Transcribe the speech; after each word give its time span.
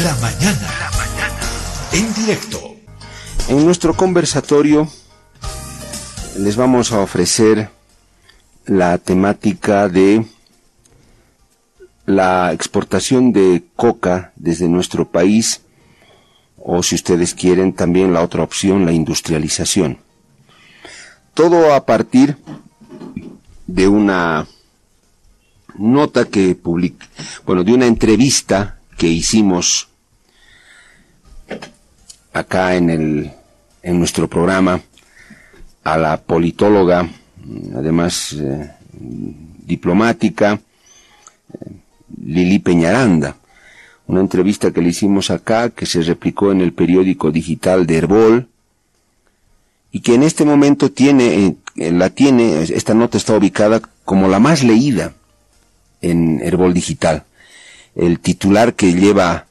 La 0.00 0.14
mañana. 0.16 0.68
La 0.80 0.90
mañana. 0.96 1.40
En 1.92 2.14
directo. 2.14 2.76
En 3.48 3.66
nuestro 3.66 3.94
conversatorio 3.94 4.88
les 6.38 6.56
vamos 6.56 6.92
a 6.92 7.00
ofrecer 7.00 7.68
la 8.64 8.96
temática 8.96 9.90
de 9.90 10.24
la 12.06 12.52
exportación 12.54 13.32
de 13.32 13.64
coca 13.76 14.32
desde 14.36 14.66
nuestro 14.66 15.10
país 15.10 15.60
o 16.56 16.82
si 16.82 16.94
ustedes 16.94 17.34
quieren 17.34 17.74
también 17.74 18.14
la 18.14 18.22
otra 18.22 18.42
opción, 18.42 18.86
la 18.86 18.92
industrialización. 18.92 19.98
Todo 21.34 21.74
a 21.74 21.84
partir 21.84 22.38
de 23.66 23.88
una 23.88 24.46
nota 25.76 26.24
que 26.24 26.54
publica, 26.54 27.06
bueno, 27.44 27.62
de 27.62 27.74
una 27.74 27.86
entrevista 27.86 28.78
que 29.02 29.08
hicimos 29.08 29.88
acá 32.32 32.76
en 32.76 32.88
el, 32.88 33.32
en 33.82 33.98
nuestro 33.98 34.28
programa 34.28 34.80
a 35.82 35.98
la 35.98 36.20
politóloga, 36.22 37.10
además 37.74 38.36
eh, 38.38 38.70
diplomática, 39.66 40.60
Lili 42.24 42.60
Peñaranda. 42.60 43.34
Una 44.06 44.20
entrevista 44.20 44.70
que 44.70 44.80
le 44.80 44.90
hicimos 44.90 45.32
acá, 45.32 45.70
que 45.70 45.84
se 45.84 46.02
replicó 46.02 46.52
en 46.52 46.60
el 46.60 46.72
periódico 46.72 47.32
digital 47.32 47.88
de 47.88 47.96
Herbol, 47.96 48.48
y 49.90 49.98
que 49.98 50.14
en 50.14 50.22
este 50.22 50.44
momento 50.44 50.92
tiene, 50.92 51.56
eh, 51.74 51.90
la 51.90 52.10
tiene, 52.10 52.62
esta 52.62 52.94
nota 52.94 53.18
está 53.18 53.36
ubicada 53.36 53.82
como 54.04 54.28
la 54.28 54.38
más 54.38 54.62
leída 54.62 55.12
en 56.02 56.40
Herbol 56.40 56.72
Digital. 56.72 57.24
El 57.94 58.20
titular 58.20 58.74
que 58.74 58.92
lleva 58.92 59.46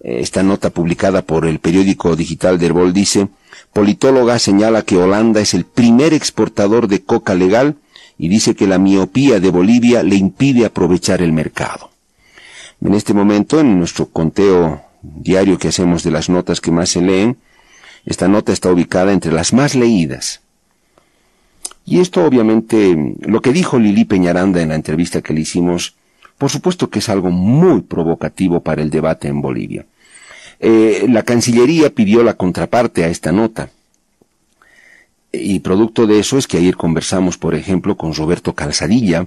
eh, 0.00 0.18
esta 0.20 0.42
nota 0.42 0.70
publicada 0.70 1.22
por 1.22 1.46
el 1.46 1.58
periódico 1.58 2.16
digital 2.16 2.58
de 2.58 2.66
Herbol 2.66 2.92
dice, 2.92 3.28
politóloga 3.72 4.38
señala 4.38 4.82
que 4.82 4.96
Holanda 4.96 5.40
es 5.40 5.54
el 5.54 5.64
primer 5.64 6.14
exportador 6.14 6.88
de 6.88 7.02
coca 7.02 7.34
legal 7.34 7.76
y 8.18 8.28
dice 8.28 8.54
que 8.54 8.66
la 8.66 8.78
miopía 8.78 9.40
de 9.40 9.50
Bolivia 9.50 10.02
le 10.02 10.16
impide 10.16 10.66
aprovechar 10.66 11.22
el 11.22 11.32
mercado. 11.32 11.90
En 12.82 12.94
este 12.94 13.14
momento, 13.14 13.60
en 13.60 13.78
nuestro 13.78 14.06
conteo 14.06 14.82
diario 15.02 15.58
que 15.58 15.68
hacemos 15.68 16.02
de 16.02 16.10
las 16.10 16.28
notas 16.28 16.60
que 16.60 16.70
más 16.70 16.90
se 16.90 17.02
leen, 17.02 17.38
esta 18.06 18.28
nota 18.28 18.52
está 18.52 18.70
ubicada 18.70 19.12
entre 19.12 19.32
las 19.32 19.52
más 19.52 19.74
leídas. 19.74 20.40
Y 21.84 22.00
esto 22.00 22.24
obviamente, 22.24 23.14
lo 23.20 23.40
que 23.40 23.52
dijo 23.52 23.78
Lili 23.78 24.04
Peñaranda 24.04 24.62
en 24.62 24.70
la 24.70 24.74
entrevista 24.74 25.22
que 25.22 25.32
le 25.32 25.40
hicimos, 25.40 25.94
por 26.40 26.48
supuesto 26.50 26.88
que 26.88 27.00
es 27.00 27.10
algo 27.10 27.30
muy 27.30 27.82
provocativo 27.82 28.62
para 28.62 28.80
el 28.80 28.88
debate 28.88 29.28
en 29.28 29.42
Bolivia. 29.42 29.84
Eh, 30.58 31.04
la 31.06 31.22
Cancillería 31.22 31.94
pidió 31.94 32.22
la 32.22 32.32
contraparte 32.32 33.04
a 33.04 33.08
esta 33.08 33.30
nota. 33.30 33.68
Y 35.32 35.58
producto 35.58 36.06
de 36.06 36.18
eso 36.18 36.38
es 36.38 36.46
que 36.46 36.56
ayer 36.56 36.78
conversamos, 36.78 37.36
por 37.36 37.54
ejemplo, 37.54 37.94
con 37.98 38.14
Roberto 38.14 38.54
Calzadilla, 38.54 39.26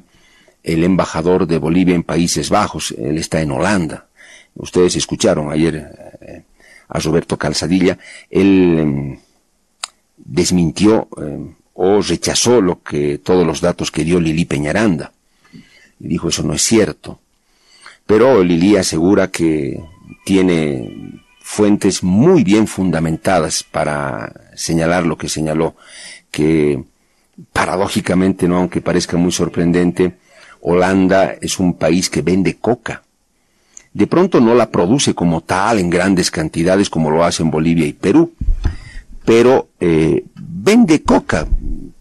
el 0.64 0.83
embajador 0.83 1.45
de 1.45 1.59
Bolivia 1.59 1.94
en 1.94 2.02
Países 2.02 2.50
Bajos. 2.50 2.95
Él 2.97 3.20
está 3.20 3.42
en 3.42 3.52
Holanda. 3.52 4.08
Ustedes 4.55 4.95
escucharon 4.95 5.52
ayer 5.52 6.17
eh, 6.20 6.44
a 6.88 6.98
Roberto 6.98 7.38
Calzadilla. 7.38 8.00
Él 8.31 8.80
em, 8.80 9.20
desmintió 10.17 11.08
em, 11.17 11.53
o 11.75 12.02
rechazó 12.02 12.59
lo 12.59 12.81
que 12.81 13.20
todos 13.20 13.45
los 13.45 13.61
datos 13.61 13.92
que 13.92 14.03
dio 14.03 14.20
Lili 14.20 14.45
Peñaranda. 14.45 15.12
Y 15.99 16.08
dijo 16.08 16.30
eso 16.30 16.44
no 16.44 16.53
es 16.53 16.61
cierto. 16.61 17.19
Pero 18.05 18.44
Lili 18.44 18.75
asegura 18.75 19.30
que 19.30 19.81
tiene 20.25 21.22
fuentes 21.39 22.03
muy 22.03 22.44
bien 22.44 22.67
fundamentadas 22.67 23.63
para 23.63 24.33
señalar 24.55 25.05
lo 25.05 25.17
que 25.17 25.30
señaló, 25.30 25.75
que 26.31 26.83
paradójicamente, 27.52 28.48
no 28.48 28.58
aunque 28.58 28.81
parezca 28.81 29.17
muy 29.17 29.31
sorprendente, 29.31 30.15
Holanda 30.61 31.36
es 31.42 31.59
un 31.59 31.73
país 31.73 32.10
que 32.10 32.21
vende 32.21 32.55
coca. 32.55 33.04
De 33.93 34.08
pronto 34.08 34.39
no 34.39 34.55
la 34.55 34.71
produce 34.71 35.14
como 35.14 35.42
tal 35.42 35.80
en 35.80 35.89
grandes 35.89 36.31
cantidades 36.31 36.89
como 36.89 37.11
lo 37.11 37.23
hacen 37.23 37.52
Bolivia 37.52 37.86
y 37.86 37.93
Perú, 37.93 38.33
pero 39.25 39.70
eh, 39.80 40.23
vende 40.36 41.04
coca. 41.04 41.45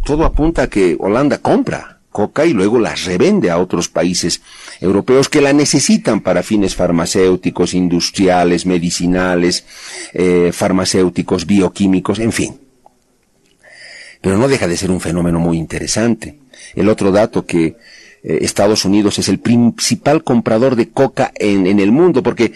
Todo 0.04 0.24
apunta 0.24 0.62
a 0.62 0.66
que 0.68 0.96
Holanda 0.98 1.38
compra 1.38 1.91
coca 2.12 2.46
y 2.46 2.52
luego 2.52 2.78
la 2.78 2.94
revende 2.94 3.50
a 3.50 3.58
otros 3.58 3.88
países 3.88 4.42
europeos 4.80 5.28
que 5.28 5.40
la 5.40 5.52
necesitan 5.52 6.20
para 6.20 6.42
fines 6.42 6.76
farmacéuticos, 6.76 7.74
industriales, 7.74 8.66
medicinales, 8.66 9.64
eh, 10.12 10.50
farmacéuticos, 10.52 11.46
bioquímicos, 11.46 12.20
en 12.20 12.32
fin. 12.32 12.60
Pero 14.20 14.38
no 14.38 14.46
deja 14.46 14.68
de 14.68 14.76
ser 14.76 14.90
un 14.92 15.00
fenómeno 15.00 15.40
muy 15.40 15.58
interesante. 15.58 16.38
El 16.76 16.88
otro 16.88 17.10
dato 17.10 17.44
que 17.44 17.76
eh, 18.22 18.38
Estados 18.42 18.84
Unidos 18.84 19.18
es 19.18 19.28
el 19.28 19.40
principal 19.40 20.22
comprador 20.22 20.76
de 20.76 20.90
coca 20.90 21.32
en, 21.34 21.66
en 21.66 21.80
el 21.80 21.90
mundo, 21.90 22.22
porque 22.22 22.52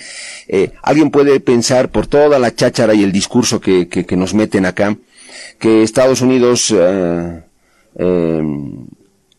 eh, 0.46 0.70
alguien 0.82 1.10
puede 1.10 1.40
pensar 1.40 1.90
por 1.90 2.06
toda 2.06 2.38
la 2.38 2.54
cháchara 2.54 2.94
y 2.94 3.02
el 3.02 3.10
discurso 3.10 3.60
que, 3.60 3.88
que, 3.88 4.06
que 4.06 4.16
nos 4.16 4.32
meten 4.32 4.64
acá, 4.64 4.96
que 5.58 5.82
Estados 5.82 6.20
Unidos 6.20 6.72
eh, 7.98 8.42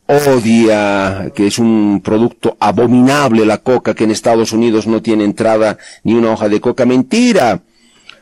odia, 0.07 1.31
que 1.35 1.47
es 1.47 1.59
un 1.59 2.01
producto 2.03 2.57
abominable 2.59 3.45
la 3.45 3.59
coca, 3.59 3.93
que 3.93 4.05
en 4.05 4.11
Estados 4.11 4.53
Unidos 4.53 4.87
no 4.87 5.01
tiene 5.01 5.23
entrada 5.23 5.77
ni 6.03 6.13
una 6.13 6.31
hoja 6.31 6.49
de 6.49 6.61
coca. 6.61 6.85
Mentira. 6.85 7.61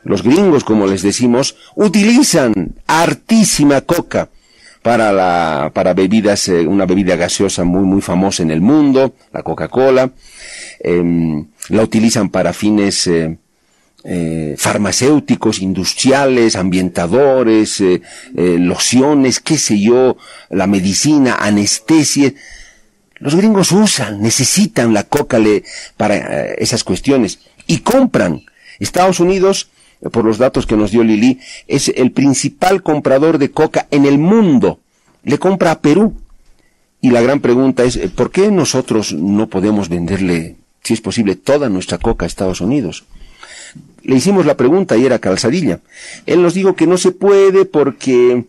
Los 0.03 0.21
gringos, 0.21 0.63
como 0.63 0.85
les 0.85 1.01
decimos, 1.01 1.55
utilizan 1.75 2.75
hartísima 2.85 3.81
coca 3.81 4.29
para 4.83 5.11
la, 5.11 5.71
para 5.73 5.95
bebidas, 5.95 6.47
eh, 6.47 6.67
una 6.67 6.85
bebida 6.85 7.15
gaseosa 7.15 7.63
muy, 7.63 7.81
muy 7.81 8.01
famosa 8.01 8.43
en 8.43 8.51
el 8.51 8.61
mundo, 8.61 9.15
la 9.33 9.41
Coca-Cola. 9.41 10.11
Eh, 10.79 11.43
la 11.69 11.81
utilizan 11.81 12.29
para 12.29 12.53
fines 12.53 13.07
eh, 13.07 13.35
eh, 14.07 14.53
farmacéuticos, 14.55 15.63
industriales, 15.63 16.55
ambientadores, 16.55 17.81
eh, 17.81 18.03
eh, 18.35 18.57
lociones, 18.59 19.39
qué 19.39 19.57
sé 19.57 19.81
yo, 19.81 20.15
la 20.51 20.67
medicina, 20.67 21.37
anestesia. 21.39 22.31
Los 23.15 23.33
gringos 23.33 23.71
usan, 23.71 24.21
necesitan 24.21 24.93
la 24.93 25.05
coca 25.05 25.39
para 25.97 26.53
esas 26.53 26.83
cuestiones 26.83 27.39
y 27.65 27.79
compran. 27.79 28.43
Estados 28.79 29.19
Unidos 29.19 29.69
por 30.11 30.23
los 30.23 30.37
datos 30.37 30.67
que 30.67 30.77
nos 30.77 30.91
dio 30.91 31.03
Lili, 31.03 31.39
es 31.67 31.87
el 31.87 32.11
principal 32.11 32.83
comprador 32.83 33.39
de 33.39 33.49
coca 33.49 33.87
en 33.89 34.05
el 34.05 34.19
mundo. 34.19 34.81
Le 35.23 35.39
compra 35.39 35.71
a 35.71 35.79
Perú. 35.79 36.13
Y 37.01 37.09
la 37.09 37.21
gran 37.21 37.39
pregunta 37.39 37.83
es, 37.83 37.97
¿por 38.15 38.29
qué 38.29 38.51
nosotros 38.51 39.13
no 39.13 39.47
podemos 39.47 39.89
venderle, 39.89 40.57
si 40.83 40.93
es 40.93 41.01
posible, 41.01 41.35
toda 41.35 41.69
nuestra 41.69 41.97
coca 41.97 42.25
a 42.25 42.27
Estados 42.27 42.61
Unidos? 42.61 43.05
Le 44.03 44.15
hicimos 44.15 44.45
la 44.45 44.55
pregunta 44.55 44.95
ayer 44.95 45.13
a 45.13 45.19
Calzadilla. 45.19 45.79
Él 46.25 46.41
nos 46.41 46.53
dijo 46.53 46.75
que 46.75 46.85
no 46.85 46.97
se 46.97 47.11
puede 47.11 47.65
porque 47.65 48.45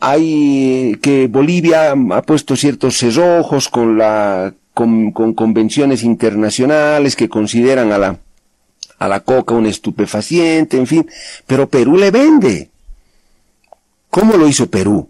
hay 0.00 0.98
que 1.00 1.26
Bolivia 1.28 1.92
ha 1.92 2.22
puesto 2.22 2.56
ciertos 2.56 2.98
cerrojos 2.98 3.68
con 3.68 3.96
la 3.96 4.52
con 4.74 5.12
convenciones 5.12 6.02
internacionales 6.02 7.16
que 7.16 7.28
consideran 7.28 7.92
a 7.92 7.98
la 7.98 8.18
a 8.98 9.08
la 9.08 9.20
coca 9.20 9.54
un 9.54 9.66
estupefaciente, 9.66 10.76
en 10.76 10.86
fin, 10.86 11.10
pero 11.46 11.68
Perú 11.68 11.96
le 11.96 12.10
vende. 12.10 12.68
¿Cómo 14.10 14.36
lo 14.36 14.46
hizo 14.46 14.68
Perú? 14.68 15.08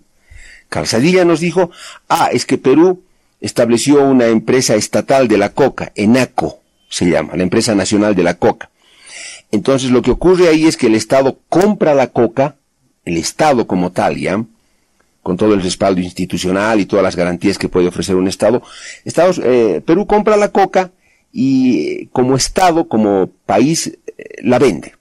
Calzadilla 0.69 1.25
nos 1.25 1.41
dijo, 1.41 1.73
ah, 2.09 2.29
es 2.33 2.47
que 2.47 2.57
Perú 2.57 3.03
estableció 3.41 4.05
una 4.05 4.27
empresa 4.27 4.77
estatal 4.77 5.27
de 5.27 5.39
la 5.39 5.49
coca, 5.51 5.91
ENACO 5.97 6.61
se 6.91 7.09
llama, 7.09 7.37
la 7.37 7.43
empresa 7.43 7.75
nacional 7.75 8.15
de 8.15 8.23
la 8.23 8.35
coca. 8.35 8.69
Entonces 9.51 9.91
lo 9.91 10.03
que 10.03 10.11
ocurre 10.11 10.49
ahí 10.49 10.67
es 10.67 10.77
que 10.77 10.89
el 10.89 10.95
Estado 10.95 11.39
compra 11.49 11.95
la 11.95 12.09
coca, 12.09 12.57
el 13.07 13.17
Estado 13.17 13.67
como 13.67 13.91
tal, 13.91 14.19
¿ya? 14.19 14.45
con 15.23 15.37
todo 15.37 15.55
el 15.55 15.63
respaldo 15.63 16.01
institucional 16.01 16.81
y 16.81 16.87
todas 16.87 17.03
las 17.03 17.17
garantías 17.17 17.59
que 17.59 17.69
puede 17.69 17.89
ofrecer 17.89 18.17
un 18.17 18.29
Estado. 18.29 18.63
Estados, 19.05 19.41
eh, 19.43 19.83
Perú 19.85 20.07
compra 20.07 20.37
la 20.37 20.49
coca 20.49 20.91
y 21.33 22.07
como 22.07 22.37
Estado, 22.37 22.89
como 22.89 23.31
país, 23.47 23.99
eh, 24.07 24.25
la 24.43 24.59
vende. 24.59 24.95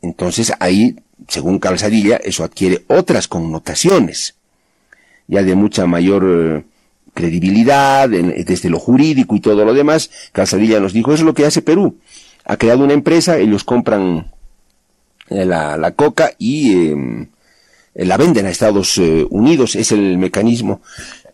Entonces 0.00 0.52
ahí, 0.58 0.96
según 1.28 1.58
Calzadilla, 1.58 2.16
eso 2.16 2.42
adquiere 2.42 2.84
otras 2.88 3.28
connotaciones, 3.28 4.34
ya 5.28 5.42
de 5.42 5.54
mucha 5.54 5.86
mayor 5.86 6.24
eh, 6.26 6.64
credibilidad, 7.14 8.08
desde 8.08 8.70
lo 8.70 8.78
jurídico 8.78 9.36
y 9.36 9.40
todo 9.40 9.64
lo 9.64 9.74
demás. 9.74 10.10
Calzadilla 10.32 10.80
nos 10.80 10.92
dijo, 10.92 11.12
eso 11.12 11.22
es 11.22 11.26
lo 11.26 11.34
que 11.34 11.46
hace 11.46 11.62
Perú. 11.62 11.98
Ha 12.44 12.56
creado 12.56 12.84
una 12.84 12.94
empresa, 12.94 13.38
ellos 13.38 13.64
compran 13.64 14.32
eh, 15.28 15.44
la, 15.44 15.92
coca 15.92 16.32
y 16.38 16.88
em, 16.88 17.28
la 17.94 18.16
venden 18.16 18.46
a 18.46 18.50
Estados 18.50 18.98
Unidos. 18.98 19.76
Es 19.76 19.92
el 19.92 20.18
mecanismo, 20.18 20.80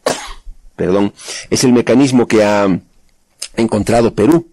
perdón, 0.77 1.13
es 1.51 1.65
el 1.65 1.73
mecanismo 1.73 2.27
que 2.27 2.45
ha 2.45 2.69
encontrado 3.57 4.15
Perú. 4.15 4.49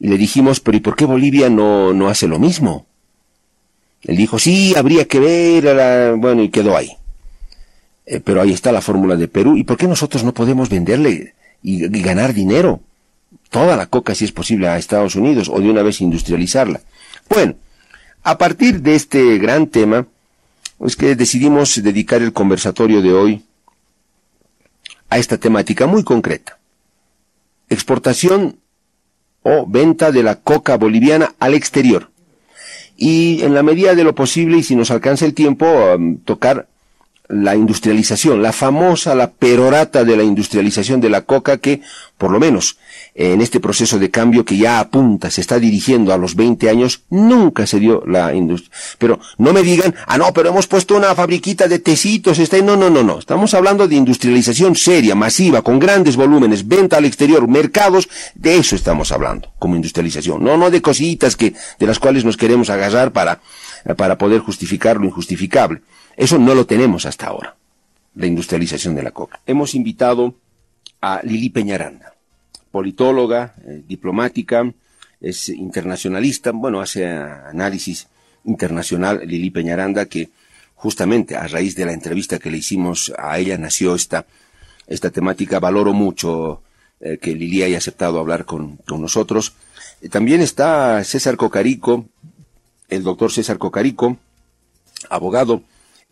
Y 0.00 0.08
le 0.08 0.18
dijimos, 0.18 0.60
pero 0.60 0.76
¿y 0.76 0.80
por 0.80 0.96
qué 0.96 1.04
Bolivia 1.04 1.48
no, 1.48 1.92
no 1.92 2.08
hace 2.08 2.26
lo 2.26 2.38
mismo? 2.38 2.86
Él 4.02 4.16
dijo, 4.16 4.38
sí, 4.38 4.74
habría 4.76 5.06
que 5.06 5.18
ver, 5.18 6.16
bueno, 6.16 6.42
y 6.42 6.50
quedó 6.50 6.76
ahí. 6.76 6.90
Eh, 8.06 8.20
pero 8.20 8.40
ahí 8.40 8.52
está 8.52 8.72
la 8.72 8.80
fórmula 8.80 9.16
de 9.16 9.28
Perú. 9.28 9.56
¿Y 9.56 9.64
por 9.64 9.76
qué 9.76 9.86
nosotros 9.86 10.24
no 10.24 10.34
podemos 10.34 10.68
venderle 10.68 11.34
y, 11.62 11.88
ganar 12.02 12.34
dinero? 12.34 12.80
Toda 13.50 13.76
la 13.76 13.86
coca, 13.86 14.14
si 14.14 14.24
es 14.24 14.32
posible, 14.32 14.68
a 14.68 14.76
Estados 14.76 15.16
Unidos 15.16 15.48
o 15.48 15.60
de 15.60 15.70
una 15.70 15.82
vez 15.82 16.00
industrializarla. 16.00 16.80
Bueno, 17.28 17.54
a 18.22 18.36
partir 18.38 18.82
de 18.82 18.94
este 18.94 19.38
gran 19.38 19.68
tema, 19.68 20.06
es 20.84 20.96
que 20.96 21.14
decidimos 21.14 21.82
dedicar 21.82 22.20
el 22.20 22.32
conversatorio 22.32 23.00
de 23.00 23.12
hoy 23.12 23.44
a 25.08 25.18
esta 25.18 25.38
temática 25.38 25.86
muy 25.86 26.02
concreta. 26.02 26.58
Exportación 27.68 28.58
o 29.42 29.66
venta 29.66 30.10
de 30.10 30.22
la 30.22 30.36
coca 30.36 30.76
boliviana 30.76 31.34
al 31.38 31.54
exterior. 31.54 32.10
Y 32.96 33.42
en 33.42 33.54
la 33.54 33.62
medida 33.62 33.94
de 33.94 34.04
lo 34.04 34.14
posible, 34.14 34.58
y 34.58 34.62
si 34.62 34.76
nos 34.76 34.90
alcanza 34.90 35.26
el 35.26 35.34
tiempo, 35.34 35.66
tocar 36.24 36.68
la 37.28 37.56
industrialización, 37.56 38.42
la 38.42 38.52
famosa, 38.52 39.14
la 39.14 39.30
perorata 39.30 40.04
de 40.04 40.16
la 40.16 40.22
industrialización 40.22 41.00
de 41.00 41.08
la 41.08 41.22
coca 41.22 41.56
que, 41.56 41.80
por 42.18 42.30
lo 42.30 42.38
menos, 42.38 42.76
en 43.14 43.40
este 43.40 43.60
proceso 43.60 43.98
de 43.98 44.10
cambio 44.10 44.44
que 44.44 44.58
ya 44.58 44.78
apunta, 44.78 45.30
se 45.30 45.40
está 45.40 45.58
dirigiendo 45.58 46.12
a 46.12 46.18
los 46.18 46.34
20 46.34 46.68
años, 46.68 47.02
nunca 47.08 47.66
se 47.66 47.80
dio 47.80 48.02
la 48.06 48.34
industria. 48.34 48.76
Pero 48.98 49.20
no 49.38 49.54
me 49.54 49.62
digan, 49.62 49.94
ah, 50.06 50.18
no, 50.18 50.34
pero 50.34 50.50
hemos 50.50 50.66
puesto 50.66 50.96
una 50.96 51.14
fabriquita 51.14 51.66
de 51.66 51.78
tecitos, 51.78 52.38
está 52.38 52.58
no, 52.58 52.76
no, 52.76 52.90
no, 52.90 53.02
no. 53.02 53.18
Estamos 53.18 53.54
hablando 53.54 53.88
de 53.88 53.94
industrialización 53.94 54.76
seria, 54.76 55.14
masiva, 55.14 55.62
con 55.62 55.78
grandes 55.78 56.16
volúmenes, 56.16 56.68
venta 56.68 56.98
al 56.98 57.06
exterior, 57.06 57.48
mercados, 57.48 58.08
de 58.34 58.56
eso 58.56 58.76
estamos 58.76 59.12
hablando, 59.12 59.50
como 59.58 59.76
industrialización. 59.76 60.44
No, 60.44 60.58
no 60.58 60.70
de 60.70 60.82
cositas 60.82 61.36
que, 61.36 61.54
de 61.78 61.86
las 61.86 61.98
cuales 61.98 62.24
nos 62.24 62.36
queremos 62.36 62.68
agarrar 62.68 63.12
para, 63.12 63.40
para 63.96 64.18
poder 64.18 64.40
justificar 64.40 64.98
lo 64.98 65.06
injustificable. 65.06 65.80
Eso 66.16 66.38
no 66.38 66.54
lo 66.54 66.66
tenemos 66.66 67.06
hasta 67.06 67.26
ahora, 67.26 67.56
la 68.14 68.26
industrialización 68.26 68.94
de 68.94 69.02
la 69.02 69.10
coca. 69.10 69.40
Hemos 69.46 69.74
invitado 69.74 70.34
a 71.00 71.20
Lili 71.22 71.50
Peñaranda, 71.50 72.14
politóloga, 72.70 73.54
eh, 73.66 73.82
diplomática, 73.86 74.72
es 75.20 75.48
internacionalista, 75.48 76.52
bueno, 76.52 76.80
hace 76.80 77.06
análisis 77.06 78.08
internacional 78.44 79.22
Lili 79.26 79.50
Peñaranda, 79.50 80.06
que 80.06 80.30
justamente 80.74 81.36
a 81.36 81.48
raíz 81.48 81.74
de 81.76 81.86
la 81.86 81.92
entrevista 81.92 82.38
que 82.38 82.50
le 82.50 82.58
hicimos 82.58 83.12
a 83.16 83.38
ella 83.38 83.56
nació 83.56 83.94
esta, 83.94 84.26
esta 84.86 85.10
temática. 85.10 85.60
Valoro 85.60 85.94
mucho 85.94 86.62
eh, 87.00 87.18
que 87.18 87.34
Lili 87.34 87.62
haya 87.62 87.78
aceptado 87.78 88.18
hablar 88.18 88.44
con, 88.44 88.78
nosotros. 88.86 89.54
Eh, 90.02 90.08
también 90.08 90.40
está 90.40 91.02
César 91.04 91.36
Cocarico, 91.36 92.06
el 92.88 93.02
doctor 93.02 93.32
César 93.32 93.58
Cocarico, 93.58 94.18
abogado, 95.08 95.62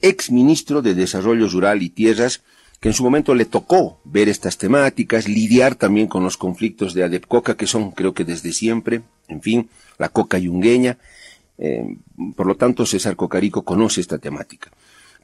ex 0.03 0.31
ministro 0.31 0.83
de 0.83 0.95
Desarrollo 0.95 1.49
Rural 1.49 1.83
y 1.83 1.91
Tierras, 1.91 2.43
que 2.81 2.89
en 2.89 2.95
su 2.95 3.05
momento 3.05 3.35
le 3.35 3.45
tocó 3.45 4.01
ver 4.05 4.29
estas 4.29 4.59
temáticas, 4.59 5.29
lidiar 5.29 5.77
también 5.77 6.09
con 6.09 6.25
los 6.25 6.37
conflictos 6.37 6.95
de 6.95 7.05
Adepcoca, 7.05 7.57
que 7.57 7.67
son 7.67 7.93
creo 7.93 8.13
que 8.13 8.25
desde 8.25 8.53
siempre, 8.53 9.03
en 9.29 9.41
fin, 9.41 9.71
la 9.99 10.09
coca 10.09 10.37
yungueña. 10.39 10.99
Eh, 11.59 11.97
por 12.37 12.47
lo 12.47 12.57
tanto, 12.57 12.85
César 12.85 13.15
Cocarico 13.15 13.63
conoce 13.63 14.01
esta 14.01 14.19
temática. 14.19 14.71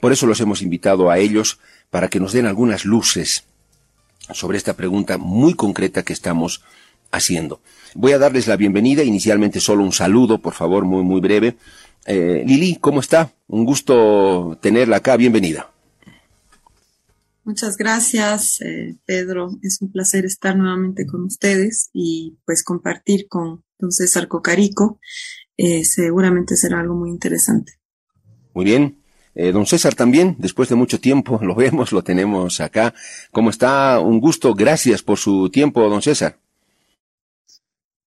Por 0.01 0.13
eso 0.13 0.27
los 0.27 0.41
hemos 0.41 0.63
invitado 0.63 1.11
a 1.11 1.19
ellos 1.19 1.59
para 1.91 2.09
que 2.09 2.21
nos 2.21 2.33
den 2.33 2.47
algunas 2.47 2.85
luces 2.85 3.45
sobre 4.33 4.59
esta 4.59 4.75
pregunta 4.75 5.19
muy 5.19 5.55
concreta 5.55 6.05
que 6.05 6.13
estamos 6.13 6.63
haciendo. 7.11 7.61
Voy 7.95 8.13
a 8.13 8.19
darles 8.19 8.47
la 8.47 8.57
bienvenida, 8.57 9.03
inicialmente 9.03 9.61
solo 9.61 9.83
un 9.83 9.93
saludo, 9.93 10.39
por 10.39 10.55
favor, 10.55 10.85
muy, 10.85 11.03
muy 11.03 11.21
breve, 11.21 11.57
eh, 12.07 12.45
Lili, 12.47 12.77
¿cómo 12.77 13.01
está? 13.01 13.33
Un 13.47 13.65
gusto 13.65 14.59
tenerla 14.61 14.97
acá, 14.99 15.17
bienvenida. 15.17 15.71
Muchas 17.45 17.77
gracias, 17.77 18.61
eh, 18.61 18.97
Pedro. 19.07 19.51
Es 19.63 19.81
un 19.81 19.91
placer 19.91 20.25
estar 20.25 20.57
nuevamente 20.57 21.07
con 21.07 21.25
ustedes 21.25 21.91
y 21.93 22.37
pues 22.45 22.63
compartir 22.63 23.27
con 23.29 23.65
don 23.79 23.91
César 23.91 24.29
Cocarico. 24.29 25.01
Eh, 25.57 25.85
seguramente 25.85 26.57
será 26.57 26.81
algo 26.81 26.95
muy 26.95 27.11
interesante. 27.11 27.75
Muy 28.55 28.65
bien. 28.65 28.99
don 29.35 29.67
César 29.67 29.95
también, 29.95 30.35
después 30.41 30.69
de 30.69 30.75
mucho 30.75 30.99
tiempo, 30.99 31.39
lo 31.43 31.55
vemos, 31.55 31.93
lo 31.93 32.03
tenemos 32.03 32.61
acá. 32.61 32.93
¿Cómo 33.31 33.51
está? 33.51 34.01
Un 34.01 34.21
gusto. 34.21 34.53
Gracias 34.53 35.03
por 35.03 35.19
su 35.19 35.49
tiempo, 35.49 35.89
don 35.89 36.03
César. 36.03 36.39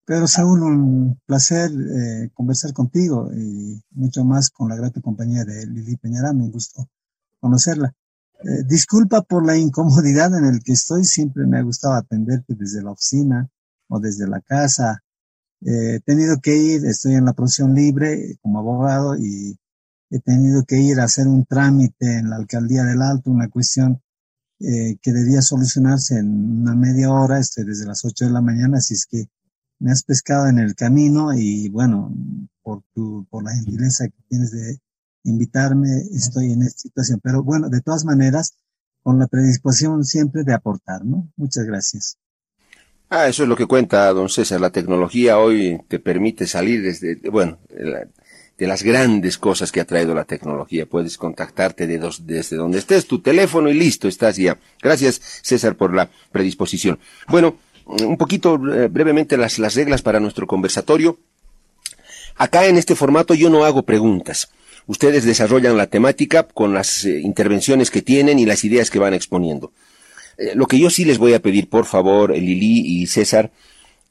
Pedro 0.05 0.27
Saúl, 0.27 0.63
un 0.63 1.19
placer 1.25 1.71
eh, 1.71 2.29
conversar 2.33 2.73
contigo 2.73 3.29
y 3.33 3.81
mucho 3.91 4.25
más 4.25 4.49
con 4.49 4.69
la 4.69 4.75
grata 4.75 4.99
compañía 4.99 5.45
de 5.45 5.67
Lili 5.67 5.95
Peñarán, 5.95 6.41
un 6.41 6.51
gusto 6.51 6.89
conocerla. 7.39 7.93
Eh, 8.43 8.63
disculpa 8.67 9.21
por 9.21 9.45
la 9.45 9.57
incomodidad 9.57 10.35
en 10.37 10.45
el 10.45 10.63
que 10.63 10.73
estoy, 10.73 11.05
siempre 11.05 11.45
me 11.45 11.59
ha 11.59 11.61
gustado 11.61 11.93
atenderte 11.93 12.55
desde 12.55 12.81
la 12.81 12.91
oficina 12.91 13.47
o 13.89 13.99
desde 13.99 14.27
la 14.27 14.41
casa. 14.41 15.03
Eh, 15.61 15.95
he 15.95 15.99
tenido 15.99 16.39
que 16.41 16.57
ir, 16.57 16.85
estoy 16.85 17.13
en 17.15 17.25
la 17.25 17.33
profesión 17.33 17.75
libre 17.75 18.37
como 18.41 18.59
abogado 18.59 19.15
y 19.15 19.55
he 20.09 20.19
tenido 20.19 20.63
que 20.65 20.81
ir 20.81 20.99
a 20.99 21.03
hacer 21.03 21.27
un 21.27 21.45
trámite 21.45 22.17
en 22.17 22.31
la 22.31 22.37
alcaldía 22.37 22.83
del 22.83 23.01
Alto, 23.01 23.29
una 23.29 23.49
cuestión 23.49 24.01
que 24.59 25.11
debía 25.11 25.41
solucionarse 25.41 26.19
en 26.19 26.61
una 26.61 26.75
media 26.75 27.11
hora, 27.11 27.39
estoy 27.39 27.65
desde 27.65 27.87
las 27.87 28.05
8 28.05 28.25
de 28.25 28.31
la 28.31 28.41
mañana, 28.41 28.77
así 28.77 28.93
es 28.93 29.07
que 29.07 29.27
me 29.81 29.91
has 29.91 30.03
pescado 30.03 30.47
en 30.47 30.59
el 30.59 30.75
camino 30.75 31.33
y 31.33 31.67
bueno, 31.69 32.13
por 32.61 32.83
tu, 32.93 33.25
por 33.29 33.43
la 33.43 33.53
gentileza 33.53 34.07
que 34.07 34.23
tienes 34.29 34.51
de 34.51 34.77
invitarme, 35.23 35.89
estoy 36.13 36.51
en 36.51 36.61
esta 36.61 36.79
situación. 36.79 37.19
Pero 37.21 37.43
bueno, 37.43 37.67
de 37.69 37.81
todas 37.81 38.05
maneras, 38.05 38.53
con 39.01 39.17
la 39.17 39.27
predisposición 39.27 40.05
siempre 40.05 40.43
de 40.43 40.53
aportar, 40.53 41.03
¿no? 41.03 41.27
Muchas 41.35 41.65
gracias. 41.65 42.17
Ah, 43.09 43.27
eso 43.27 43.43
es 43.43 43.49
lo 43.49 43.57
que 43.57 43.65
cuenta 43.65 44.13
don 44.13 44.29
César. 44.29 44.61
La 44.61 44.69
tecnología 44.69 45.39
hoy 45.39 45.81
te 45.89 45.99
permite 45.99 46.47
salir 46.47 46.81
desde, 46.83 47.15
bueno, 47.29 47.59
de 47.69 48.67
las 48.67 48.83
grandes 48.83 49.37
cosas 49.37 49.71
que 49.71 49.81
ha 49.81 49.85
traído 49.85 50.13
la 50.13 50.25
tecnología. 50.25 50.85
Puedes 50.85 51.17
contactarte 51.17 51.87
de 51.87 51.97
dos, 51.97 52.25
desde 52.25 52.55
donde 52.55 52.77
estés, 52.77 53.07
tu 53.07 53.19
teléfono 53.19 53.69
y 53.69 53.73
listo, 53.73 54.07
estás 54.07 54.37
ya. 54.37 54.59
Gracias, 54.81 55.19
César, 55.41 55.75
por 55.75 55.93
la 55.93 56.09
predisposición. 56.31 56.99
Bueno, 57.27 57.57
un 57.85 58.17
poquito 58.17 58.55
eh, 58.55 58.87
brevemente 58.87 59.37
las, 59.37 59.59
las 59.59 59.75
reglas 59.75 60.01
para 60.01 60.19
nuestro 60.19 60.47
conversatorio. 60.47 61.19
Acá 62.35 62.65
en 62.65 62.77
este 62.77 62.95
formato 62.95 63.33
yo 63.33 63.49
no 63.49 63.65
hago 63.65 63.83
preguntas. 63.83 64.49
Ustedes 64.87 65.25
desarrollan 65.25 65.77
la 65.77 65.87
temática 65.87 66.43
con 66.43 66.73
las 66.73 67.05
eh, 67.05 67.19
intervenciones 67.19 67.91
que 67.91 68.01
tienen 68.01 68.39
y 68.39 68.45
las 68.45 68.63
ideas 68.63 68.89
que 68.89 68.99
van 68.99 69.13
exponiendo. 69.13 69.71
Eh, 70.37 70.53
lo 70.55 70.65
que 70.67 70.79
yo 70.79 70.89
sí 70.89 71.05
les 71.05 71.17
voy 71.17 71.33
a 71.33 71.41
pedir, 71.41 71.69
por 71.69 71.85
favor, 71.85 72.35
Lili 72.35 73.01
y 73.01 73.07
César, 73.07 73.51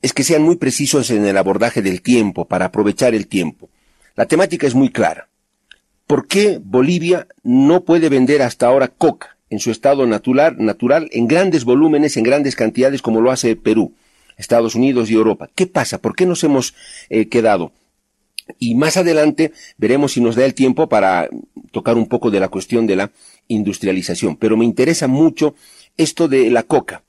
es 0.02 0.12
que 0.12 0.24
sean 0.24 0.42
muy 0.42 0.56
precisos 0.56 1.10
en 1.10 1.26
el 1.26 1.36
abordaje 1.36 1.82
del 1.82 2.02
tiempo, 2.02 2.46
para 2.46 2.66
aprovechar 2.66 3.14
el 3.14 3.26
tiempo. 3.26 3.68
La 4.16 4.26
temática 4.26 4.66
es 4.66 4.74
muy 4.74 4.90
clara. 4.90 5.28
¿Por 6.06 6.26
qué 6.26 6.60
Bolivia 6.62 7.26
no 7.42 7.84
puede 7.84 8.08
vender 8.08 8.42
hasta 8.42 8.66
ahora 8.66 8.88
coca? 8.88 9.36
En 9.50 9.58
su 9.58 9.70
estado 9.70 10.06
natural, 10.06 10.56
natural 10.58 11.08
en 11.12 11.26
grandes 11.26 11.64
volúmenes, 11.64 12.16
en 12.16 12.24
grandes 12.24 12.56
cantidades, 12.56 13.02
como 13.02 13.20
lo 13.20 13.30
hace 13.30 13.56
Perú, 13.56 13.92
Estados 14.36 14.74
Unidos 14.74 15.10
y 15.10 15.14
Europa. 15.14 15.50
¿Qué 15.54 15.66
pasa? 15.66 15.98
¿Por 15.98 16.16
qué 16.16 16.24
nos 16.24 16.42
hemos 16.44 16.74
eh, 17.10 17.28
quedado? 17.28 17.72
Y 18.58 18.74
más 18.74 18.96
adelante 18.96 19.52
veremos 19.76 20.12
si 20.12 20.20
nos 20.20 20.36
da 20.36 20.44
el 20.44 20.54
tiempo 20.54 20.88
para 20.88 21.28
tocar 21.72 21.96
un 21.96 22.08
poco 22.08 22.30
de 22.30 22.40
la 22.40 22.48
cuestión 22.48 22.86
de 22.86 22.96
la 22.96 23.10
industrialización. 23.48 24.36
Pero 24.36 24.56
me 24.56 24.64
interesa 24.64 25.06
mucho 25.06 25.54
esto 25.96 26.28
de 26.28 26.50
la 26.50 26.62
coca. 26.62 27.02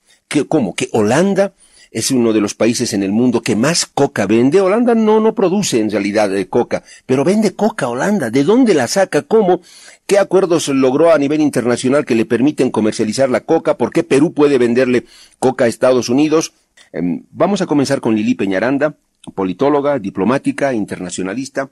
¿Cómo? 0.48 0.74
Que 0.74 0.88
Holanda 0.92 1.52
es 1.90 2.10
uno 2.10 2.32
de 2.32 2.40
los 2.40 2.54
países 2.54 2.94
en 2.94 3.02
el 3.02 3.12
mundo 3.12 3.42
que 3.42 3.54
más 3.54 3.86
coca 3.86 4.26
vende. 4.26 4.60
Holanda 4.60 4.94
no, 4.94 5.20
no 5.20 5.34
produce 5.34 5.78
en 5.78 5.90
realidad 5.90 6.30
de 6.30 6.48
coca, 6.48 6.82
pero 7.06 7.22
vende 7.22 7.54
coca 7.54 7.88
Holanda. 7.88 8.30
¿De 8.30 8.44
dónde 8.44 8.74
la 8.74 8.88
saca? 8.88 9.22
¿Cómo? 9.22 9.60
¿Qué 10.06 10.18
acuerdos 10.18 10.68
logró 10.68 11.12
a 11.12 11.18
nivel 11.18 11.40
internacional 11.40 12.04
que 12.04 12.14
le 12.14 12.24
permiten 12.24 12.70
comercializar 12.70 13.30
la 13.30 13.40
coca? 13.40 13.78
¿Por 13.78 13.90
qué 13.90 14.02
Perú 14.02 14.32
puede 14.32 14.58
venderle 14.58 15.06
coca 15.38 15.64
a 15.64 15.68
Estados 15.68 16.08
Unidos? 16.08 16.52
Em, 16.92 17.24
vamos 17.30 17.62
a 17.62 17.66
comenzar 17.66 18.00
con 18.00 18.14
Lili 18.14 18.34
Peñaranda, 18.34 18.96
politóloga, 19.34 19.98
diplomática, 19.98 20.74
internacionalista. 20.74 21.70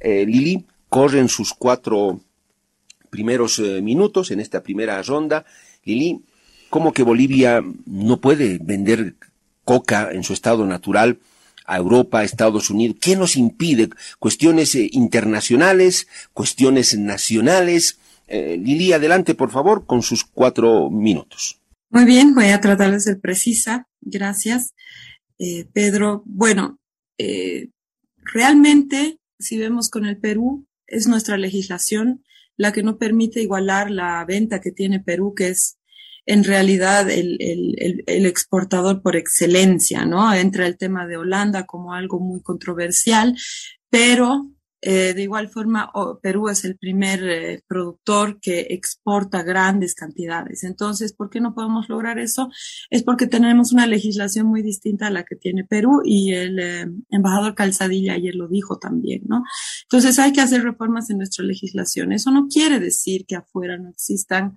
Eh, 0.00 0.26
Lili 0.26 0.66
corre 0.88 1.20
en 1.20 1.28
sus 1.28 1.54
cuatro 1.54 2.20
primeros 3.10 3.58
eh, 3.58 3.80
minutos 3.80 4.30
en 4.30 4.40
esta 4.40 4.62
primera 4.62 5.00
ronda. 5.02 5.44
Lili, 5.84 6.20
¿cómo 6.68 6.92
que 6.92 7.02
Bolivia 7.02 7.62
no 7.86 8.20
puede 8.20 8.58
vender 8.58 9.14
coca 9.64 10.10
en 10.12 10.24
su 10.24 10.32
estado 10.32 10.66
natural 10.66 11.18
a 11.68 11.76
Europa, 11.76 12.20
a 12.20 12.24
Estados 12.24 12.70
Unidos. 12.70 12.96
¿Qué 13.00 13.14
nos 13.14 13.36
impide? 13.36 13.90
Cuestiones 14.18 14.74
eh, 14.74 14.88
internacionales, 14.92 16.08
cuestiones 16.32 16.98
nacionales. 16.98 17.98
Eh, 18.26 18.58
Lili, 18.60 18.92
adelante, 18.92 19.34
por 19.34 19.50
favor, 19.50 19.86
con 19.86 20.02
sus 20.02 20.24
cuatro 20.24 20.90
minutos. 20.90 21.60
Muy 21.90 22.04
bien, 22.04 22.34
voy 22.34 22.46
a 22.46 22.60
tratar 22.60 22.90
de 22.90 23.00
ser 23.00 23.20
precisa. 23.20 23.86
Gracias. 24.00 24.74
Eh, 25.38 25.66
Pedro, 25.72 26.22
bueno, 26.26 26.78
eh, 27.18 27.68
realmente, 28.16 29.18
si 29.38 29.58
vemos 29.58 29.88
con 29.88 30.04
el 30.04 30.18
Perú, 30.18 30.66
es 30.86 31.06
nuestra 31.06 31.36
legislación 31.36 32.24
la 32.56 32.72
que 32.72 32.82
no 32.82 32.98
permite 32.98 33.40
igualar 33.40 33.90
la 33.90 34.24
venta 34.24 34.60
que 34.60 34.72
tiene 34.72 35.00
Perú, 35.00 35.34
que 35.34 35.48
es 35.48 35.77
en 36.28 36.44
realidad 36.44 37.08
el, 37.10 37.38
el, 37.40 38.04
el, 38.06 38.26
exportador 38.26 39.00
por 39.00 39.16
excelencia, 39.16 40.04
¿no? 40.04 40.32
Entra 40.34 40.66
el 40.66 40.76
tema 40.76 41.06
de 41.06 41.16
Holanda 41.16 41.64
como 41.64 41.94
algo 41.94 42.20
muy 42.20 42.42
controversial, 42.42 43.34
pero 43.88 44.46
eh, 44.80 45.12
de 45.12 45.22
igual 45.22 45.48
forma, 45.48 45.90
Perú 46.22 46.48
es 46.48 46.64
el 46.64 46.76
primer 46.76 47.28
eh, 47.28 47.64
productor 47.66 48.38
que 48.40 48.68
exporta 48.70 49.42
grandes 49.42 49.94
cantidades. 49.94 50.62
Entonces, 50.62 51.12
¿por 51.12 51.30
qué 51.30 51.40
no 51.40 51.54
podemos 51.54 51.88
lograr 51.88 52.18
eso? 52.20 52.48
Es 52.88 53.02
porque 53.02 53.26
tenemos 53.26 53.72
una 53.72 53.86
legislación 53.86 54.46
muy 54.46 54.62
distinta 54.62 55.08
a 55.08 55.10
la 55.10 55.24
que 55.24 55.34
tiene 55.34 55.64
Perú 55.64 56.02
y 56.04 56.32
el 56.32 56.58
eh, 56.60 56.86
embajador 57.10 57.56
Calzadilla 57.56 58.12
ayer 58.14 58.36
lo 58.36 58.46
dijo 58.46 58.78
también, 58.78 59.22
¿no? 59.26 59.42
Entonces, 59.82 60.18
hay 60.20 60.32
que 60.32 60.42
hacer 60.42 60.62
reformas 60.62 61.10
en 61.10 61.18
nuestra 61.18 61.44
legislación. 61.44 62.12
Eso 62.12 62.30
no 62.30 62.46
quiere 62.46 62.78
decir 62.78 63.26
que 63.26 63.36
afuera 63.36 63.78
no 63.78 63.90
existan 63.90 64.56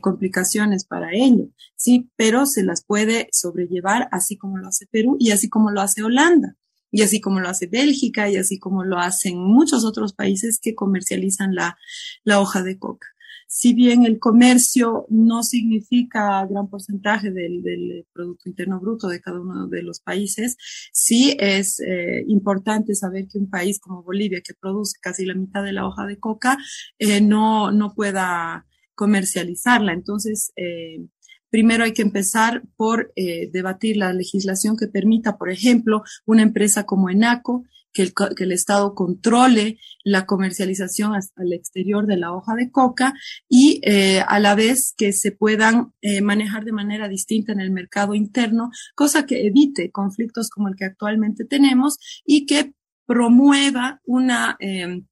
complicaciones 0.00 0.84
para 0.84 1.12
ello, 1.12 1.48
sí, 1.76 2.10
pero 2.16 2.46
se 2.46 2.62
las 2.62 2.84
puede 2.84 3.28
sobrellevar 3.32 4.08
así 4.12 4.36
como 4.36 4.58
lo 4.58 4.68
hace 4.68 4.86
Perú 4.86 5.16
y 5.18 5.30
así 5.30 5.48
como 5.48 5.70
lo 5.70 5.80
hace 5.80 6.02
Holanda 6.02 6.56
y 6.92 7.02
así 7.02 7.20
como 7.20 7.40
lo 7.40 7.48
hace 7.48 7.66
Bélgica 7.66 8.30
y 8.30 8.36
así 8.36 8.58
como 8.58 8.84
lo 8.84 8.98
hacen 8.98 9.38
muchos 9.38 9.84
otros 9.84 10.12
países 10.12 10.60
que 10.60 10.74
comercializan 10.76 11.54
la, 11.54 11.76
la 12.22 12.38
hoja 12.38 12.62
de 12.62 12.78
coca. 12.78 13.08
Si 13.48 13.74
bien 13.74 14.06
el 14.06 14.18
comercio 14.18 15.04
no 15.10 15.42
significa 15.42 16.46
gran 16.46 16.70
porcentaje 16.70 17.30
del, 17.30 17.62
del 17.62 18.06
Producto 18.12 18.48
Interno 18.48 18.80
Bruto 18.80 19.08
de 19.08 19.20
cada 19.20 19.40
uno 19.40 19.68
de 19.68 19.82
los 19.82 20.00
países, 20.00 20.56
sí 20.90 21.36
es 21.38 21.78
eh, 21.80 22.24
importante 22.28 22.94
saber 22.94 23.28
que 23.28 23.36
un 23.36 23.50
país 23.50 23.78
como 23.78 24.02
Bolivia, 24.02 24.40
que 24.40 24.54
produce 24.54 24.96
casi 25.02 25.26
la 25.26 25.34
mitad 25.34 25.62
de 25.62 25.72
la 25.72 25.86
hoja 25.86 26.06
de 26.06 26.18
coca, 26.18 26.56
eh, 26.98 27.20
no, 27.20 27.70
no 27.72 27.94
pueda 27.94 28.66
comercializarla. 28.94 29.92
Entonces, 29.92 30.52
eh, 30.56 31.04
primero 31.52 31.84
hay 31.84 31.92
que 31.92 32.02
empezar 32.02 32.62
por 32.76 33.12
eh, 33.14 33.50
debatir 33.52 33.98
la 33.98 34.12
legislación 34.14 34.76
que 34.76 34.88
permita, 34.88 35.36
por 35.36 35.50
ejemplo, 35.50 36.02
una 36.24 36.42
empresa 36.42 36.84
como 36.84 37.10
ENACO, 37.10 37.64
que 37.92 38.10
el, 38.38 38.52
Estado 38.52 38.94
controle 38.94 39.78
la 40.02 40.24
comercialización 40.24 41.12
el 41.36 41.52
exterior 41.52 42.06
de 42.06 42.16
la 42.16 42.32
hoja 42.32 42.54
de 42.54 42.70
coca 42.70 43.12
y 43.50 43.82
eh, 43.84 44.22
a 44.26 44.40
la 44.40 44.54
vez 44.54 44.94
que 44.96 45.12
se 45.12 45.30
puedan 45.30 45.92
eh, 46.00 46.22
manejar 46.22 46.64
de 46.64 46.72
manera 46.72 47.06
distinta 47.08 47.52
en 47.52 47.60
el 47.60 47.70
mercado 47.70 48.14
interno, 48.14 48.70
cosa 48.94 49.26
que 49.26 49.46
evite 49.46 49.90
conflictos 49.90 50.48
como 50.48 50.68
el 50.68 50.76
que 50.76 50.86
actualmente 50.86 51.44
tenemos 51.44 51.98
y 52.24 52.46
que 52.46 52.72
promueva 53.04 54.00
una 54.06 54.56
eh, 54.58 55.02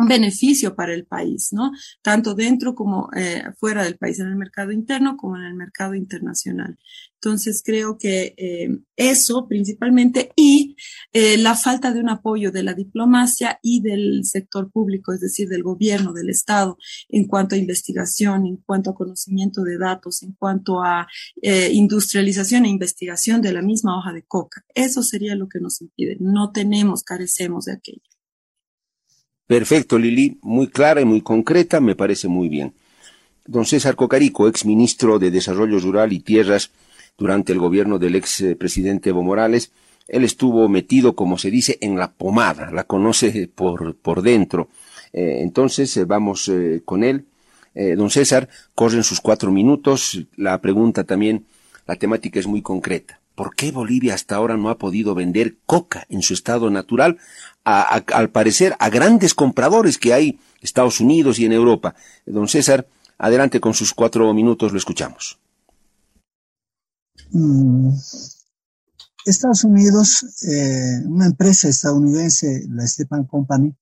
un 0.00 0.08
beneficio 0.08 0.74
para 0.74 0.94
el 0.94 1.06
país, 1.06 1.52
¿no? 1.52 1.72
Tanto 2.02 2.34
dentro 2.34 2.74
como 2.74 3.10
eh, 3.16 3.44
fuera 3.58 3.84
del 3.84 3.96
país, 3.98 4.18
en 4.18 4.28
el 4.28 4.36
mercado 4.36 4.72
interno 4.72 5.16
como 5.16 5.36
en 5.36 5.44
el 5.44 5.54
mercado 5.54 5.94
internacional. 5.94 6.78
Entonces 7.22 7.62
creo 7.62 7.98
que 7.98 8.34
eh, 8.38 8.78
eso 8.96 9.46
principalmente 9.46 10.32
y 10.36 10.74
eh, 11.12 11.36
la 11.36 11.54
falta 11.54 11.92
de 11.92 12.00
un 12.00 12.08
apoyo 12.08 12.50
de 12.50 12.62
la 12.62 12.72
diplomacia 12.72 13.58
y 13.62 13.82
del 13.82 14.24
sector 14.24 14.70
público, 14.72 15.12
es 15.12 15.20
decir, 15.20 15.46
del 15.46 15.62
gobierno, 15.62 16.14
del 16.14 16.30
Estado, 16.30 16.78
en 17.10 17.26
cuanto 17.26 17.54
a 17.54 17.58
investigación, 17.58 18.46
en 18.46 18.56
cuanto 18.56 18.90
a 18.90 18.94
conocimiento 18.94 19.62
de 19.64 19.76
datos, 19.76 20.22
en 20.22 20.32
cuanto 20.32 20.82
a 20.82 21.06
eh, 21.42 21.70
industrialización 21.72 22.64
e 22.64 22.70
investigación 22.70 23.42
de 23.42 23.52
la 23.52 23.60
misma 23.60 23.98
hoja 23.98 24.14
de 24.14 24.22
coca. 24.22 24.64
Eso 24.74 25.02
sería 25.02 25.34
lo 25.34 25.46
que 25.46 25.60
nos 25.60 25.82
impide. 25.82 26.16
No 26.20 26.52
tenemos, 26.52 27.02
carecemos 27.02 27.66
de 27.66 27.74
aquello. 27.74 28.00
Perfecto, 29.50 29.98
Lili, 29.98 30.38
muy 30.42 30.68
clara 30.68 31.00
y 31.00 31.04
muy 31.04 31.22
concreta, 31.22 31.80
me 31.80 31.96
parece 31.96 32.28
muy 32.28 32.48
bien. 32.48 32.72
Don 33.44 33.66
César 33.66 33.96
Cocarico, 33.96 34.46
ex 34.46 34.64
ministro 34.64 35.18
de 35.18 35.32
Desarrollo 35.32 35.80
Rural 35.80 36.12
y 36.12 36.20
Tierras 36.20 36.70
durante 37.18 37.52
el 37.52 37.58
gobierno 37.58 37.98
del 37.98 38.14
ex 38.14 38.42
eh, 38.42 38.54
presidente 38.54 39.10
Evo 39.10 39.24
Morales, 39.24 39.72
él 40.06 40.22
estuvo 40.22 40.68
metido, 40.68 41.16
como 41.16 41.36
se 41.36 41.50
dice, 41.50 41.78
en 41.80 41.98
la 41.98 42.12
pomada, 42.12 42.70
la 42.70 42.84
conoce 42.84 43.50
por, 43.52 43.96
por 43.96 44.22
dentro. 44.22 44.68
Eh, 45.12 45.38
entonces, 45.40 45.96
eh, 45.96 46.04
vamos 46.04 46.48
con 46.84 47.02
él. 47.02 47.24
don 47.74 48.08
César, 48.08 48.48
corren 48.76 49.02
sus 49.02 49.20
cuatro 49.20 49.50
minutos. 49.50 50.28
La 50.36 50.60
pregunta 50.60 51.02
también, 51.02 51.44
la 51.88 51.96
temática 51.96 52.38
es 52.38 52.46
muy 52.46 52.62
concreta. 52.62 53.19
¿Por 53.34 53.54
qué 53.54 53.72
Bolivia 53.72 54.14
hasta 54.14 54.36
ahora 54.36 54.56
no 54.56 54.70
ha 54.70 54.78
podido 54.78 55.14
vender 55.14 55.56
coca 55.66 56.06
en 56.08 56.22
su 56.22 56.34
estado 56.34 56.70
natural? 56.70 57.18
al 57.62 58.30
parecer, 58.30 58.74
a 58.78 58.88
grandes 58.88 59.34
compradores 59.34 59.98
que 59.98 60.14
hay 60.14 60.28
en 60.30 60.38
Estados 60.62 61.00
Unidos 61.00 61.38
y 61.38 61.44
en 61.44 61.52
Europa. 61.52 61.94
Don 62.26 62.48
César, 62.48 62.88
adelante 63.18 63.60
con 63.60 63.74
sus 63.74 63.92
cuatro 63.92 64.32
minutos, 64.32 64.72
lo 64.72 64.78
escuchamos. 64.78 65.38
Mm, 67.30 67.92
Estados 69.26 69.64
Unidos, 69.64 70.24
eh, 70.42 71.02
una 71.06 71.26
empresa 71.26 71.68
estadounidense, 71.68 72.64
la 72.68 72.86
Stepan 72.86 73.24
Company, 73.24 73.76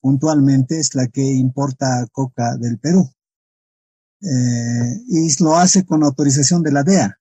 puntualmente 0.00 0.78
es 0.78 0.94
la 0.94 1.06
que 1.08 1.22
importa 1.22 2.06
coca 2.12 2.56
del 2.56 2.78
Perú. 2.78 3.08
Eh, 4.20 5.02
y 5.08 5.42
lo 5.42 5.56
hace 5.56 5.84
con 5.84 6.02
autorización 6.02 6.62
de 6.62 6.72
la 6.72 6.82
DEA. 6.82 7.18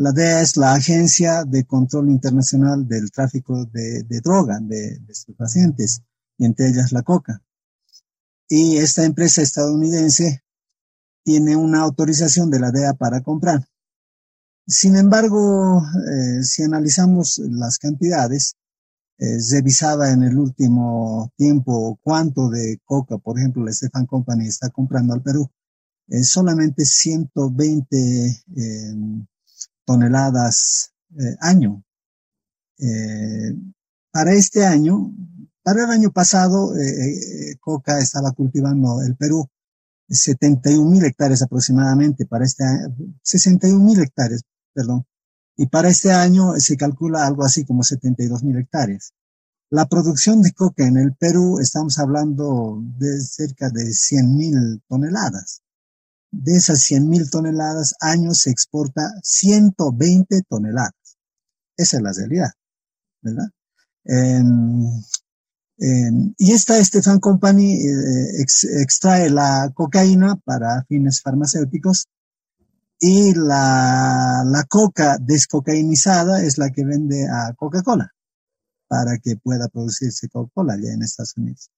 La 0.00 0.12
DEA 0.12 0.40
es 0.40 0.56
la 0.56 0.72
Agencia 0.72 1.44
de 1.44 1.66
Control 1.66 2.08
Internacional 2.08 2.88
del 2.88 3.10
Tráfico 3.10 3.66
de, 3.66 4.02
Droga, 4.24 4.58
de, 4.58 4.98
de 4.98 5.34
pacientes, 5.36 6.00
y 6.38 6.46
entre 6.46 6.68
ellas 6.68 6.90
la 6.92 7.02
coca. 7.02 7.42
Y 8.48 8.78
esta 8.78 9.04
empresa 9.04 9.42
estadounidense 9.42 10.42
tiene 11.22 11.54
una 11.54 11.82
autorización 11.82 12.48
de 12.50 12.60
la 12.60 12.70
DEA 12.70 12.94
para 12.94 13.20
comprar. 13.20 13.68
Sin 14.66 14.96
embargo, 14.96 15.82
eh, 16.10 16.44
si 16.44 16.62
analizamos 16.62 17.36
las 17.50 17.76
cantidades, 17.76 18.54
eh, 19.18 19.36
revisada 19.52 20.14
en 20.14 20.22
el 20.22 20.38
último 20.38 21.30
tiempo 21.36 21.98
cuánto 22.02 22.48
de 22.48 22.80
coca, 22.86 23.18
por 23.18 23.38
ejemplo, 23.38 23.66
la 23.66 23.72
Stefan 23.74 24.06
Company 24.06 24.46
está 24.46 24.70
comprando 24.70 25.12
al 25.12 25.20
Perú, 25.20 25.50
es 26.08 26.30
solamente 26.30 26.86
120 26.86 28.44
toneladas 29.84 30.92
eh, 31.18 31.36
año. 31.40 31.84
Eh, 32.78 33.54
para 34.10 34.32
este 34.32 34.64
año, 34.64 35.12
para 35.62 35.84
el 35.84 35.90
año 35.90 36.10
pasado, 36.10 36.76
eh, 36.76 37.56
coca 37.60 37.98
estaba 37.98 38.32
cultivando 38.32 39.02
el 39.02 39.16
Perú 39.16 39.48
71 40.08 40.90
mil 40.90 41.04
hectáreas 41.04 41.42
aproximadamente, 41.42 42.26
para 42.26 42.44
este 42.44 42.64
año, 42.64 42.94
61 43.22 43.84
mil 43.84 44.00
hectáreas, 44.00 44.42
perdón. 44.74 45.06
Y 45.56 45.66
para 45.66 45.88
este 45.88 46.10
año 46.10 46.54
se 46.58 46.76
calcula 46.76 47.26
algo 47.26 47.44
así 47.44 47.64
como 47.64 47.82
72 47.82 48.42
mil 48.42 48.56
hectáreas. 48.56 49.12
La 49.70 49.86
producción 49.86 50.42
de 50.42 50.52
coca 50.52 50.84
en 50.84 50.96
el 50.96 51.14
Perú, 51.14 51.60
estamos 51.60 51.98
hablando 51.98 52.82
de 52.98 53.20
cerca 53.20 53.70
de 53.70 53.92
100 53.92 54.36
mil 54.36 54.82
toneladas. 54.88 55.62
De 56.32 56.56
esas 56.56 56.82
100 56.82 57.08
mil 57.08 57.30
toneladas, 57.30 57.94
año 58.00 58.34
se 58.34 58.50
exporta 58.50 59.12
120 59.22 60.42
toneladas. 60.48 60.92
Esa 61.76 61.96
es 61.96 62.02
la 62.02 62.12
realidad, 62.12 62.50
¿verdad? 63.22 63.48
y 66.36 66.52
esta 66.52 66.82
Stefan 66.82 67.20
Company 67.20 67.74
eh, 67.74 68.42
extrae 68.80 69.30
la 69.30 69.70
cocaína 69.74 70.36
para 70.44 70.84
fines 70.84 71.20
farmacéuticos 71.22 72.08
y 72.98 73.32
la, 73.34 74.42
la 74.44 74.64
coca 74.64 75.16
descocainizada 75.18 76.42
es 76.42 76.58
la 76.58 76.70
que 76.70 76.84
vende 76.84 77.26
a 77.28 77.54
Coca-Cola 77.54 78.12
para 78.88 79.18
que 79.18 79.36
pueda 79.36 79.68
producirse 79.68 80.28
Coca-Cola 80.28 80.74
allá 80.74 80.92
en 80.92 81.02
Estados 81.02 81.34
Unidos. 81.36 81.70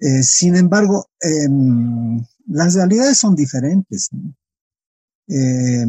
Eh, 0.00 0.22
sin 0.24 0.56
embargo, 0.56 1.06
eh, 1.20 1.48
las 2.46 2.74
realidades 2.74 3.18
son 3.18 3.34
diferentes. 3.34 4.10
Eh, 5.28 5.84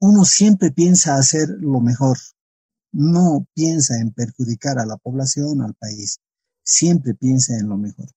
uno 0.00 0.24
siempre 0.24 0.72
piensa 0.72 1.16
hacer 1.16 1.48
lo 1.60 1.80
mejor, 1.80 2.18
no 2.92 3.46
piensa 3.54 3.98
en 3.98 4.12
perjudicar 4.12 4.78
a 4.78 4.86
la 4.86 4.96
población, 4.96 5.62
al 5.62 5.74
país, 5.74 6.18
siempre 6.64 7.14
piensa 7.14 7.56
en 7.56 7.68
lo 7.68 7.78
mejor. 7.78 8.08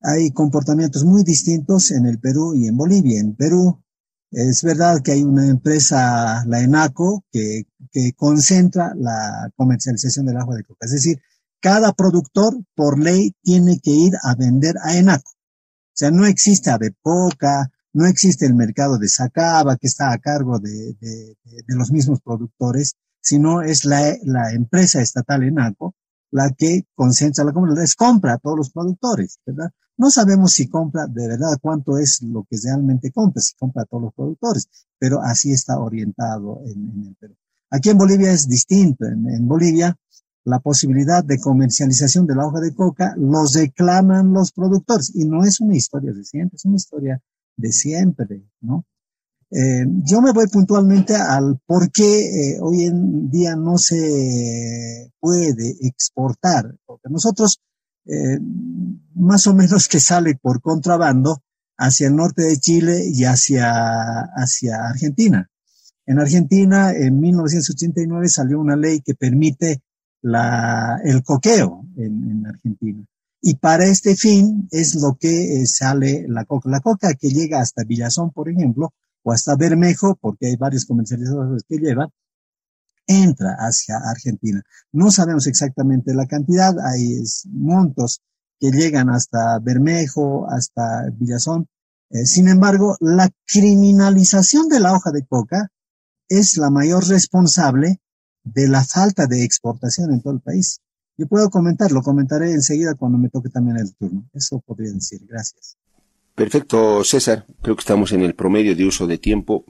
Hay 0.00 0.30
comportamientos 0.32 1.04
muy 1.04 1.22
distintos 1.22 1.90
en 1.90 2.06
el 2.06 2.18
Perú 2.18 2.54
y 2.54 2.66
en 2.66 2.76
Bolivia. 2.76 3.20
En 3.20 3.34
Perú 3.34 3.82
es 4.30 4.62
verdad 4.62 5.00
que 5.02 5.12
hay 5.12 5.22
una 5.22 5.46
empresa, 5.46 6.44
la 6.46 6.60
ENACO, 6.60 7.24
que, 7.30 7.66
que 7.90 8.12
concentra 8.14 8.92
la 8.96 9.50
comercialización 9.56 10.26
del 10.26 10.38
agua 10.38 10.56
de 10.56 10.64
coca. 10.64 10.86
Es 10.86 10.92
decir, 10.92 11.20
cada 11.60 11.92
productor 11.92 12.54
por 12.74 12.98
ley 12.98 13.32
tiene 13.42 13.78
que 13.78 13.90
ir 13.90 14.12
a 14.22 14.34
vender 14.34 14.74
a 14.82 14.96
ENACO. 14.96 15.30
O 15.94 15.96
sea, 15.96 16.10
no 16.10 16.26
existe 16.26 16.70
Avepoca, 16.70 17.70
no 17.92 18.06
existe 18.06 18.46
el 18.46 18.54
mercado 18.54 18.98
de 18.98 19.08
Sacaba 19.08 19.76
que 19.76 19.86
está 19.86 20.12
a 20.12 20.18
cargo 20.18 20.58
de, 20.58 20.94
de, 21.00 21.36
de, 21.44 21.76
los 21.76 21.92
mismos 21.92 22.20
productores, 22.20 22.94
sino 23.20 23.62
es 23.62 23.84
la, 23.84 24.16
la 24.24 24.52
empresa 24.52 25.00
estatal 25.00 25.44
ENACO 25.44 25.94
la 26.34 26.50
que 26.50 26.84
concentra 26.96 27.44
la 27.44 27.52
comunidad, 27.52 27.84
es 27.84 27.94
compra 27.94 28.34
a 28.34 28.38
todos 28.38 28.56
los 28.56 28.70
productores, 28.70 29.38
¿verdad? 29.46 29.70
No 29.96 30.10
sabemos 30.10 30.52
si 30.52 30.66
compra 30.66 31.06
de 31.06 31.28
verdad 31.28 31.56
cuánto 31.62 31.96
es 31.96 32.22
lo 32.22 32.42
que 32.50 32.56
realmente 32.60 33.12
compra, 33.12 33.40
si 33.40 33.54
compra 33.54 33.82
a 33.82 33.84
todos 33.84 34.02
los 34.02 34.14
productores, 34.14 34.68
pero 34.98 35.22
así 35.22 35.52
está 35.52 35.78
orientado 35.78 36.60
en, 36.66 37.06
el 37.06 37.14
Perú. 37.14 37.36
Aquí 37.70 37.90
en 37.90 37.98
Bolivia 37.98 38.32
es 38.32 38.48
distinto. 38.48 39.04
En, 39.06 39.46
Bolivia, 39.46 39.96
la 40.44 40.60
posibilidad 40.60 41.24
de 41.24 41.38
comercialización 41.38 42.26
de 42.26 42.34
la 42.34 42.46
hoja 42.46 42.60
de 42.60 42.74
coca 42.74 43.14
los 43.16 43.54
reclaman 43.54 44.32
los 44.32 44.52
productores 44.52 45.10
y 45.14 45.24
no 45.24 45.44
es 45.44 45.60
una 45.60 45.76
historia 45.76 46.12
reciente, 46.12 46.56
es 46.56 46.64
una 46.64 46.76
historia 46.76 47.20
de 47.56 47.72
siempre, 47.72 48.44
¿no? 48.60 48.84
Eh, 49.50 49.84
yo 50.04 50.20
me 50.20 50.32
voy 50.32 50.48
puntualmente 50.48 51.14
al 51.14 51.60
por 51.64 51.90
qué 51.92 52.54
eh, 52.54 52.58
hoy 52.60 52.84
en 52.84 53.30
día 53.30 53.54
no 53.54 53.78
se 53.78 55.12
puede 55.20 55.76
exportar, 55.80 56.74
porque 56.84 57.08
nosotros 57.08 57.60
eh, 58.06 58.38
más 59.14 59.46
o 59.46 59.54
menos 59.54 59.86
que 59.86 60.00
sale 60.00 60.34
por 60.34 60.60
contrabando 60.60 61.42
hacia 61.78 62.08
el 62.08 62.16
norte 62.16 62.42
de 62.42 62.58
Chile 62.58 63.04
y 63.12 63.24
hacia, 63.24 64.22
hacia 64.34 64.88
Argentina. 64.88 65.48
En 66.06 66.18
Argentina, 66.18 66.92
en 66.92 67.20
1989 67.20 68.28
salió 68.28 68.60
una 68.60 68.76
ley 68.76 69.00
que 69.00 69.14
permite 69.14 69.82
la, 70.24 71.00
el 71.04 71.22
coqueo 71.22 71.84
en, 71.96 72.30
en 72.30 72.46
Argentina. 72.46 73.04
Y 73.42 73.56
para 73.56 73.84
este 73.84 74.16
fin 74.16 74.68
es 74.70 74.94
lo 74.94 75.16
que 75.20 75.66
sale 75.66 76.24
la 76.28 76.46
coca. 76.46 76.70
La 76.70 76.80
coca 76.80 77.12
que 77.12 77.28
llega 77.28 77.60
hasta 77.60 77.84
Villazón, 77.84 78.30
por 78.30 78.48
ejemplo, 78.48 78.94
o 79.22 79.32
hasta 79.32 79.54
Bermejo, 79.54 80.16
porque 80.16 80.46
hay 80.46 80.56
varios 80.56 80.86
comercializadores 80.86 81.64
que 81.68 81.76
llevan, 81.76 82.08
entra 83.06 83.56
hacia 83.58 83.98
Argentina. 83.98 84.62
No 84.92 85.10
sabemos 85.10 85.46
exactamente 85.46 86.14
la 86.14 86.26
cantidad, 86.26 86.74
hay 86.80 87.22
montos 87.50 88.22
que 88.58 88.70
llegan 88.70 89.10
hasta 89.10 89.58
Bermejo, 89.58 90.48
hasta 90.48 91.10
Villazón. 91.12 91.66
Eh, 92.08 92.24
sin 92.24 92.48
embargo, 92.48 92.96
la 93.00 93.28
criminalización 93.46 94.68
de 94.70 94.80
la 94.80 94.94
hoja 94.94 95.10
de 95.10 95.26
coca 95.26 95.68
es 96.30 96.56
la 96.56 96.70
mayor 96.70 97.06
responsable 97.08 98.00
de 98.44 98.68
la 98.68 98.84
falta 98.84 99.26
de 99.26 99.42
exportación 99.44 100.12
en 100.12 100.20
todo 100.20 100.34
el 100.34 100.40
país. 100.40 100.80
Yo 101.16 101.26
puedo 101.26 101.48
comentar, 101.50 101.92
lo 101.92 102.02
comentaré 102.02 102.52
enseguida 102.52 102.94
cuando 102.94 103.18
me 103.18 103.28
toque 103.28 103.48
también 103.48 103.78
el 103.78 103.94
turno. 103.94 104.24
Eso 104.32 104.60
podría 104.60 104.92
decir. 104.92 105.20
Gracias. 105.26 105.76
Perfecto, 106.34 107.04
César. 107.04 107.46
Creo 107.62 107.76
que 107.76 107.80
estamos 107.80 108.12
en 108.12 108.22
el 108.22 108.34
promedio 108.34 108.74
de 108.74 108.84
uso 108.84 109.06
de 109.06 109.18
tiempo 109.18 109.64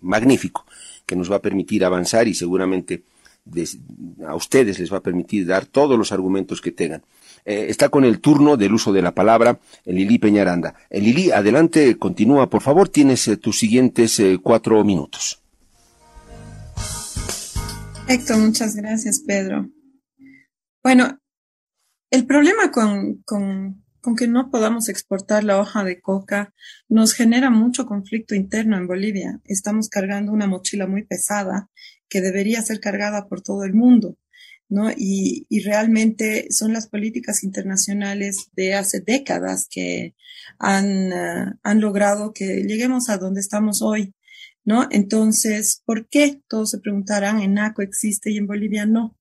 magnífico, 0.00 0.66
que 1.06 1.16
nos 1.16 1.30
va 1.30 1.36
a 1.36 1.42
permitir 1.42 1.84
avanzar 1.84 2.28
y 2.28 2.34
seguramente 2.34 3.02
a 4.26 4.34
ustedes 4.34 4.78
les 4.78 4.92
va 4.92 4.98
a 4.98 5.02
permitir 5.02 5.46
dar 5.46 5.66
todos 5.66 5.98
los 5.98 6.12
argumentos 6.12 6.60
que 6.60 6.72
tengan. 6.72 7.02
Eh, 7.44 7.66
está 7.68 7.88
con 7.88 8.04
el 8.04 8.20
turno 8.20 8.56
del 8.56 8.74
uso 8.74 8.92
de 8.92 9.02
la 9.02 9.14
palabra 9.14 9.58
Lili 9.86 10.18
Peñaranda. 10.18 10.74
Lili, 10.90 11.30
adelante, 11.30 11.96
continúa, 11.96 12.50
por 12.50 12.60
favor, 12.60 12.88
tienes 12.88 13.26
eh, 13.28 13.38
tus 13.38 13.58
siguientes 13.58 14.20
eh, 14.20 14.38
cuatro 14.42 14.84
minutos. 14.84 15.39
Perfecto, 18.10 18.38
muchas 18.38 18.74
gracias, 18.74 19.20
Pedro. 19.20 19.70
Bueno, 20.82 21.20
el 22.10 22.26
problema 22.26 22.72
con, 22.72 23.22
con 23.22 23.84
con 24.00 24.16
que 24.16 24.26
no 24.26 24.50
podamos 24.50 24.88
exportar 24.88 25.44
la 25.44 25.58
hoja 25.58 25.84
de 25.84 26.00
coca 26.00 26.54
nos 26.88 27.12
genera 27.12 27.50
mucho 27.50 27.86
conflicto 27.86 28.34
interno 28.34 28.76
en 28.76 28.86
Bolivia. 28.86 29.40
Estamos 29.44 29.88
cargando 29.88 30.32
una 30.32 30.46
mochila 30.46 30.86
muy 30.86 31.04
pesada 31.04 31.68
que 32.08 32.20
debería 32.20 32.62
ser 32.62 32.80
cargada 32.80 33.28
por 33.28 33.42
todo 33.42 33.64
el 33.64 33.74
mundo, 33.74 34.16
¿no? 34.68 34.90
Y, 34.96 35.46
realmente 35.64 36.46
son 36.50 36.72
las 36.72 36.88
políticas 36.88 37.44
internacionales 37.44 38.48
de 38.54 38.74
hace 38.74 39.00
décadas 39.00 39.68
que 39.70 40.14
han, 40.58 41.12
eh, 41.12 41.52
han 41.62 41.80
logrado 41.80 42.32
que 42.32 42.64
lleguemos 42.64 43.10
a 43.10 43.18
donde 43.18 43.40
estamos 43.40 43.82
hoy, 43.82 44.14
¿no? 44.70 44.86
Entonces, 44.90 45.82
¿por 45.84 46.08
qué? 46.08 46.40
Todos 46.48 46.70
se 46.70 46.78
preguntarán, 46.78 47.40
en 47.40 47.54
NACO 47.54 47.82
existe 47.82 48.30
y 48.30 48.38
en 48.38 48.46
Bolivia 48.46 48.86
no. 48.86 49.18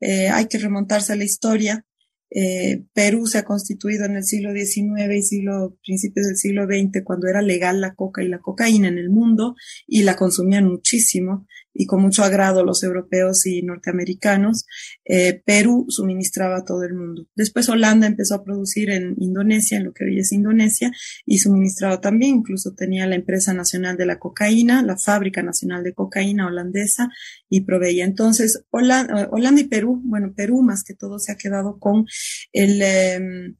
Eh, 0.00 0.28
hay 0.28 0.46
que 0.46 0.58
remontarse 0.58 1.12
a 1.12 1.16
la 1.16 1.24
historia 1.24 1.86
eh, 2.34 2.84
Perú 2.94 3.26
se 3.26 3.38
ha 3.38 3.44
constituido 3.44 4.06
en 4.06 4.16
el 4.16 4.24
siglo 4.24 4.52
XIX 4.54 5.14
y 5.14 5.22
siglo, 5.22 5.76
principios 5.84 6.26
del 6.26 6.36
siglo 6.36 6.64
XX, 6.64 7.04
cuando 7.04 7.28
era 7.28 7.42
legal 7.42 7.80
la 7.80 7.94
coca 7.94 8.22
y 8.22 8.28
la 8.28 8.40
cocaína 8.40 8.88
en 8.88 8.96
el 8.96 9.10
mundo 9.10 9.54
y 9.86 10.02
la 10.02 10.16
consumían 10.16 10.66
muchísimo 10.66 11.46
y 11.74 11.86
con 11.86 12.02
mucho 12.02 12.22
agrado 12.22 12.64
los 12.64 12.82
europeos 12.82 13.46
y 13.46 13.62
norteamericanos, 13.62 14.66
eh, 15.04 15.42
Perú 15.44 15.86
suministraba 15.88 16.58
a 16.58 16.64
todo 16.64 16.84
el 16.84 16.94
mundo. 16.94 17.26
Después 17.34 17.68
Holanda 17.68 18.06
empezó 18.06 18.34
a 18.34 18.44
producir 18.44 18.90
en 18.90 19.14
Indonesia, 19.18 19.78
en 19.78 19.84
lo 19.84 19.92
que 19.92 20.04
hoy 20.04 20.18
es 20.18 20.32
Indonesia, 20.32 20.92
y 21.24 21.38
suministraba 21.38 22.00
también, 22.00 22.36
incluso 22.36 22.74
tenía 22.74 23.06
la 23.06 23.14
empresa 23.14 23.54
nacional 23.54 23.96
de 23.96 24.06
la 24.06 24.18
cocaína, 24.18 24.82
la 24.82 24.96
fábrica 24.98 25.42
nacional 25.42 25.82
de 25.82 25.94
cocaína 25.94 26.46
holandesa, 26.46 27.08
y 27.48 27.62
proveía. 27.62 28.04
Entonces, 28.04 28.64
Holanda, 28.70 29.28
Holanda 29.30 29.60
y 29.60 29.68
Perú, 29.68 30.00
bueno, 30.04 30.32
Perú 30.34 30.62
más 30.62 30.82
que 30.84 30.94
todo 30.94 31.18
se 31.18 31.32
ha 31.32 31.36
quedado 31.36 31.78
con 31.78 32.06
el, 32.52 32.82
em, 32.82 33.56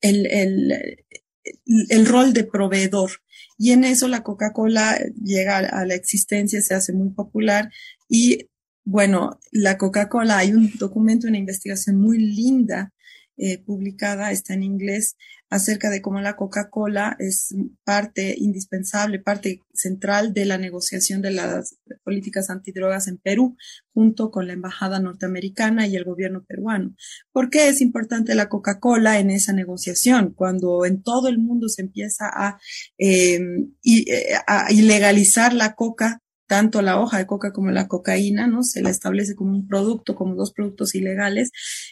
el, 0.00 0.26
el, 0.26 0.96
el 1.88 2.06
rol 2.06 2.32
de 2.32 2.44
proveedor 2.44 3.10
y 3.58 3.72
en 3.72 3.82
eso 3.84 4.06
la 4.06 4.22
Coca-Cola 4.22 4.98
llega 5.22 5.58
a 5.58 5.84
la 5.84 5.94
existencia, 5.94 6.62
se 6.62 6.74
hace 6.74 6.92
muy 6.92 7.10
popular. 7.10 7.70
Y 8.08 8.48
bueno, 8.84 9.40
la 9.50 9.76
Coca-Cola, 9.76 10.38
hay 10.38 10.52
un 10.52 10.70
documento, 10.78 11.26
una 11.26 11.38
investigación 11.38 11.96
muy 11.96 12.18
linda 12.18 12.92
eh, 13.36 13.58
publicada, 13.58 14.30
está 14.30 14.54
en 14.54 14.62
inglés, 14.62 15.16
acerca 15.50 15.88
de 15.90 16.02
cómo 16.02 16.20
la 16.20 16.36
Coca-Cola 16.36 17.16
es 17.18 17.54
parte 17.84 18.34
indispensable, 18.36 19.18
parte 19.18 19.62
central 19.72 20.34
de 20.34 20.44
la 20.44 20.58
negociación 20.58 21.22
de 21.22 21.30
las 21.30 21.76
políticas 22.04 22.50
antidrogas 22.50 23.08
en 23.08 23.18
Perú, 23.18 23.56
junto 23.94 24.30
con 24.30 24.46
la 24.46 24.52
Embajada 24.52 25.00
norteamericana 25.00 25.86
y 25.86 25.96
el 25.96 26.04
gobierno 26.04 26.44
peruano. 26.44 26.94
¿Por 27.32 27.48
qué 27.48 27.68
es 27.68 27.80
importante 27.80 28.34
la 28.34 28.48
Coca-Cola 28.48 29.18
en 29.18 29.30
esa 29.30 29.52
negociación? 29.52 30.34
Cuando 30.34 30.84
en 30.84 31.02
todo 31.02 31.28
el 31.28 31.38
mundo 31.38 31.68
se 31.68 31.82
empieza 31.82 32.26
a, 32.26 32.60
eh, 32.98 33.40
eh, 33.84 34.34
a 34.46 34.70
ilegalizar 34.70 35.54
la 35.54 35.74
coca, 35.74 36.22
tanto 36.48 36.82
la 36.82 36.98
hoja 36.98 37.18
de 37.18 37.26
coca 37.26 37.52
como 37.52 37.70
la 37.70 37.86
cocaína, 37.86 38.46
¿no? 38.46 38.64
Se 38.64 38.82
la 38.82 38.90
establece 38.90 39.36
como 39.36 39.52
un 39.52 39.68
producto, 39.68 40.16
como 40.16 40.34
dos 40.34 40.52
productos 40.52 40.94
ilegales. 40.94 41.50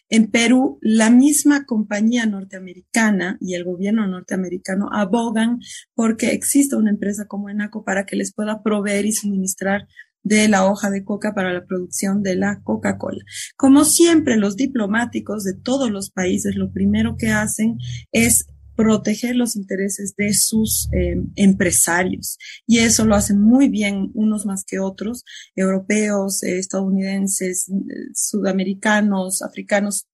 En 0.08 0.30
Perú, 0.30 0.78
la 0.80 1.10
misma 1.10 1.64
compañía 1.66 2.26
norteamericana 2.26 3.36
y 3.40 3.54
el 3.54 3.64
gobierno 3.64 4.06
norteamericano 4.06 4.88
abogan 4.92 5.60
porque 5.94 6.32
exista 6.32 6.76
una 6.76 6.90
empresa 6.90 7.26
como 7.26 7.50
Enaco 7.50 7.84
para 7.84 8.06
que 8.06 8.16
les 8.16 8.32
pueda 8.32 8.62
proveer 8.62 9.04
y 9.06 9.12
suministrar 9.12 9.86
de 10.22 10.48
la 10.48 10.66
hoja 10.66 10.90
de 10.90 11.04
coca 11.04 11.34
para 11.34 11.52
la 11.52 11.66
producción 11.66 12.22
de 12.22 12.34
la 12.34 12.60
Coca-Cola. 12.64 13.22
Como 13.56 13.84
siempre, 13.84 14.36
los 14.36 14.56
diplomáticos 14.56 15.44
de 15.44 15.54
todos 15.54 15.90
los 15.90 16.10
países 16.10 16.56
lo 16.56 16.72
primero 16.72 17.16
que 17.16 17.28
hacen 17.28 17.78
es 18.10 18.46
proteger 18.76 19.34
los 19.36 19.56
intereses 19.56 20.14
de 20.16 20.32
sus 20.34 20.88
eh, 20.92 21.16
empresarios. 21.34 22.38
Y 22.66 22.78
eso 22.78 23.04
lo 23.04 23.14
hacen 23.14 23.40
muy 23.40 23.68
bien 23.68 24.10
unos 24.14 24.46
más 24.46 24.64
que 24.64 24.78
otros, 24.78 25.24
europeos, 25.54 26.42
eh, 26.42 26.58
estadounidenses, 26.58 27.70
sudamericanos, 28.14 29.42
africanos. 29.42 30.06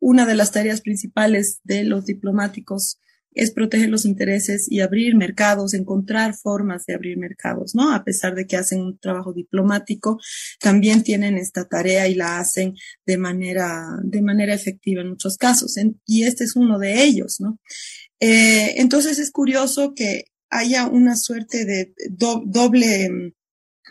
Una 0.00 0.26
de 0.26 0.34
las 0.34 0.52
tareas 0.52 0.80
principales 0.80 1.60
de 1.64 1.84
los 1.84 2.06
diplomáticos 2.06 2.98
es 3.38 3.52
proteger 3.52 3.88
los 3.88 4.04
intereses 4.04 4.66
y 4.68 4.80
abrir 4.80 5.14
mercados, 5.14 5.72
encontrar 5.72 6.34
formas 6.34 6.84
de 6.86 6.94
abrir 6.94 7.16
mercados, 7.18 7.72
¿no? 7.72 7.94
A 7.94 8.02
pesar 8.02 8.34
de 8.34 8.48
que 8.48 8.56
hacen 8.56 8.80
un 8.80 8.98
trabajo 8.98 9.32
diplomático, 9.32 10.18
también 10.60 11.04
tienen 11.04 11.38
esta 11.38 11.68
tarea 11.68 12.08
y 12.08 12.16
la 12.16 12.40
hacen 12.40 12.74
de 13.06 13.16
manera, 13.16 13.86
de 14.02 14.22
manera 14.22 14.54
efectiva 14.54 15.02
en 15.02 15.10
muchos 15.10 15.36
casos. 15.36 15.76
y 16.04 16.24
este 16.24 16.44
es 16.44 16.56
uno 16.56 16.80
de 16.80 17.04
ellos, 17.04 17.36
¿no? 17.38 17.60
Eh, 18.18 18.80
entonces 18.80 19.20
es 19.20 19.30
curioso 19.30 19.94
que 19.94 20.24
haya 20.50 20.88
una 20.88 21.16
suerte 21.16 21.64
de 21.64 21.94
doble 22.10 23.34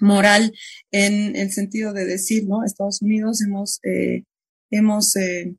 moral 0.02 0.54
en 0.92 1.38
el 1.38 1.52
sentido 1.54 1.94
de 1.94 2.06
decir, 2.06 2.46
¿no? 2.48 2.66
Estados 2.66 3.02
Unidos 3.02 3.42
hemos, 3.42 3.80
eh, 3.84 4.24
hemos 4.72 5.16
eh, 5.16 5.56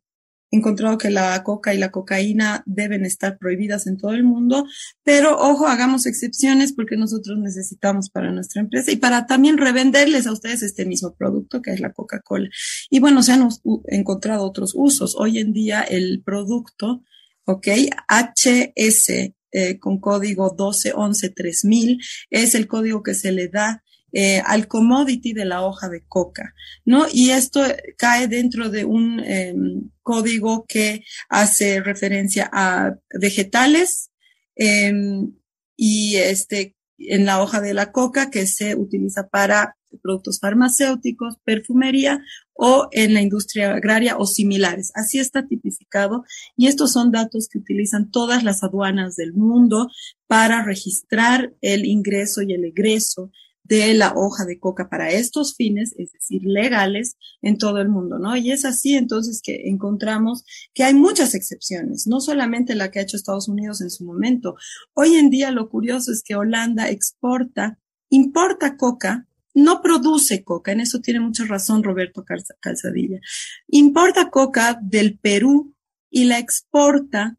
encontrado 0.50 0.98
que 0.98 1.10
la 1.10 1.42
coca 1.44 1.74
y 1.74 1.78
la 1.78 1.90
cocaína 1.90 2.62
deben 2.66 3.04
estar 3.04 3.38
prohibidas 3.38 3.86
en 3.86 3.96
todo 3.96 4.12
el 4.12 4.24
mundo, 4.24 4.64
pero 5.02 5.38
ojo, 5.38 5.66
hagamos 5.66 6.06
excepciones 6.06 6.72
porque 6.72 6.96
nosotros 6.96 7.38
necesitamos 7.38 8.10
para 8.10 8.30
nuestra 8.30 8.62
empresa 8.62 8.90
y 8.90 8.96
para 8.96 9.26
también 9.26 9.58
revenderles 9.58 10.26
a 10.26 10.32
ustedes 10.32 10.62
este 10.62 10.86
mismo 10.86 11.14
producto 11.14 11.60
que 11.62 11.72
es 11.72 11.80
la 11.80 11.92
Coca-Cola. 11.92 12.48
Y 12.90 13.00
bueno, 13.00 13.22
se 13.22 13.32
han 13.32 13.48
encontrado 13.88 14.44
otros 14.44 14.72
usos. 14.74 15.14
Hoy 15.18 15.38
en 15.38 15.52
día 15.52 15.82
el 15.82 16.22
producto 16.24 17.02
¿ok? 17.48 17.66
HS 18.08 19.08
eh, 19.50 19.78
con 19.78 19.98
código 19.98 20.54
12113000 20.54 21.98
es 22.28 22.54
el 22.54 22.68
código 22.68 23.02
que 23.02 23.14
se 23.14 23.32
le 23.32 23.48
da 23.48 23.82
eh, 24.12 24.40
al 24.44 24.68
commodity 24.68 25.32
de 25.32 25.44
la 25.44 25.62
hoja 25.62 25.88
de 25.88 26.02
coca, 26.06 26.54
¿no? 26.84 27.06
Y 27.12 27.30
esto 27.30 27.62
cae 27.96 28.26
dentro 28.26 28.70
de 28.70 28.84
un 28.84 29.20
em, 29.20 29.90
código 30.02 30.64
que 30.66 31.04
hace 31.28 31.80
referencia 31.80 32.48
a 32.52 32.94
vegetales 33.20 34.10
em, 34.56 35.32
y 35.76 36.16
este 36.16 36.74
en 36.98 37.26
la 37.26 37.40
hoja 37.40 37.60
de 37.60 37.74
la 37.74 37.92
coca 37.92 38.30
que 38.30 38.46
se 38.46 38.74
utiliza 38.74 39.28
para 39.28 39.76
productos 40.02 40.38
farmacéuticos, 40.40 41.36
perfumería 41.44 42.20
o 42.54 42.88
en 42.92 43.14
la 43.14 43.22
industria 43.22 43.72
agraria 43.74 44.16
o 44.18 44.26
similares. 44.26 44.90
Así 44.94 45.18
está 45.18 45.46
tipificado 45.46 46.24
y 46.56 46.66
estos 46.66 46.92
son 46.92 47.12
datos 47.12 47.48
que 47.48 47.58
utilizan 47.58 48.10
todas 48.10 48.42
las 48.42 48.62
aduanas 48.62 49.16
del 49.16 49.32
mundo 49.32 49.88
para 50.26 50.64
registrar 50.64 51.54
el 51.60 51.86
ingreso 51.86 52.42
y 52.42 52.52
el 52.52 52.64
egreso 52.64 53.30
de 53.68 53.92
la 53.92 54.14
hoja 54.16 54.46
de 54.46 54.58
coca 54.58 54.88
para 54.88 55.10
estos 55.10 55.54
fines, 55.54 55.94
es 55.98 56.12
decir, 56.12 56.42
legales 56.44 57.16
en 57.42 57.58
todo 57.58 57.78
el 57.78 57.88
mundo, 57.88 58.18
¿no? 58.18 58.34
Y 58.36 58.50
es 58.50 58.64
así 58.64 58.94
entonces 58.94 59.42
que 59.42 59.68
encontramos 59.68 60.44
que 60.72 60.84
hay 60.84 60.94
muchas 60.94 61.34
excepciones, 61.34 62.06
no 62.06 62.20
solamente 62.20 62.74
la 62.74 62.90
que 62.90 62.98
ha 62.98 63.02
hecho 63.02 63.16
Estados 63.16 63.48
Unidos 63.48 63.82
en 63.82 63.90
su 63.90 64.04
momento. 64.04 64.56
Hoy 64.94 65.16
en 65.16 65.28
día 65.28 65.50
lo 65.50 65.68
curioso 65.68 66.10
es 66.12 66.22
que 66.22 66.34
Holanda 66.34 66.88
exporta, 66.88 67.78
importa 68.08 68.78
coca, 68.78 69.26
no 69.52 69.82
produce 69.82 70.44
coca, 70.44 70.72
en 70.72 70.80
eso 70.80 71.00
tiene 71.00 71.20
mucha 71.20 71.44
razón 71.44 71.82
Roberto 71.82 72.24
Calzadilla. 72.60 73.20
Importa 73.66 74.30
coca 74.30 74.78
del 74.80 75.18
Perú 75.18 75.74
y 76.10 76.24
la 76.24 76.38
exporta 76.38 77.36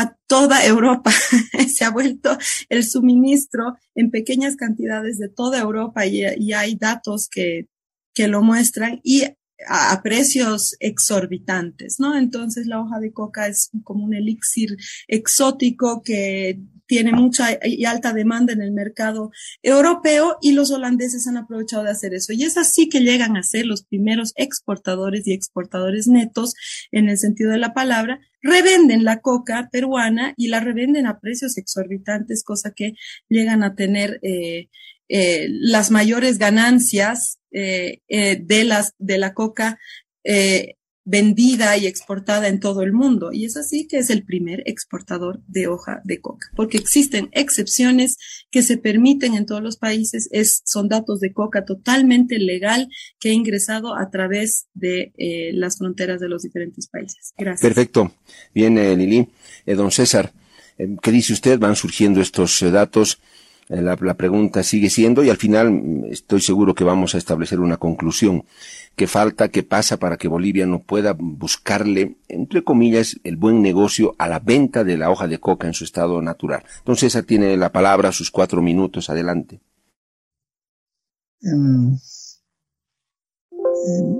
a 0.00 0.16
toda 0.26 0.64
Europa. 0.64 1.10
Se 1.68 1.84
ha 1.84 1.90
vuelto 1.90 2.36
el 2.68 2.84
suministro 2.84 3.76
en 3.94 4.10
pequeñas 4.10 4.56
cantidades 4.56 5.18
de 5.18 5.28
toda 5.28 5.60
Europa 5.60 6.06
y, 6.06 6.24
hay 6.52 6.74
datos 6.76 7.28
que, 7.30 7.68
que 8.14 8.28
lo 8.28 8.42
muestran 8.42 9.00
y 9.02 9.24
a, 9.68 10.02
precios 10.02 10.76
exorbitantes, 10.80 11.98
¿no? 11.98 12.16
Entonces 12.16 12.66
la 12.66 12.80
hoja 12.80 13.00
de 13.00 13.12
coca 13.12 13.46
es 13.46 13.70
como 13.84 14.04
un 14.04 14.14
elixir 14.14 14.76
exótico 15.08 16.02
que 16.02 16.60
tiene 16.86 17.12
mucha 17.12 17.58
y 17.64 17.84
alta 17.84 18.12
demanda 18.12 18.52
en 18.52 18.62
el 18.62 18.72
mercado 18.72 19.30
europeo 19.62 20.38
y 20.40 20.52
los 20.52 20.70
holandeses 20.70 21.26
han 21.26 21.36
aprovechado 21.36 21.82
de 21.82 21.90
hacer 21.90 22.14
eso. 22.14 22.32
Y 22.32 22.44
es 22.44 22.56
así 22.56 22.88
que 22.88 23.00
llegan 23.00 23.36
a 23.36 23.42
ser 23.42 23.66
los 23.66 23.84
primeros 23.84 24.32
exportadores 24.36 25.26
y 25.26 25.32
exportadores 25.32 26.06
netos 26.06 26.54
en 26.92 27.08
el 27.08 27.18
sentido 27.18 27.50
de 27.50 27.58
la 27.58 27.74
palabra, 27.74 28.20
revenden 28.40 29.04
la 29.04 29.20
coca 29.20 29.68
peruana 29.72 30.32
y 30.36 30.48
la 30.48 30.60
revenden 30.60 31.06
a 31.06 31.18
precios 31.18 31.58
exorbitantes, 31.58 32.44
cosa 32.44 32.70
que 32.70 32.94
llegan 33.28 33.64
a 33.64 33.74
tener 33.74 34.20
eh, 34.22 34.68
eh, 35.08 35.46
las 35.50 35.90
mayores 35.90 36.38
ganancias 36.38 37.38
eh, 37.56 38.00
de, 38.42 38.64
las, 38.64 38.94
de 38.98 39.18
la 39.18 39.34
coca 39.34 39.78
vendida 41.06 41.76
y 41.76 41.86
exportada 41.86 42.48
en 42.48 42.58
todo 42.58 42.82
el 42.82 42.92
mundo. 42.92 43.32
Y 43.32 43.44
es 43.44 43.56
así 43.56 43.86
que 43.86 43.98
es 43.98 44.10
el 44.10 44.24
primer 44.24 44.64
exportador 44.66 45.40
de 45.46 45.68
hoja 45.68 46.02
de 46.04 46.20
coca, 46.20 46.48
porque 46.56 46.78
existen 46.78 47.28
excepciones 47.32 48.18
que 48.50 48.60
se 48.62 48.76
permiten 48.76 49.34
en 49.34 49.46
todos 49.46 49.62
los 49.62 49.76
países. 49.76 50.28
Es, 50.32 50.62
son 50.64 50.88
datos 50.88 51.20
de 51.20 51.32
coca 51.32 51.64
totalmente 51.64 52.38
legal 52.40 52.88
que 53.20 53.30
ha 53.30 53.32
ingresado 53.32 53.96
a 53.96 54.10
través 54.10 54.66
de 54.74 55.12
eh, 55.16 55.52
las 55.54 55.78
fronteras 55.78 56.20
de 56.20 56.28
los 56.28 56.42
diferentes 56.42 56.88
países. 56.88 57.32
Gracias. 57.38 57.62
Perfecto. 57.62 58.12
Bien, 58.52 58.76
eh, 58.76 58.96
Lili. 58.96 59.28
Eh, 59.64 59.74
don 59.76 59.92
César, 59.92 60.32
¿qué 60.76 61.12
dice 61.12 61.32
usted? 61.32 61.56
Van 61.60 61.76
surgiendo 61.76 62.20
estos 62.20 62.60
datos. 62.72 63.20
La, 63.68 63.96
la, 64.00 64.14
pregunta 64.14 64.62
sigue 64.62 64.90
siendo 64.90 65.24
y 65.24 65.30
al 65.30 65.38
final 65.38 65.72
mm, 65.72 66.04
estoy 66.06 66.40
seguro 66.40 66.74
que 66.74 66.84
vamos 66.84 67.14
a 67.14 67.18
establecer 67.18 67.58
una 67.58 67.78
conclusión. 67.78 68.44
¿Qué 68.94 69.08
falta, 69.08 69.48
qué 69.48 69.62
pasa 69.64 69.98
para 69.98 70.16
que 70.16 70.28
Bolivia 70.28 70.66
no 70.66 70.82
pueda 70.82 71.14
buscarle, 71.18 72.16
entre 72.28 72.62
comillas, 72.62 73.18
el 73.24 73.36
buen 73.36 73.62
negocio 73.62 74.14
a 74.18 74.28
la 74.28 74.38
venta 74.38 74.84
de 74.84 74.96
la 74.96 75.10
hoja 75.10 75.26
de 75.26 75.40
coca 75.40 75.66
en 75.66 75.74
su 75.74 75.84
estado 75.84 76.22
natural? 76.22 76.62
Entonces, 76.78 77.14
esa 77.14 77.24
tiene 77.24 77.56
la 77.56 77.72
palabra, 77.72 78.12
sus 78.12 78.30
cuatro 78.30 78.62
minutos, 78.62 79.10
adelante. 79.10 79.60
Em, 81.42 81.98
em, 83.88 84.16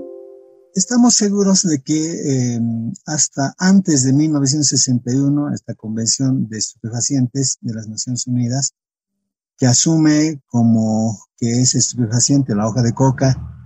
estamos 0.75 1.15
seguros 1.15 1.63
de 1.63 1.81
que 1.81 2.53
em, 2.55 2.93
hasta 3.05 3.55
antes 3.57 4.03
de 4.03 4.13
1961, 4.13 5.53
esta 5.53 5.73
Convención 5.73 6.47
de 6.49 6.57
Estupefacientes 6.59 7.57
de 7.61 7.73
las 7.73 7.87
Naciones 7.87 8.27
Unidas, 8.27 8.73
que 9.57 9.65
asume 9.65 10.41
como 10.47 11.17
que 11.37 11.61
es 11.61 11.75
estupefaciente 11.75 12.55
la 12.55 12.67
hoja 12.67 12.81
de 12.81 12.93
coca, 12.93 13.57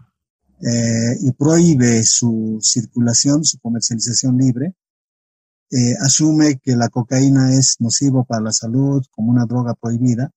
eh, 0.62 1.18
y 1.22 1.32
prohíbe 1.32 2.04
su 2.04 2.60
circulación, 2.62 3.44
su 3.44 3.58
comercialización 3.60 4.38
libre, 4.38 4.76
eh, 5.72 5.96
asume 6.02 6.60
que 6.60 6.76
la 6.76 6.90
cocaína 6.90 7.54
es 7.54 7.78
nocivo 7.80 8.26
para 8.26 8.44
la 8.44 8.52
salud 8.52 9.04
como 9.12 9.32
una 9.32 9.46
droga 9.46 9.74
prohibida. 9.74 10.30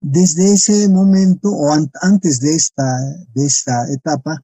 Desde 0.00 0.52
ese 0.54 0.88
momento 0.88 1.50
o 1.50 1.72
antes 2.00 2.40
de 2.40 2.54
esta, 2.54 2.98
de 3.34 3.44
esta 3.44 3.92
etapa, 3.92 4.42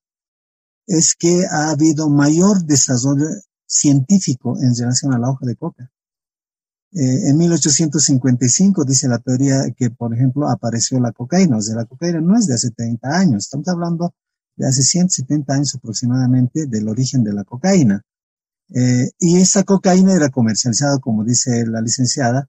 es 0.87 1.15
que 1.19 1.47
ha 1.51 1.71
habido 1.71 2.09
mayor 2.11 2.65
desarrollo 2.65 3.27
científico 3.67 4.57
en 4.61 4.75
relación 4.75 5.15
a 5.15 5.19
la 5.19 5.31
hoja 5.31 5.47
de 5.47 5.57
coca. 5.57 5.91
Eh, 7.01 7.31
en 7.31 7.37
1855 7.37 8.85
dice 8.85 9.07
la 9.07 9.21
teoría 9.21 9.71
que, 9.77 9.89
por 9.89 10.13
ejemplo, 10.13 10.49
apareció 10.49 10.99
la 10.99 11.13
cocaína. 11.13 11.59
O 11.59 11.63
sea, 11.63 11.77
la 11.77 11.85
cocaína 11.85 12.21
no 12.21 12.37
es 12.37 12.49
de 12.49 12.55
hace 12.55 12.73
30 12.73 13.09
años, 13.09 13.45
estamos 13.45 13.69
hablando 13.69 14.15
de 14.57 14.67
hace 14.67 14.83
170 14.83 15.55
años 15.55 15.77
aproximadamente 15.77 16.67
del 16.67 16.89
origen 16.89 17.23
de 17.23 17.33
la 17.33 17.45
cocaína. 17.45 18.03
Eh, 18.75 19.11
y 19.21 19.37
esa 19.37 19.63
cocaína 19.63 20.13
era 20.13 20.29
comercializada, 20.31 20.99
como 20.99 21.23
dice 21.23 21.65
la 21.69 21.81
licenciada, 21.81 22.49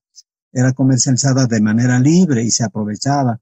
era 0.52 0.74
comercializada 0.74 1.46
de 1.46 1.62
manera 1.62 2.00
libre 2.00 2.42
y 2.44 2.50
se 2.50 2.64
aprovechaba. 2.64 3.40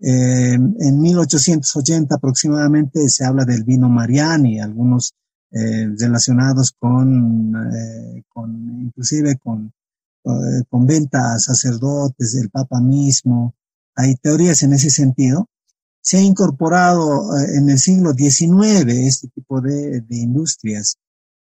Eh, 0.00 0.54
en 0.54 0.98
1880 0.98 2.14
aproximadamente 2.14 3.06
se 3.10 3.26
habla 3.26 3.44
del 3.44 3.64
vino 3.64 3.90
Mariani, 3.90 4.60
algunos 4.60 5.12
relacionados 5.50 6.72
con, 6.78 7.54
con 8.28 8.82
inclusive 8.82 9.38
con 9.38 9.72
eh, 10.24 10.64
con 10.68 10.86
venta 10.86 11.34
a 11.34 11.38
sacerdotes, 11.38 12.32
del 12.32 12.50
Papa 12.50 12.80
mismo. 12.80 13.54
Hay 13.94 14.16
teorías 14.16 14.62
en 14.62 14.72
ese 14.72 14.90
sentido. 14.90 15.48
Se 16.00 16.18
ha 16.18 16.20
incorporado 16.22 17.36
eh, 17.38 17.56
en 17.56 17.70
el 17.70 17.78
siglo 17.78 18.12
XIX 18.12 18.86
este 18.88 19.28
tipo 19.28 19.60
de, 19.60 20.04
industrias. 20.10 20.98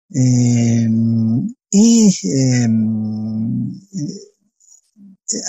Em, 0.09 1.53
y 1.71 2.15
em, 2.23 3.71
eh, 3.71 4.33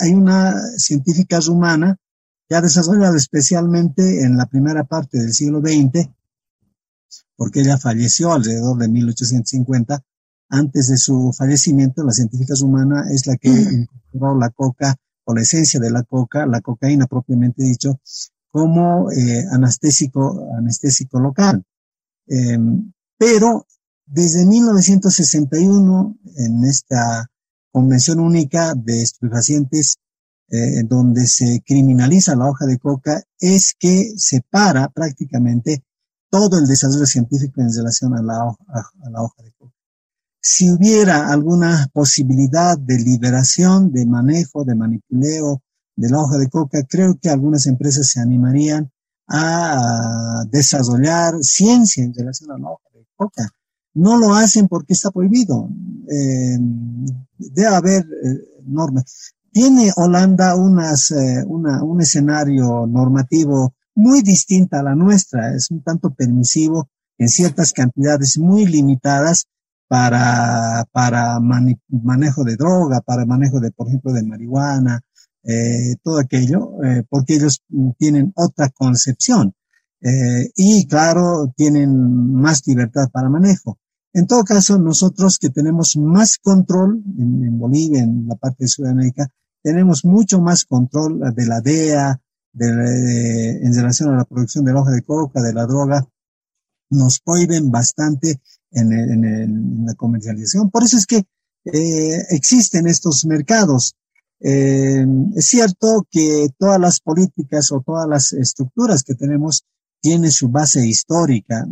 hay 0.01 0.13
una 0.13 0.55
científica 0.77 1.39
rumana 1.39 1.97
que 2.47 2.55
ha 2.55 2.61
desarrollado 2.61 3.15
especialmente 3.15 4.23
en 4.23 4.37
la 4.37 4.45
primera 4.45 4.83
parte 4.83 5.19
del 5.19 5.33
siglo 5.33 5.61
XX, 5.61 6.09
porque 7.35 7.61
ella 7.61 7.77
falleció 7.77 8.33
alrededor 8.33 8.77
de 8.77 8.87
1850, 8.87 10.03
antes 10.49 10.87
de 10.87 10.97
su 10.97 11.31
fallecimiento, 11.33 12.03
la 12.03 12.11
científica 12.11 12.53
rumana 12.59 13.05
es 13.11 13.25
la 13.27 13.35
que 13.37 13.49
incorporó 13.49 14.37
la 14.37 14.49
coca 14.49 14.95
o 15.25 15.33
la 15.33 15.41
esencia 15.41 15.79
de 15.79 15.91
la 15.91 16.03
coca, 16.03 16.45
la 16.45 16.61
cocaína 16.61 17.07
propiamente 17.07 17.63
dicho, 17.63 17.99
como 18.51 19.11
eh, 19.11 19.43
anestésico, 19.51 20.49
anestésico 20.57 21.19
local. 21.19 21.63
Em, 22.27 22.93
pero 23.17 23.65
desde 24.05 24.45
1961, 24.45 26.17
en 26.37 26.63
esta 26.63 27.29
Convención 27.71 28.19
Única 28.19 28.73
de 28.75 29.01
Estupefacientes, 29.01 29.97
eh, 30.49 30.83
donde 30.83 31.25
se 31.25 31.63
criminaliza 31.65 32.35
la 32.35 32.47
hoja 32.47 32.65
de 32.65 32.77
coca, 32.77 33.23
es 33.39 33.73
que 33.77 34.13
se 34.17 34.41
para 34.49 34.89
prácticamente 34.89 35.83
todo 36.29 36.59
el 36.59 36.67
desarrollo 36.67 37.05
científico 37.05 37.61
en 37.61 37.73
relación 37.73 38.13
a 38.13 38.21
la, 38.21 38.55
a 38.67 39.09
la 39.09 39.21
hoja 39.23 39.41
de 39.43 39.51
coca 39.53 39.74
si 40.47 40.69
hubiera 40.69 41.31
alguna 41.31 41.89
posibilidad 41.91 42.77
de 42.77 42.99
liberación, 42.99 43.91
de 43.91 44.05
manejo, 44.05 44.63
de 44.63 44.75
manipuleo 44.75 45.63
de 45.95 46.07
la 46.07 46.19
hoja 46.19 46.37
de 46.37 46.49
coca, 46.49 46.83
creo 46.87 47.17
que 47.19 47.29
algunas 47.29 47.65
empresas 47.65 48.07
se 48.09 48.21
animarían 48.21 48.91
a 49.27 50.43
desarrollar 50.51 51.33
ciencia 51.41 52.03
en 52.03 52.13
relación 52.13 52.51
a 52.51 52.59
la 52.59 52.69
hoja 52.69 52.89
de 52.93 53.07
coca. 53.15 53.49
No 53.95 54.17
lo 54.19 54.35
hacen 54.35 54.67
porque 54.67 54.93
está 54.93 55.09
prohibido. 55.09 55.67
Eh, 56.11 56.59
debe 57.39 57.75
haber 57.75 58.03
eh, 58.03 58.61
normas. 58.67 59.33
Tiene 59.51 59.91
Holanda 59.95 60.55
unas, 60.55 61.09
eh, 61.09 61.43
un 61.47 62.01
escenario 62.01 62.85
normativo 62.85 63.73
muy 63.95 64.21
distinto 64.21 64.77
a 64.77 64.83
la 64.83 64.93
nuestra. 64.93 65.55
Es 65.55 65.71
un 65.71 65.81
tanto 65.81 66.11
permisivo 66.11 66.87
en 67.17 67.29
ciertas 67.29 67.73
cantidades 67.73 68.37
muy 68.37 68.67
limitadas 68.67 69.47
para, 69.87 70.85
para 70.91 71.39
manejo 71.39 72.43
de 72.43 72.55
droga, 72.55 73.01
para 73.01 73.25
manejo 73.25 73.59
de, 73.59 73.71
por 73.71 73.87
ejemplo, 73.87 74.13
de 74.13 74.23
marihuana, 74.23 75.01
eh, 75.43 75.95
todo 76.01 76.19
aquello, 76.19 76.83
eh, 76.83 77.03
porque 77.07 77.35
ellos 77.35 77.63
tienen 77.97 78.33
otra 78.35 78.69
concepción. 78.69 79.53
Eh, 80.01 80.51
y 80.55 80.87
claro, 80.87 81.53
tienen 81.55 82.33
más 82.33 82.65
libertad 82.65 83.09
para 83.11 83.29
manejo. 83.29 83.79
En 84.13 84.27
todo 84.27 84.43
caso, 84.43 84.79
nosotros 84.79 85.37
que 85.39 85.49
tenemos 85.49 85.97
más 85.97 86.37
control 86.37 87.03
en, 87.17 87.59
Bolivia, 87.59 88.03
en 88.03 88.27
la 88.27 88.35
parte 88.35 88.63
de 88.63 88.67
Sudamérica, 88.69 89.27
tenemos 89.61 90.05
mucho 90.05 90.41
más 90.41 90.65
control 90.65 91.19
de 91.35 91.45
la 91.45 91.59
DEA, 91.59 92.21
de, 92.53 93.57
en 93.61 93.73
relación 93.75 94.13
a 94.13 94.17
la 94.17 94.25
producción 94.25 94.63
de 94.63 94.73
la 94.73 94.81
hoja 94.81 94.91
de 94.91 95.01
coca, 95.01 95.41
de 95.41 95.53
la 95.53 95.65
droga, 95.65 96.07
nos 96.89 97.19
prohíben 97.19 97.71
bastante 97.71 98.41
en, 98.75 98.93
en, 98.93 99.85
la 99.85 99.93
comercialización. 99.95 100.69
Por 100.69 100.83
eso 100.83 100.97
es 100.97 101.05
que 101.05 101.23
eh, 101.65 102.25
existen 102.29 102.87
estos 102.87 103.25
mercados. 103.25 103.95
Eh, 104.39 105.05
es 105.35 105.47
cierto 105.47 106.05
que 106.11 106.49
todas 106.57 106.79
las 106.79 106.99
políticas 106.99 107.71
o 107.71 107.81
todas 107.81 108.07
las 108.07 108.33
estructuras 108.33 109.03
que 109.03 109.15
tenemos 109.15 109.65
tiene 110.01 110.29
su 110.29 110.49
base 110.49 110.85
histórica. 110.85 111.65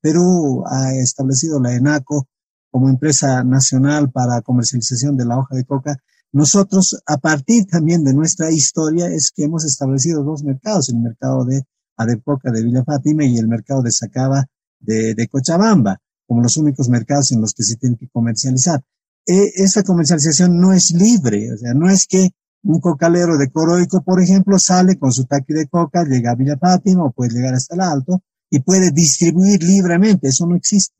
Perú 0.00 0.62
ha 0.66 0.94
establecido 0.94 1.60
la 1.60 1.74
ENACO 1.74 2.28
como 2.70 2.88
empresa 2.88 3.42
nacional 3.42 4.10
para 4.10 4.42
comercialización 4.42 5.16
de 5.16 5.24
la 5.24 5.38
hoja 5.38 5.56
de 5.56 5.64
coca. 5.64 5.96
Nosotros, 6.32 7.00
a 7.06 7.18
partir 7.18 7.66
también 7.66 8.02
de 8.04 8.12
nuestra 8.12 8.50
historia, 8.50 9.06
es 9.06 9.30
que 9.30 9.44
hemos 9.44 9.64
establecido 9.64 10.24
dos 10.24 10.42
mercados, 10.42 10.88
el 10.88 10.98
mercado 10.98 11.44
de 11.44 11.62
Adepoca 11.96 12.50
de 12.50 12.64
Villa 12.64 12.82
Fátima 12.84 13.24
y 13.24 13.38
el 13.38 13.48
mercado 13.48 13.82
de 13.82 13.92
Sacaba 13.92 14.46
de, 14.80 15.28
Cochabamba, 15.30 16.00
como 16.26 16.42
los 16.42 16.56
únicos 16.56 16.88
mercados 16.88 17.32
en 17.32 17.40
los 17.40 17.52
que 17.52 17.62
se 17.62 17.76
tiene 17.76 17.96
que 17.96 18.08
comercializar. 18.08 18.82
E, 19.26 19.52
esta 19.56 19.82
comercialización 19.82 20.58
no 20.58 20.72
es 20.72 20.92
libre, 20.92 21.52
o 21.52 21.56
sea, 21.58 21.74
no 21.74 21.88
es 21.88 22.06
que 22.06 22.30
un 22.64 22.80
cocalero 22.80 23.36
de 23.36 23.50
Coroico, 23.50 24.02
por 24.02 24.22
ejemplo, 24.22 24.58
sale 24.58 24.98
con 24.98 25.12
su 25.12 25.24
taqui 25.24 25.52
de 25.52 25.68
coca, 25.68 26.04
llega 26.04 26.32
a 26.32 26.34
Villa 26.34 26.56
Fátima 26.58 27.04
o 27.04 27.12
puede 27.12 27.34
llegar 27.34 27.54
hasta 27.54 27.74
el 27.74 27.82
Alto 27.82 28.22
y 28.50 28.60
puede 28.60 28.90
distribuir 28.90 29.62
libremente. 29.62 30.28
Eso 30.28 30.46
no 30.46 30.56
existe. 30.56 30.94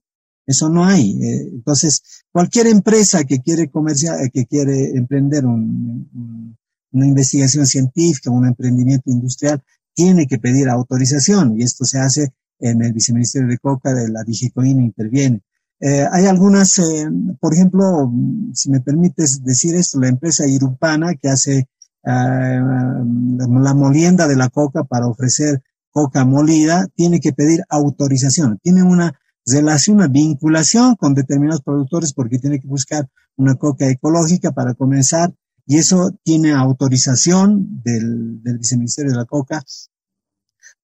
Eso 0.46 0.68
no 0.68 0.84
hay. 0.84 1.12
Eh, 1.22 1.48
entonces, 1.52 2.02
cualquier 2.30 2.66
empresa 2.66 3.24
que 3.24 3.40
quiere 3.40 3.70
comerciar, 3.70 4.20
eh, 4.20 4.30
que 4.32 4.44
quiere 4.44 4.90
emprender 4.90 5.46
una 5.46 7.06
investigación 7.06 7.66
científica, 7.66 8.30
un 8.30 8.46
emprendimiento 8.46 9.10
industrial, 9.10 9.62
tiene 9.94 10.26
que 10.26 10.38
pedir 10.38 10.68
autorización 10.68 11.58
y 11.58 11.62
esto 11.62 11.84
se 11.84 11.98
hace 11.98 12.34
en 12.58 12.82
el 12.82 12.92
viceministerio 12.92 13.48
de 13.48 13.58
Coca 13.58 13.92
de 13.92 14.08
la 14.08 14.22
DIGICOIN 14.24 14.80
interviene. 14.80 15.42
Eh, 15.80 16.06
hay 16.10 16.26
algunas, 16.26 16.78
eh, 16.78 17.08
por 17.40 17.52
ejemplo, 17.52 18.10
si 18.52 18.70
me 18.70 18.80
permites 18.80 19.42
decir 19.42 19.74
esto, 19.74 20.00
la 20.00 20.08
empresa 20.08 20.46
Irupana 20.46 21.14
que 21.14 21.28
hace 21.28 21.58
eh, 21.58 21.68
la 22.04 23.74
molienda 23.74 24.28
de 24.28 24.36
la 24.36 24.48
coca 24.48 24.84
para 24.84 25.06
ofrecer 25.06 25.62
coca 25.90 26.24
molida, 26.24 26.88
tiene 26.96 27.20
que 27.20 27.32
pedir 27.32 27.62
autorización. 27.68 28.58
Tiene 28.62 28.82
una 28.82 29.18
relación, 29.46 29.96
una 29.98 30.08
vinculación 30.08 30.96
con 30.96 31.14
determinados 31.14 31.62
productores 31.62 32.12
porque 32.12 32.38
tiene 32.38 32.60
que 32.60 32.66
buscar 32.66 33.08
una 33.36 33.54
coca 33.54 33.88
ecológica 33.88 34.52
para 34.52 34.74
comenzar 34.74 35.32
y 35.66 35.78
eso 35.78 36.10
tiene 36.24 36.52
autorización 36.52 37.80
del, 37.84 38.42
del 38.42 38.58
viceministerio 38.58 39.12
de 39.12 39.18
la 39.18 39.24
coca 39.24 39.62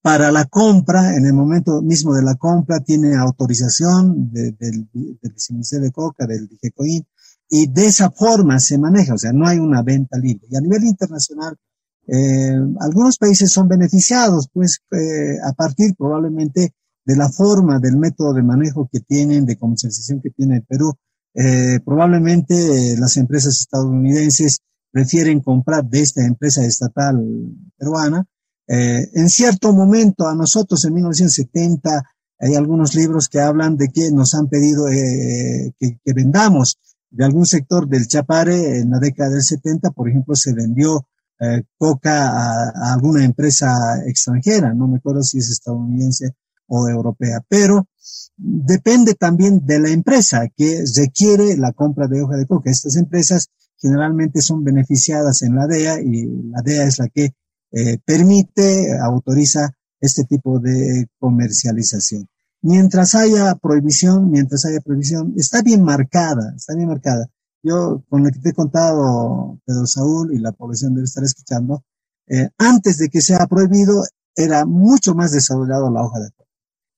para 0.03 0.33
la 0.33 0.47
compra, 0.47 1.15
en 1.17 1.27
el 1.27 1.35
momento 1.35 1.83
mismo 1.83 2.15
de 2.15 2.23
la 2.23 2.35
compra, 2.37 2.81
tiene 2.81 3.17
autorización 3.17 4.33
del, 4.33 4.57
del 4.59 4.89
viceministerio 5.21 5.87
de 5.87 5.93
Coca, 5.93 6.27
del 6.27 6.49
DGCOIN, 6.49 7.05
y 7.49 7.67
de 7.67 7.87
esa 7.87 8.11
forma 8.11 8.61
se 8.61 8.79
maneja, 8.79 9.15
o 9.15 9.19
sea, 9.19 9.33
no 9.33 9.47
hay 9.47 9.59
una 9.59 9.83
venta 9.83 10.17
libre. 10.19 10.47
Y 10.49 10.57
a 10.57 10.61
nivel 10.61 10.85
internacional, 10.85 11.57
eh, 12.07 12.59
algunos 12.81 13.19
países 13.19 13.53
son 13.53 13.69
beneficiados, 13.69 14.49
pues, 14.53 14.81
eh, 14.93 15.37
a 15.45 15.53
partir 15.53 15.95
probablemente 15.97 16.75
de 17.05 17.17
la 17.17 17.29
forma, 17.29 17.79
del 17.79 17.97
método 17.97 18.35
de 18.35 18.43
manejo 18.43 18.89
que 18.91 19.01
tienen, 19.01 19.47
de 19.47 19.57
comercialización 19.57 20.21
que 20.21 20.31
tiene 20.31 20.57
el 20.57 20.63
Perú. 20.63 20.93
Eh, 21.35 21.81
probablemente 21.85 22.97
las 22.99 23.17
empresas 23.17 23.59
estadounidenses 23.61 24.61
prefieren 24.91 25.41
comprar 25.41 25.85
de 25.85 26.01
esta 26.01 26.25
empresa 26.25 26.65
estatal 26.65 27.21
peruana, 27.77 28.27
eh, 28.72 29.11
en 29.14 29.28
cierto 29.28 29.72
momento 29.72 30.28
a 30.28 30.35
nosotros 30.37 30.85
en 30.85 30.94
1970 30.94 32.04
hay 32.38 32.54
algunos 32.54 32.94
libros 32.94 33.28
que 33.28 33.40
hablan 33.40 33.76
de 33.76 33.88
que 33.88 34.12
nos 34.12 34.33
han 34.35 34.48
pedido 34.48 34.88
eh, 34.88 35.72
que, 35.76 35.98
vendamos. 36.14 36.78
De 37.11 37.24
algún 37.24 37.46
sector 37.46 37.88
del 37.88 38.06
Chapare 38.06 38.78
en 38.78 38.90
la 38.90 39.00
década 39.00 39.30
del 39.30 39.42
70, 39.42 39.90
por 39.90 40.09
ejemplo, 40.09 40.37
se 40.37 40.52
vendió 40.54 41.04
eh, 41.40 41.64
coca 41.76 42.28
a, 42.28 42.92
alguna 42.92 43.24
empresa 43.24 44.04
extranjera, 44.06 44.72
no 44.72 44.87
me 44.87 44.98
acuerdo 44.98 45.24
si 45.24 45.38
es 45.38 45.50
estadounidense 45.50 46.37
o 46.68 46.88
europea, 46.88 47.40
pero 47.48 47.88
depende 48.37 49.14
también 49.14 49.66
de 49.66 49.80
la 49.80 49.90
empresa 49.90 50.46
que 50.56 50.85
requiere 50.96 51.56
la 51.56 51.72
compra 51.72 52.06
de 52.06 52.22
hoja 52.22 52.37
de 52.37 52.46
coca. 52.46 52.70
Estas 52.70 52.94
empresas 52.94 53.48
generalmente 53.76 54.40
son 54.40 54.62
beneficiadas 54.62 55.42
en 55.42 55.56
la 55.56 55.66
DEA 55.66 56.00
y 56.00 56.26
la 56.52 56.62
DEA 56.62 56.85
es 56.85 57.00
la 57.00 57.09
que 57.09 57.35
eh, 57.72 57.98
permite, 58.04 58.98
autoriza 58.98 59.70
este 60.00 60.24
tipo 60.24 60.59
de 60.59 61.06
comercialización. 61.18 62.28
Mientras 62.62 63.14
haya 63.14 63.54
prohibición, 63.54 64.30
mientras 64.30 64.64
haya 64.66 64.80
prohibición, 64.80 65.35
está 65.37 65.62
bien 65.62 65.83
marcada, 65.83 66.52
está 66.56 66.74
bien 66.74 66.88
marcada. 66.88 67.26
Yo, 67.62 68.02
con 68.09 68.24
lo 68.24 68.30
que 68.30 68.38
te 68.38 68.50
he 68.50 68.54
contado, 68.54 69.59
Pedro 69.64 69.87
Saúl, 69.87 70.35
y 70.35 70.38
la 70.38 70.52
población 70.52 70.94
debe 70.94 71.04
estar 71.04 71.24
escuchando, 71.24 71.85
eh, 72.26 72.48
antes 72.59 72.98
de 72.98 73.09
que 73.09 73.20
sea 73.20 73.46
prohibido, 73.46 74.02
era 74.35 74.64
mucho 74.64 75.14
más 75.14 75.33
desarrollado 75.33 75.90
la 75.90 76.02
hoja 76.02 76.20
de 76.20 76.30
coca. 76.30 76.50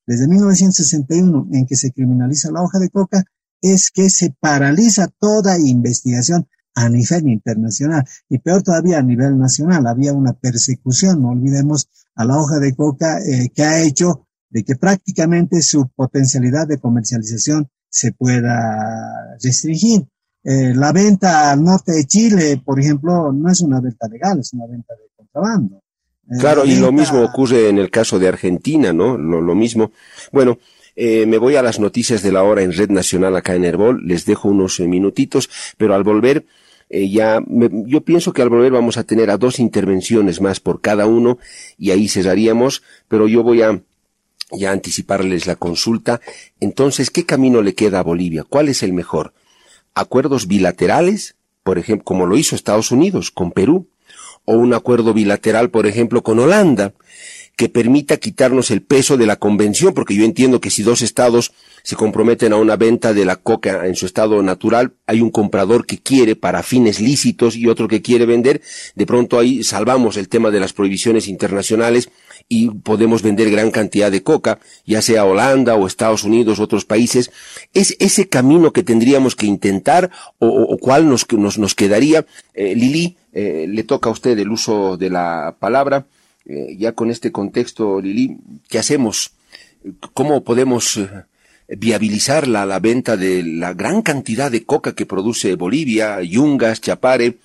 Desde 0.06 0.28
1961, 0.28 1.48
en 1.52 1.66
que 1.66 1.76
se 1.76 1.92
criminaliza 1.92 2.50
la 2.50 2.62
hoja 2.62 2.78
de 2.78 2.90
coca, 2.90 3.24
es 3.60 3.90
que 3.92 4.10
se 4.10 4.34
paraliza 4.40 5.08
toda 5.18 5.58
investigación 5.58 6.48
a 6.74 6.88
nivel 6.88 7.28
internacional 7.28 8.04
y 8.28 8.38
peor 8.38 8.62
todavía 8.62 8.98
a 8.98 9.02
nivel 9.02 9.38
nacional. 9.38 9.86
Había 9.86 10.12
una 10.12 10.32
persecución, 10.32 11.22
no 11.22 11.30
olvidemos, 11.30 11.88
a 12.14 12.24
la 12.24 12.36
hoja 12.36 12.58
de 12.58 12.74
coca 12.74 13.18
eh, 13.18 13.50
que 13.54 13.62
ha 13.62 13.82
hecho 13.82 14.26
de 14.50 14.64
que 14.64 14.76
prácticamente 14.76 15.62
su 15.62 15.88
potencialidad 15.94 16.66
de 16.68 16.78
comercialización 16.78 17.68
se 17.88 18.12
pueda 18.12 19.36
restringir. 19.42 20.04
Eh, 20.44 20.74
la 20.74 20.92
venta 20.92 21.52
al 21.52 21.62
norte 21.62 21.92
de 21.92 22.04
Chile, 22.04 22.60
por 22.64 22.80
ejemplo, 22.80 23.32
no 23.32 23.50
es 23.50 23.60
una 23.60 23.80
venta 23.80 24.08
legal, 24.08 24.40
es 24.40 24.52
una 24.52 24.66
venta 24.66 24.94
de 24.94 25.08
contrabando. 25.16 25.82
Eh, 26.30 26.38
claro, 26.38 26.64
y 26.64 26.76
lo 26.76 26.92
mismo 26.92 27.22
ocurre 27.22 27.68
en 27.68 27.78
el 27.78 27.90
caso 27.90 28.18
de 28.18 28.28
Argentina, 28.28 28.92
¿no? 28.92 29.16
Lo, 29.16 29.40
lo 29.40 29.54
mismo. 29.54 29.92
Bueno, 30.32 30.58
me 30.94 31.38
voy 31.38 31.56
a 31.56 31.62
las 31.62 31.80
noticias 31.80 32.22
de 32.22 32.32
la 32.32 32.42
hora 32.42 32.62
en 32.62 32.72
Red 32.72 32.90
Nacional 32.90 33.34
acá 33.34 33.54
en 33.54 33.64
Herbol, 33.64 34.06
les 34.06 34.26
dejo 34.26 34.48
unos 34.48 34.78
minutitos, 34.80 35.48
pero 35.78 35.94
al 35.94 36.04
volver 36.04 36.44
eh, 36.94 37.08
ya 37.08 37.42
yo 37.48 38.02
pienso 38.02 38.34
que 38.34 38.42
al 38.42 38.50
volver 38.50 38.70
vamos 38.70 38.98
a 38.98 39.04
tener 39.04 39.30
a 39.30 39.38
dos 39.38 39.58
intervenciones 39.58 40.42
más 40.42 40.60
por 40.60 40.82
cada 40.82 41.06
uno 41.06 41.38
y 41.78 41.90
ahí 41.90 42.06
cerraríamos, 42.06 42.82
pero 43.08 43.26
yo 43.26 43.42
voy 43.42 43.62
a 43.62 43.80
ya 44.50 44.72
anticiparles 44.72 45.46
la 45.46 45.56
consulta. 45.56 46.20
Entonces, 46.60 47.10
¿qué 47.10 47.24
camino 47.24 47.62
le 47.62 47.74
queda 47.74 48.00
a 48.00 48.02
Bolivia? 48.02 48.44
¿Cuál 48.46 48.68
es 48.68 48.82
el 48.82 48.92
mejor? 48.92 49.32
¿Acuerdos 49.94 50.46
bilaterales? 50.46 51.34
Por 51.62 51.78
ejemplo, 51.78 52.04
como 52.04 52.26
lo 52.26 52.36
hizo 52.36 52.54
Estados 52.54 52.90
Unidos 52.90 53.30
con 53.30 53.52
Perú. 53.52 53.88
O 54.44 54.56
un 54.56 54.74
acuerdo 54.74 55.14
bilateral, 55.14 55.70
por 55.70 55.86
ejemplo, 55.86 56.22
con 56.22 56.40
Holanda 56.40 56.92
que 57.56 57.68
permita 57.68 58.16
quitarnos 58.16 58.70
el 58.70 58.82
peso 58.82 59.16
de 59.16 59.26
la 59.26 59.36
convención, 59.36 59.94
porque 59.94 60.14
yo 60.14 60.24
entiendo 60.24 60.60
que 60.60 60.70
si 60.70 60.82
dos 60.82 61.02
estados 61.02 61.52
se 61.82 61.96
comprometen 61.96 62.52
a 62.52 62.56
una 62.56 62.76
venta 62.76 63.12
de 63.12 63.24
la 63.24 63.36
coca 63.36 63.86
en 63.86 63.96
su 63.96 64.06
estado 64.06 64.42
natural, 64.42 64.92
hay 65.06 65.20
un 65.20 65.30
comprador 65.30 65.84
que 65.84 65.98
quiere 65.98 66.36
para 66.36 66.62
fines 66.62 67.00
lícitos 67.00 67.56
y 67.56 67.66
otro 67.66 67.88
que 67.88 68.02
quiere 68.02 68.24
vender, 68.24 68.62
de 68.94 69.06
pronto 69.06 69.38
ahí 69.38 69.64
salvamos 69.64 70.16
el 70.16 70.28
tema 70.28 70.50
de 70.50 70.60
las 70.60 70.72
prohibiciones 70.72 71.28
internacionales 71.28 72.08
y 72.48 72.70
podemos 72.70 73.22
vender 73.22 73.50
gran 73.50 73.70
cantidad 73.70 74.10
de 74.10 74.22
coca, 74.22 74.58
ya 74.86 75.02
sea 75.02 75.24
Holanda 75.24 75.74
o 75.74 75.86
Estados 75.86 76.24
Unidos, 76.24 76.60
otros 76.60 76.84
países. 76.84 77.30
¿Es 77.74 77.96
ese 77.98 78.28
camino 78.28 78.72
que 78.72 78.82
tendríamos 78.82 79.36
que 79.36 79.46
intentar 79.46 80.10
o, 80.38 80.76
cuál 80.78 81.08
nos, 81.08 81.26
nos, 81.30 81.74
quedaría? 81.74 82.24
Eh, 82.54 82.74
Lili, 82.74 83.16
eh, 83.32 83.66
le 83.68 83.84
toca 83.84 84.08
a 84.08 84.12
usted 84.12 84.38
el 84.38 84.50
uso 84.50 84.96
de 84.96 85.10
la 85.10 85.56
palabra. 85.58 86.06
Eh, 86.44 86.76
ya 86.78 86.92
con 86.92 87.10
este 87.10 87.30
contexto, 87.30 88.00
Lili, 88.00 88.36
¿qué 88.68 88.78
hacemos? 88.78 89.32
¿Cómo 90.14 90.42
podemos 90.42 90.96
eh, 90.96 91.08
viabilizar 91.68 92.48
la, 92.48 92.66
la, 92.66 92.80
venta 92.80 93.16
de 93.16 93.42
la 93.42 93.74
gran 93.74 94.02
cantidad 94.02 94.50
de 94.50 94.64
coca 94.64 94.94
que 94.94 95.06
produce 95.06 95.54
Bolivia, 95.54 96.20
Yungas, 96.22 96.80
Chapare? 96.80 97.38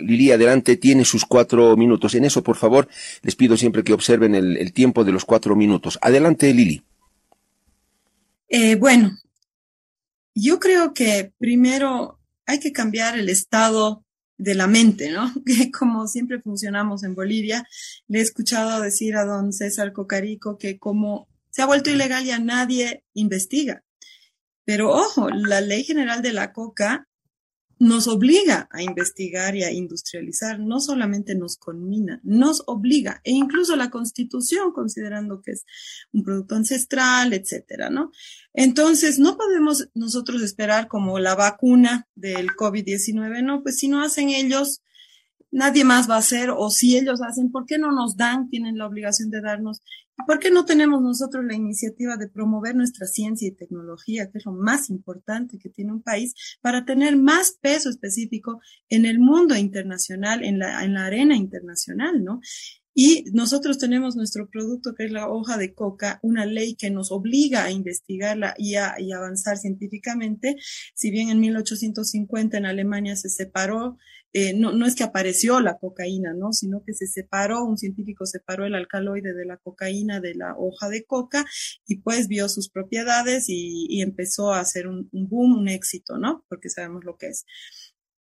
Lili, 0.00 0.30
adelante, 0.30 0.76
tiene 0.76 1.04
sus 1.04 1.24
cuatro 1.24 1.76
minutos. 1.76 2.14
En 2.14 2.24
eso, 2.24 2.42
por 2.42 2.56
favor, 2.56 2.88
les 3.22 3.34
pido 3.34 3.56
siempre 3.56 3.82
que 3.82 3.94
observen 3.94 4.34
el, 4.34 4.72
tiempo 4.72 5.04
de 5.04 5.12
los 5.12 5.24
cuatro 5.24 5.56
minutos. 5.56 5.98
Adelante, 6.02 6.52
Lili. 6.52 6.82
Eh, 8.48 8.76
bueno, 8.76 9.18
yo 10.34 10.58
creo 10.58 10.92
que 10.92 11.32
primero 11.38 12.18
hay 12.46 12.60
que 12.60 12.72
cambiar 12.72 13.18
el 13.18 13.28
estado 13.28 14.04
de 14.40 14.54
la 14.54 14.66
mente, 14.66 15.10
¿no? 15.10 15.32
Que 15.44 15.70
como 15.70 16.08
siempre 16.08 16.40
funcionamos 16.40 17.04
en 17.04 17.14
Bolivia, 17.14 17.66
le 18.08 18.18
he 18.18 18.22
escuchado 18.22 18.80
decir 18.80 19.16
a 19.16 19.24
don 19.24 19.52
César 19.52 19.92
Cocarico 19.92 20.56
que 20.56 20.78
como 20.78 21.28
se 21.50 21.62
ha 21.62 21.66
vuelto 21.66 21.90
ilegal 21.90 22.24
ya 22.24 22.38
nadie 22.38 23.04
investiga. 23.12 23.84
Pero 24.64 24.90
ojo, 24.90 25.28
la 25.30 25.60
ley 25.60 25.84
general 25.84 26.22
de 26.22 26.32
la 26.32 26.52
coca 26.52 27.06
nos 27.80 28.08
obliga 28.08 28.68
a 28.70 28.82
investigar 28.82 29.56
y 29.56 29.64
a 29.64 29.72
industrializar, 29.72 30.60
no 30.60 30.80
solamente 30.80 31.34
nos 31.34 31.56
conmina, 31.56 32.20
nos 32.22 32.62
obliga, 32.66 33.22
e 33.24 33.32
incluso 33.32 33.74
la 33.74 33.90
constitución, 33.90 34.72
considerando 34.72 35.40
que 35.40 35.52
es 35.52 35.64
un 36.12 36.22
producto 36.22 36.56
ancestral, 36.56 37.32
etcétera, 37.32 37.88
¿no? 37.88 38.12
Entonces, 38.52 39.18
no 39.18 39.38
podemos 39.38 39.88
nosotros 39.94 40.42
esperar 40.42 40.88
como 40.88 41.18
la 41.18 41.34
vacuna 41.34 42.06
del 42.14 42.48
COVID-19, 42.50 43.42
no, 43.42 43.62
pues 43.62 43.78
si 43.78 43.88
no 43.88 44.02
hacen 44.02 44.28
ellos, 44.28 44.82
nadie 45.50 45.84
más 45.84 46.08
va 46.08 46.16
a 46.16 46.18
hacer, 46.18 46.50
o 46.50 46.70
si 46.70 46.96
ellos 46.96 47.20
hacen, 47.22 47.50
¿por 47.50 47.66
qué 47.66 47.78
no 47.78 47.92
nos 47.92 48.16
dan? 48.16 48.48
Tienen 48.48 48.78
la 48.78 48.86
obligación 48.86 49.30
de 49.30 49.40
darnos. 49.40 49.82
¿Por 50.26 50.38
qué 50.38 50.50
no 50.50 50.64
tenemos 50.64 51.00
nosotros 51.00 51.44
la 51.44 51.54
iniciativa 51.54 52.16
de 52.16 52.28
promover 52.28 52.74
nuestra 52.74 53.06
ciencia 53.06 53.48
y 53.48 53.52
tecnología, 53.52 54.30
que 54.30 54.38
es 54.38 54.44
lo 54.44 54.52
más 54.52 54.90
importante 54.90 55.58
que 55.58 55.70
tiene 55.70 55.92
un 55.92 56.02
país, 56.02 56.34
para 56.60 56.84
tener 56.84 57.16
más 57.16 57.52
peso 57.60 57.88
específico 57.88 58.60
en 58.88 59.06
el 59.06 59.18
mundo 59.18 59.56
internacional, 59.56 60.44
en 60.44 60.58
la, 60.58 60.84
en 60.84 60.94
la 60.94 61.06
arena 61.06 61.36
internacional, 61.36 62.22
¿no? 62.22 62.40
Y 62.92 63.24
nosotros 63.32 63.78
tenemos 63.78 64.16
nuestro 64.16 64.50
producto, 64.50 64.94
que 64.94 65.04
es 65.04 65.12
la 65.12 65.28
hoja 65.28 65.56
de 65.56 65.72
coca, 65.74 66.18
una 66.22 66.44
ley 66.44 66.74
que 66.74 66.90
nos 66.90 67.12
obliga 67.12 67.64
a 67.64 67.70
investigarla 67.70 68.54
y 68.58 68.74
a 68.74 68.94
y 68.98 69.12
avanzar 69.12 69.56
científicamente. 69.58 70.56
Si 70.94 71.10
bien 71.10 71.30
en 71.30 71.40
1850 71.40 72.58
en 72.58 72.66
Alemania 72.66 73.14
se 73.14 73.28
separó 73.28 73.96
eh, 74.32 74.54
no, 74.54 74.72
no 74.72 74.86
es 74.86 74.94
que 74.94 75.02
apareció 75.02 75.60
la 75.60 75.76
cocaína, 75.78 76.32
¿no? 76.34 76.52
Sino 76.52 76.84
que 76.84 76.94
se 76.94 77.06
separó, 77.06 77.64
un 77.64 77.76
científico 77.76 78.26
separó 78.26 78.64
el 78.64 78.76
alcaloide 78.76 79.34
de 79.34 79.44
la 79.44 79.56
cocaína 79.56 80.20
de 80.20 80.34
la 80.36 80.54
hoja 80.56 80.88
de 80.88 81.04
coca 81.04 81.44
y 81.86 81.96
pues 81.96 82.28
vio 82.28 82.48
sus 82.48 82.70
propiedades 82.70 83.46
y, 83.48 84.00
empezó 84.00 84.52
a 84.52 84.60
hacer 84.60 84.86
un, 84.88 85.08
boom, 85.12 85.58
un 85.58 85.68
éxito, 85.68 86.16
¿no? 86.16 86.44
Porque 86.48 86.70
sabemos 86.70 87.04
lo 87.04 87.16
que 87.16 87.28
es. 87.28 87.44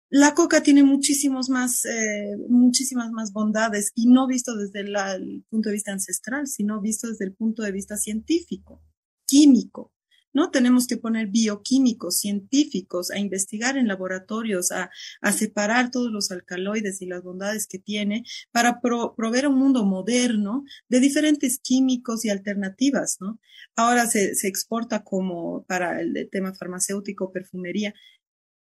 La 0.10 0.34
coca 0.34 0.62
tiene 0.62 0.84
muchísimos 0.84 1.50
más, 1.50 1.86
eh, 1.86 2.36
muchísimas 2.50 3.12
más 3.12 3.32
bondades 3.32 3.92
y 3.96 4.08
no 4.08 4.28
visto 4.28 4.56
desde 4.56 4.82
el 4.82 5.46
punto 5.50 5.70
de 5.70 5.74
vista 5.74 5.92
ancestral, 5.92 6.48
sino 6.48 6.82
visto 6.82 7.08
desde 7.08 7.26
el 7.26 7.34
punto 7.34 7.64
de 7.64 7.72
vista 7.72 7.98
científico, 7.98 8.84
químico. 9.26 9.93
¿No? 10.34 10.52
Tenemos 10.52 10.88
que 10.88 10.98
poner 10.98 11.28
bioquímicos, 11.28 12.18
científicos, 12.18 13.12
a 13.12 13.20
investigar 13.20 13.78
en 13.78 13.88
laboratorios, 13.88 14.72
a, 14.72 14.90
a 15.22 15.32
separar 15.32 15.92
todos 15.92 16.12
los 16.12 16.32
alcaloides 16.32 17.02
y 17.02 17.06
las 17.06 17.24
bondades 17.24 17.68
que 17.68 17.80
tiene 17.80 18.24
para 18.52 18.82
pro, 18.82 19.14
proveer 19.16 19.48
un 19.48 19.60
mundo 19.60 19.86
moderno 19.86 20.66
de 20.90 21.00
diferentes 21.00 21.60
químicos 21.60 22.26
y 22.26 22.30
alternativas, 22.30 23.18
¿no? 23.20 23.40
Ahora 23.76 24.08
se, 24.08 24.36
se 24.36 24.48
exporta 24.48 25.04
como 25.04 25.64
para 25.66 26.02
el 26.02 26.30
tema 26.32 26.54
farmacéutico, 26.54 27.32
perfumería, 27.32 27.94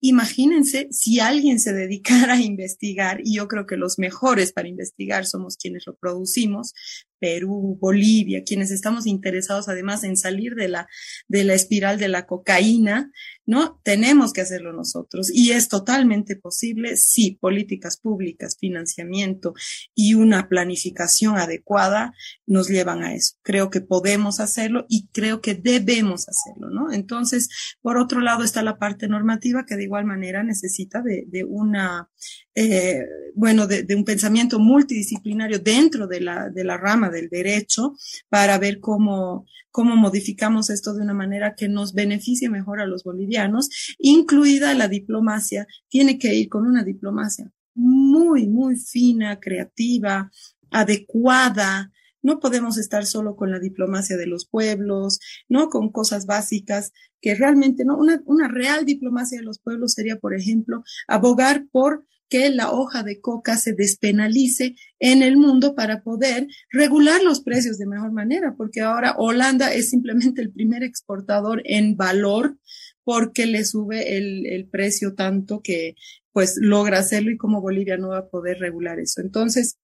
Imagínense 0.05 0.89
si 0.91 1.21
alguien 1.21 1.61
se 1.61 1.71
dedicara 1.71 2.33
a 2.33 2.41
investigar, 2.41 3.21
y 3.23 3.35
yo 3.35 3.47
creo 3.47 3.65
que 3.65 3.77
los 3.77 3.97
mejores 3.97 4.51
para 4.51 4.67
investigar 4.67 5.25
somos 5.25 5.55
quienes 5.55 5.87
lo 5.87 5.95
producimos, 5.95 6.73
Perú, 7.23 7.77
Bolivia, 7.79 8.43
quienes 8.43 8.69
estamos 8.69 9.07
interesados 9.07 9.69
además 9.69 10.03
en 10.03 10.17
salir 10.17 10.55
de 10.55 10.67
la, 10.67 10.89
de 11.29 11.45
la 11.45 11.53
espiral 11.53 11.97
de 11.97 12.09
la 12.09 12.25
cocaína, 12.25 13.13
¿no? 13.45 13.79
Tenemos 13.83 14.33
que 14.33 14.41
hacerlo 14.41 14.73
nosotros 14.73 15.31
y 15.33 15.51
es 15.51 15.69
totalmente 15.69 16.35
posible 16.35 16.97
si 16.97 17.31
políticas 17.31 17.95
públicas, 17.95 18.57
financiamiento 18.59 19.53
y 19.95 20.15
una 20.15 20.49
planificación 20.49 21.37
adecuada 21.37 22.13
nos 22.45 22.67
llevan 22.67 23.03
a 23.03 23.15
eso. 23.15 23.35
Creo 23.41 23.69
que 23.69 23.79
podemos 23.79 24.41
hacerlo 24.41 24.85
y 24.89 25.07
creo 25.13 25.39
que 25.39 25.55
debemos 25.55 26.27
hacerlo, 26.27 26.69
¿no? 26.71 26.91
Entonces, 26.91 27.47
por 27.81 27.97
otro 27.97 28.19
lado 28.19 28.43
está 28.43 28.63
la 28.63 28.77
parte 28.77 29.07
normativa 29.07 29.65
que 29.65 29.77
de 29.77 29.83
igual 29.83 30.03
manera 30.03 30.43
necesita 30.43 31.01
de, 31.01 31.45
una, 31.47 32.09
eh, 32.53 33.01
bueno, 33.33 33.65
de, 33.65 33.83
de, 33.83 33.95
un 33.95 34.03
pensamiento 34.03 34.59
multidisciplinario 34.59 35.59
dentro 35.59 36.07
de 36.07 36.19
la, 36.19 36.49
de 36.49 36.63
la 36.65 36.77
rama 36.77 37.09
del 37.13 37.29
derecho 37.29 37.95
para 38.27 38.57
ver 38.57 38.81
cómo, 38.81 39.45
cómo 39.71 39.95
modificamos 39.95 40.69
esto 40.69 40.93
de 40.93 41.01
una 41.03 41.13
manera 41.13 41.55
que 41.55 41.69
nos 41.69 41.93
beneficie 41.93 42.49
mejor 42.49 42.81
a 42.81 42.85
los 42.85 43.05
bolivianos, 43.05 43.69
incluida 43.97 44.73
la 44.73 44.89
diplomacia. 44.89 45.65
Tiene 45.87 46.19
que 46.19 46.35
ir 46.35 46.49
con 46.49 46.67
una 46.67 46.83
diplomacia 46.83 47.49
muy, 47.75 48.47
muy 48.47 48.75
fina, 48.75 49.39
creativa, 49.39 50.29
adecuada, 50.69 51.91
no 52.23 52.39
podemos 52.39 52.77
estar 52.77 53.05
solo 53.05 53.35
con 53.35 53.51
la 53.51 53.59
diplomacia 53.59 54.15
de 54.15 54.27
los 54.27 54.45
pueblos, 54.45 55.19
¿no? 55.49 55.69
Con 55.69 55.91
cosas 55.91 56.25
básicas 56.25 56.93
que 57.23 57.35
realmente, 57.35 57.85
¿no? 57.85 57.97
Una, 57.97 58.21
una 58.25 58.49
real 58.49 58.85
diplomacia 58.85 59.39
de 59.39 59.45
los 59.45 59.57
pueblos 59.57 59.93
sería, 59.93 60.17
por 60.17 60.35
ejemplo, 60.35 60.83
abogar 61.07 61.65
por 61.71 62.05
que 62.29 62.49
la 62.49 62.71
hoja 62.71 63.03
de 63.03 63.21
coca 63.21 63.57
se 63.57 63.73
despenalice 63.73 64.75
en 64.99 65.23
el 65.23 65.37
mundo 65.37 65.73
para 65.73 66.01
poder 66.01 66.47
regular 66.69 67.21
los 67.23 67.41
precios 67.41 67.77
de 67.77 67.85
mejor 67.85 68.11
manera, 68.11 68.55
porque 68.57 68.81
ahora 68.81 69.15
Holanda 69.17 69.73
es 69.73 69.89
simplemente 69.89 70.41
el 70.41 70.51
primer 70.51 70.83
exportador 70.83 71.61
en 71.63 71.95
valor 71.95 72.57
porque 73.05 73.45
le 73.45 73.63
sube 73.63 74.17
el, 74.17 74.45
el 74.45 74.67
precio 74.67 75.13
tanto 75.13 75.61
que 75.61 75.95
pues 76.33 76.57
logra 76.59 76.99
hacerlo 76.99 77.31
y 77.31 77.37
como 77.37 77.61
Bolivia 77.61 77.97
no 77.97 78.09
va 78.09 78.17
a 78.17 78.27
poder 78.27 78.59
regular 78.59 78.99
eso. 78.99 79.21
Entonces, 79.21 79.77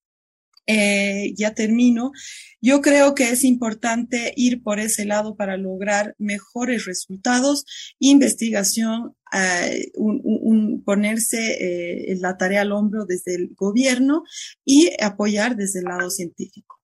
eh, 0.66 1.32
ya 1.36 1.54
termino. 1.54 2.12
Yo 2.60 2.80
creo 2.80 3.14
que 3.14 3.30
es 3.30 3.44
importante 3.44 4.32
ir 4.36 4.62
por 4.62 4.78
ese 4.78 5.04
lado 5.04 5.34
para 5.36 5.56
lograr 5.56 6.14
mejores 6.18 6.84
resultados, 6.84 7.64
investigación, 7.98 9.14
eh, 9.32 9.90
un, 9.94 10.20
un, 10.24 10.82
ponerse 10.82 12.10
eh, 12.10 12.16
la 12.20 12.36
tarea 12.36 12.62
al 12.62 12.72
hombro 12.72 13.06
desde 13.06 13.34
el 13.34 13.54
gobierno 13.56 14.24
y 14.64 14.90
apoyar 15.02 15.56
desde 15.56 15.80
el 15.80 15.86
lado 15.86 16.10
científico. 16.10 16.80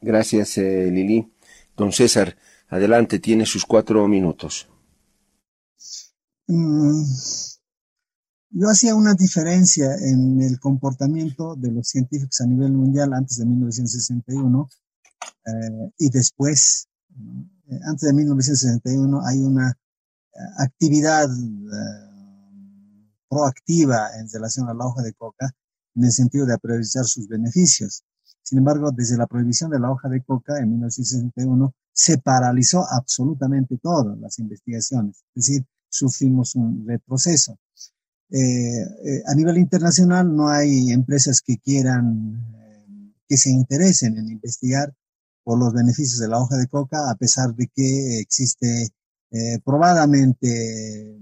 Gracias, 0.00 0.58
eh, 0.58 0.90
Lili. 0.92 1.32
Don 1.76 1.92
César, 1.92 2.36
adelante, 2.68 3.18
tiene 3.18 3.46
sus 3.46 3.64
cuatro 3.64 4.06
minutos. 4.08 4.68
Mm. 6.46 7.02
Yo 8.50 8.68
hacía 8.68 8.94
una 8.94 9.14
diferencia 9.14 9.94
en 9.94 10.40
el 10.40 10.58
comportamiento 10.58 11.54
de 11.54 11.70
los 11.70 11.88
científicos 11.88 12.40
a 12.40 12.46
nivel 12.46 12.72
mundial 12.72 13.12
antes 13.12 13.36
de 13.36 13.44
1961 13.44 14.68
eh, 15.22 15.92
y 15.98 16.08
después. 16.08 16.88
Eh, 17.10 17.78
antes 17.84 18.08
de 18.08 18.14
1961 18.14 19.20
hay 19.26 19.38
una 19.40 19.70
eh, 19.70 20.38
actividad 20.58 21.28
proactiva 23.28 24.08
en 24.18 24.30
relación 24.32 24.68
a 24.68 24.74
la 24.74 24.86
hoja 24.86 25.02
de 25.02 25.12
coca 25.12 25.50
en 25.94 26.04
el 26.04 26.12
sentido 26.12 26.46
de 26.46 26.54
aprovechar 26.54 27.04
sus 27.04 27.28
beneficios. 27.28 28.02
Sin 28.42 28.58
embargo, 28.58 28.90
desde 28.92 29.18
la 29.18 29.26
prohibición 29.26 29.70
de 29.70 29.78
la 29.78 29.90
hoja 29.90 30.08
de 30.08 30.22
coca 30.22 30.58
en 30.58 30.70
1961 30.70 31.74
se 31.92 32.16
paralizó 32.16 32.86
absolutamente 32.88 33.76
todas 33.76 34.16
las 34.18 34.38
investigaciones, 34.38 35.22
es 35.34 35.46
decir, 35.46 35.66
sufrimos 35.90 36.54
un 36.54 36.86
retroceso. 36.86 37.58
Eh, 38.30 38.82
eh, 39.04 39.22
a 39.26 39.34
nivel 39.34 39.58
internacional 39.58 40.34
no 40.34 40.48
hay 40.48 40.90
empresas 40.90 41.40
que 41.40 41.58
quieran, 41.58 42.54
eh, 42.60 43.12
que 43.26 43.36
se 43.36 43.50
interesen 43.50 44.18
en 44.18 44.28
investigar 44.28 44.94
por 45.42 45.58
los 45.58 45.72
beneficios 45.72 46.18
de 46.18 46.28
la 46.28 46.38
hoja 46.38 46.56
de 46.56 46.66
coca, 46.66 47.10
a 47.10 47.14
pesar 47.14 47.54
de 47.54 47.68
que 47.74 48.20
existe 48.20 48.90
probadamente 49.62 51.18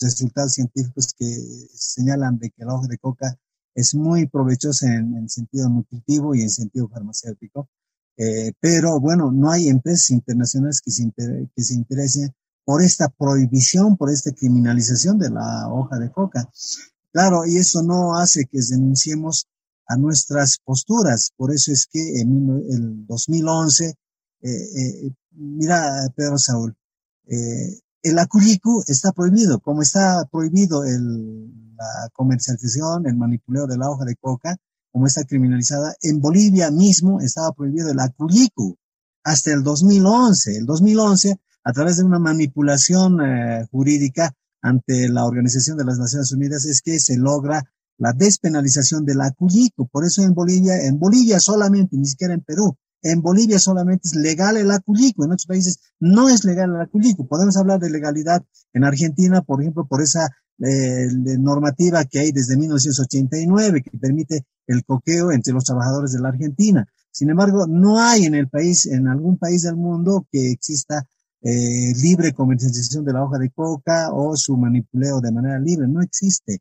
resultados 0.00 0.52
científicos 0.52 1.12
que 1.18 1.26
señalan 1.74 2.38
de 2.38 2.50
que 2.50 2.64
la 2.64 2.74
hoja 2.74 2.86
de 2.86 2.98
coca 2.98 3.36
es 3.74 3.94
muy 3.94 4.26
provechosa 4.26 4.94
en, 4.94 5.16
en 5.16 5.28
sentido 5.28 5.68
nutritivo 5.68 6.34
y 6.34 6.42
en 6.42 6.50
sentido 6.50 6.88
farmacéutico. 6.88 7.68
Eh, 8.16 8.52
pero 8.60 8.98
bueno, 8.98 9.30
no 9.30 9.50
hay 9.50 9.68
empresas 9.68 10.10
internacionales 10.10 10.80
que 10.80 10.90
se, 10.90 11.02
inter 11.02 11.48
que 11.54 11.62
se 11.62 11.74
interesen 11.74 12.34
por 12.66 12.82
esta 12.82 13.08
prohibición, 13.08 13.96
por 13.96 14.10
esta 14.10 14.32
criminalización 14.32 15.18
de 15.20 15.30
la 15.30 15.68
hoja 15.72 15.98
de 15.98 16.10
coca. 16.10 16.50
Claro, 17.12 17.46
y 17.46 17.56
eso 17.58 17.82
no 17.84 18.18
hace 18.18 18.46
que 18.46 18.58
denunciemos 18.68 19.46
a 19.86 19.96
nuestras 19.96 20.58
posturas. 20.64 21.30
Por 21.36 21.54
eso 21.54 21.70
es 21.70 21.86
que 21.86 22.20
en 22.20 22.50
el 22.68 23.06
2011, 23.06 23.86
eh, 23.86 23.94
eh, 24.42 25.10
mira, 25.30 26.12
Pedro 26.16 26.38
Saúl, 26.38 26.76
eh, 27.28 27.78
el 28.02 28.18
acuyicu 28.18 28.82
está 28.88 29.12
prohibido, 29.12 29.60
como 29.60 29.82
está 29.82 30.24
prohibido 30.30 30.82
el, 30.82 31.46
la 31.76 32.08
comercialización, 32.12 33.06
el 33.06 33.16
manipuleo 33.16 33.68
de 33.68 33.78
la 33.78 33.90
hoja 33.90 34.04
de 34.04 34.16
coca, 34.16 34.56
como 34.90 35.06
está 35.06 35.22
criminalizada. 35.22 35.94
En 36.02 36.20
Bolivia 36.20 36.72
mismo 36.72 37.20
estaba 37.20 37.52
prohibido 37.52 37.90
el 37.90 38.00
acuyicu 38.00 38.76
hasta 39.22 39.52
el 39.52 39.62
2011. 39.62 40.56
El 40.56 40.66
2011 40.66 41.38
a 41.66 41.72
través 41.72 41.96
de 41.96 42.04
una 42.04 42.20
manipulación 42.20 43.20
eh, 43.20 43.66
jurídica, 43.72 44.32
ante 44.62 45.08
la 45.08 45.24
Organización 45.24 45.76
de 45.76 45.84
las 45.84 45.98
Naciones 45.98 46.30
Unidas 46.30 46.64
es 46.64 46.80
que 46.80 47.00
se 47.00 47.16
logra 47.16 47.64
la 47.98 48.12
despenalización 48.12 49.04
del 49.04 49.20
acuyico. 49.20 49.88
Por 49.88 50.04
eso 50.04 50.22
en 50.22 50.32
Bolivia, 50.32 50.86
en 50.86 50.98
Bolivia 51.00 51.40
solamente, 51.40 51.96
ni 51.96 52.06
siquiera 52.06 52.34
en 52.34 52.42
Perú, 52.42 52.76
en 53.02 53.20
Bolivia 53.20 53.58
solamente 53.58 54.08
es 54.08 54.14
legal 54.14 54.56
el 54.56 54.70
acuyico, 54.70 55.24
en 55.24 55.32
otros 55.32 55.46
países 55.46 55.80
no 55.98 56.28
es 56.28 56.44
legal 56.44 56.70
el 56.70 56.80
acuyico. 56.82 57.26
Podemos 57.26 57.56
hablar 57.56 57.80
de 57.80 57.90
legalidad 57.90 58.44
en 58.72 58.84
Argentina, 58.84 59.42
por 59.42 59.60
ejemplo, 59.60 59.88
por 59.88 60.02
esa 60.02 60.28
eh, 60.58 61.08
normativa 61.38 62.04
que 62.04 62.20
hay 62.20 62.30
desde 62.30 62.56
1989 62.56 63.82
que 63.82 63.98
permite 63.98 64.46
el 64.68 64.84
coqueo 64.84 65.32
entre 65.32 65.52
los 65.52 65.64
trabajadores 65.64 66.12
de 66.12 66.20
la 66.20 66.28
Argentina. 66.28 66.86
Sin 67.10 67.28
embargo, 67.30 67.66
no 67.66 68.00
hay 68.00 68.24
en 68.24 68.36
el 68.36 68.48
país, 68.48 68.86
en 68.86 69.08
algún 69.08 69.36
país 69.36 69.62
del 69.62 69.76
mundo 69.76 70.26
que 70.30 70.52
exista 70.52 71.06
eh, 71.48 71.92
libre 72.02 72.32
comercialización 72.32 73.04
de 73.04 73.12
la 73.12 73.22
hoja 73.22 73.38
de 73.38 73.50
coca 73.50 74.10
o 74.12 74.36
su 74.36 74.56
manipuleo 74.56 75.20
de 75.20 75.30
manera 75.30 75.60
libre. 75.60 75.86
No 75.86 76.02
existe. 76.02 76.58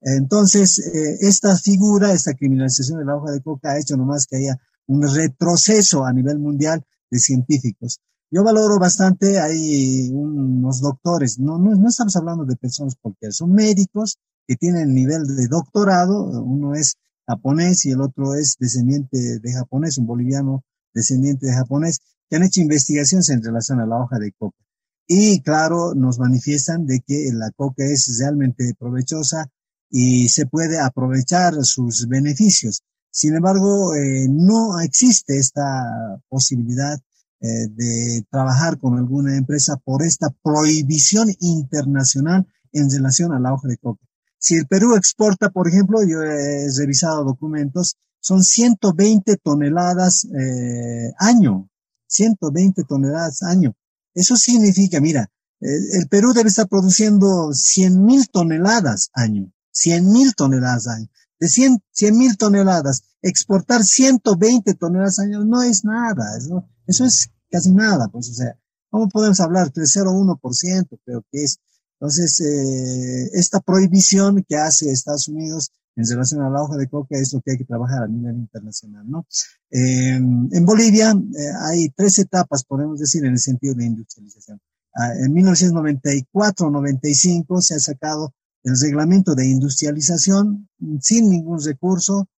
Entonces, 0.00 0.78
eh, 0.78 1.16
esta 1.22 1.56
figura, 1.56 2.12
esta 2.12 2.34
criminalización 2.34 3.00
de 3.00 3.04
la 3.04 3.16
hoja 3.16 3.32
de 3.32 3.42
coca 3.42 3.72
ha 3.72 3.80
hecho 3.80 3.96
nomás 3.96 4.26
que 4.26 4.36
haya 4.36 4.56
un 4.86 5.02
retroceso 5.02 6.04
a 6.04 6.12
nivel 6.12 6.38
mundial 6.38 6.84
de 7.10 7.18
científicos. 7.18 7.98
Yo 8.30 8.44
valoro 8.44 8.78
bastante, 8.78 9.40
hay 9.40 10.08
unos 10.12 10.82
doctores, 10.82 11.40
no, 11.40 11.58
no, 11.58 11.74
no 11.74 11.88
estamos 11.88 12.14
hablando 12.14 12.44
de 12.44 12.54
personas 12.54 12.94
porque 13.02 13.32
son 13.32 13.52
médicos 13.52 14.18
que 14.46 14.54
tienen 14.54 14.94
nivel 14.94 15.26
de 15.26 15.48
doctorado, 15.48 16.42
uno 16.42 16.74
es 16.74 16.96
japonés 17.26 17.86
y 17.86 17.90
el 17.90 18.02
otro 18.02 18.34
es 18.34 18.56
descendiente 18.60 19.40
de 19.40 19.52
japonés, 19.52 19.98
un 19.98 20.06
boliviano 20.06 20.62
descendiente 20.94 21.46
de 21.46 21.54
japonés, 21.54 22.00
que 22.28 22.36
han 22.36 22.42
hecho 22.42 22.60
investigaciones 22.60 23.28
en 23.30 23.42
relación 23.42 23.80
a 23.80 23.86
la 23.86 23.96
hoja 23.96 24.18
de 24.18 24.32
coca. 24.32 24.58
Y 25.06 25.40
claro, 25.40 25.94
nos 25.94 26.18
manifiestan 26.18 26.86
de 26.86 27.00
que 27.00 27.30
la 27.32 27.50
coca 27.52 27.84
es 27.84 28.18
realmente 28.20 28.74
provechosa 28.78 29.50
y 29.90 30.28
se 30.28 30.46
puede 30.46 30.78
aprovechar 30.78 31.54
sus 31.64 32.06
beneficios. 32.08 32.82
Sin 33.10 33.34
embargo, 33.34 33.94
eh, 33.94 34.26
no 34.28 34.78
existe 34.80 35.38
esta 35.38 36.20
posibilidad 36.28 37.00
eh, 37.40 37.68
de 37.70 38.26
trabajar 38.30 38.78
con 38.78 38.98
alguna 38.98 39.36
empresa 39.36 39.76
por 39.76 40.02
esta 40.02 40.28
prohibición 40.42 41.28
internacional 41.40 42.46
en 42.72 42.90
relación 42.90 43.32
a 43.32 43.40
la 43.40 43.54
hoja 43.54 43.68
de 43.68 43.78
coca. 43.78 44.04
Si 44.38 44.56
el 44.56 44.66
Perú 44.66 44.94
exporta, 44.94 45.50
por 45.50 45.68
ejemplo, 45.68 46.00
yo 46.04 46.22
he 46.22 46.66
revisado 46.76 47.24
documentos, 47.24 47.96
son 48.20 48.42
120 48.42 49.36
toneladas 49.38 50.26
eh, 50.26 51.12
año, 51.18 51.68
120 52.08 52.84
toneladas 52.84 53.42
año. 53.42 53.76
Eso 54.14 54.36
significa, 54.36 55.00
mira, 55.00 55.30
el 55.60 56.08
Perú 56.08 56.32
debe 56.32 56.48
estar 56.48 56.68
produciendo 56.68 57.52
100 57.52 58.04
mil 58.04 58.28
toneladas 58.28 59.10
año, 59.12 59.52
100 59.70 60.10
mil 60.10 60.34
toneladas 60.34 60.86
año. 60.88 61.08
De 61.40 61.48
100 61.48 61.80
mil 62.16 62.36
toneladas, 62.36 63.02
exportar 63.22 63.84
120 63.84 64.74
toneladas 64.74 65.20
año 65.20 65.44
no 65.44 65.62
es 65.62 65.84
nada, 65.84 66.36
eso, 66.36 66.68
eso 66.86 67.04
es 67.04 67.30
casi 67.48 67.70
nada, 67.70 68.08
pues, 68.08 68.28
o 68.30 68.34
sea, 68.34 68.58
¿cómo 68.90 69.08
podemos 69.08 69.38
hablar? 69.38 69.70
3,01% 69.72 70.98
creo 71.04 71.24
que 71.30 71.44
es 71.44 71.60
entonces, 72.00 72.40
eh, 72.40 73.30
esta 73.32 73.60
prohibición 73.60 74.44
que 74.48 74.56
hace 74.56 74.90
Estados 74.90 75.26
Unidos 75.26 75.72
en 75.98 76.08
relación 76.08 76.40
a 76.42 76.48
la 76.48 76.62
hoja 76.62 76.76
de 76.76 76.88
coca 76.88 77.18
es 77.18 77.32
lo 77.32 77.40
que 77.40 77.50
hay 77.50 77.58
que 77.58 77.64
trabajar 77.64 78.04
a 78.04 78.06
nivel 78.06 78.36
internacional, 78.36 79.10
¿no? 79.10 79.26
Eh, 79.70 80.14
en 80.14 80.64
Bolivia 80.64 81.10
eh, 81.10 81.50
hay 81.68 81.88
tres 81.90 82.20
etapas, 82.20 82.62
podemos 82.64 83.00
decir, 83.00 83.24
en 83.24 83.32
el 83.32 83.40
sentido 83.40 83.74
de 83.74 83.86
industrialización. 83.86 84.60
Ah, 84.94 85.12
en 85.14 85.34
1994-95 85.34 87.60
se 87.62 87.74
ha 87.74 87.80
sacado 87.80 88.32
el 88.62 88.78
reglamento 88.80 89.34
de 89.34 89.48
industrialización 89.48 90.68
sin 91.00 91.30
ningún 91.30 91.60
recurso, 91.64 92.28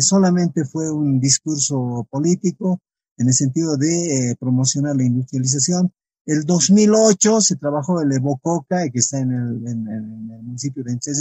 solamente 0.00 0.64
fue 0.64 0.90
un 0.90 1.20
discurso 1.20 2.08
político 2.10 2.80
en 3.18 3.28
el 3.28 3.34
sentido 3.34 3.76
de 3.76 4.34
promocionar 4.40 4.96
la 4.96 5.04
industrialización 5.04 5.92
el 6.26 6.44
2008 6.44 7.40
se 7.40 7.56
trabajó 7.56 8.00
el 8.00 8.12
Evococa, 8.12 8.90
que 8.90 8.98
está 8.98 9.20
en 9.20 9.30
el, 9.30 10.42
municipio 10.42 10.82
de 10.82 10.92
Entre 10.92 11.12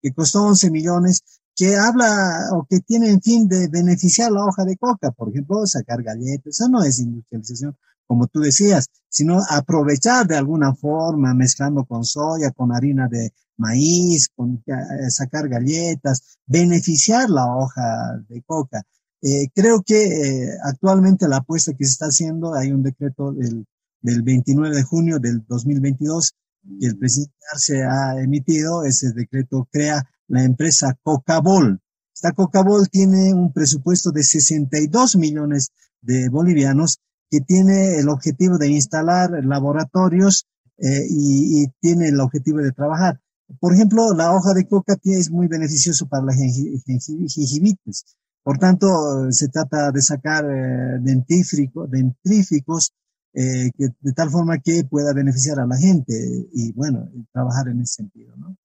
que 0.00 0.12
costó 0.12 0.44
11 0.44 0.70
millones, 0.70 1.22
que 1.54 1.76
habla 1.76 2.50
o 2.52 2.64
que 2.68 2.80
tiene 2.80 3.10
en 3.10 3.20
fin 3.20 3.48
de 3.48 3.68
beneficiar 3.68 4.30
la 4.30 4.44
hoja 4.44 4.64
de 4.64 4.76
coca, 4.76 5.10
por 5.10 5.30
ejemplo, 5.30 5.66
sacar 5.66 6.02
galletas, 6.02 6.46
eso 6.46 6.68
no 6.68 6.84
es 6.84 7.00
industrialización, 7.00 7.76
como 8.06 8.28
tú 8.28 8.40
decías, 8.40 8.86
sino 9.08 9.40
aprovechar 9.50 10.26
de 10.28 10.36
alguna 10.36 10.74
forma, 10.74 11.34
mezclando 11.34 11.84
con 11.84 12.04
soya, 12.04 12.52
con 12.52 12.72
harina 12.72 13.08
de 13.08 13.32
maíz, 13.56 14.28
con 14.28 14.62
eh, 14.66 15.10
sacar 15.10 15.48
galletas, 15.48 16.38
beneficiar 16.46 17.30
la 17.30 17.46
hoja 17.56 18.22
de 18.28 18.42
coca. 18.42 18.84
Eh, 19.22 19.48
creo 19.52 19.82
que 19.82 20.04
eh, 20.04 20.58
actualmente 20.62 21.26
la 21.26 21.38
apuesta 21.38 21.72
que 21.72 21.84
se 21.84 21.92
está 21.92 22.06
haciendo, 22.06 22.54
hay 22.54 22.70
un 22.70 22.82
decreto 22.82 23.32
del 23.32 23.66
del 24.06 24.22
29 24.22 24.76
de 24.76 24.82
junio 24.84 25.18
del 25.18 25.44
2022 25.48 26.36
que 26.78 26.86
el 26.86 26.96
presidente 26.96 27.34
Arce 27.52 27.82
ha 27.82 28.20
emitido, 28.22 28.84
ese 28.84 29.12
decreto 29.12 29.68
crea 29.70 30.08
la 30.28 30.44
empresa 30.44 30.96
Cocabol. 31.02 31.80
Esta 32.14 32.30
Cocabol 32.32 32.88
tiene 32.88 33.34
un 33.34 33.52
presupuesto 33.52 34.12
de 34.12 34.22
62 34.22 35.16
millones 35.16 35.72
de 36.00 36.28
bolivianos 36.28 37.00
que 37.30 37.40
tiene 37.40 37.98
el 37.98 38.08
objetivo 38.08 38.58
de 38.58 38.68
instalar 38.68 39.44
laboratorios 39.44 40.46
eh, 40.78 41.04
y, 41.08 41.66
tiene 41.80 42.08
el 42.08 42.20
objetivo 42.20 42.58
de 42.58 42.70
trabajar. 42.70 43.20
Por 43.58 43.74
ejemplo, 43.74 44.14
la 44.14 44.32
hoja 44.32 44.54
de 44.54 44.68
coca 44.68 44.96
es 45.02 45.30
muy 45.30 45.48
beneficioso 45.48 46.08
para 46.08 46.24
la 46.24 46.34
gingivitis. 46.34 48.04
Por 48.44 48.58
tanto, 48.58 49.32
se 49.32 49.48
trata 49.48 49.90
de 49.90 50.00
sacar 50.00 50.44
eh, 50.44 50.98
dentríficos 51.00 52.92
eh, 53.38 53.70
de 53.76 54.12
tal 54.14 54.30
forma 54.30 54.58
que 54.58 54.84
pueda 54.84 55.12
beneficiar 55.12 55.60
a 55.60 55.66
la 55.66 55.76
gente 55.76 56.14
y, 56.54 56.72
bueno, 56.72 57.10
trabajar 57.32 57.68
en 57.68 57.82
ese 57.82 57.96
sentido. 57.96 58.34
¿no? 58.36 58.56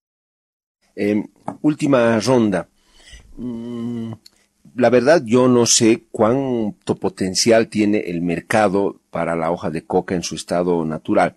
Em, 0.96 1.26
última 1.60 2.18
ronda. 2.20 2.66
Mm, 3.36 4.12
la 4.76 4.88
verdad, 4.88 5.22
yo 5.26 5.46
no 5.46 5.66
sé 5.66 6.04
cuánto 6.10 6.94
potencial 6.94 7.68
tiene 7.68 7.98
el 7.98 8.22
mercado 8.22 8.98
para 9.10 9.36
la 9.36 9.50
hoja 9.50 9.70
de 9.70 9.84
coca 9.84 10.14
en 10.14 10.22
su 10.22 10.36
estado 10.36 10.86
natural. 10.86 11.36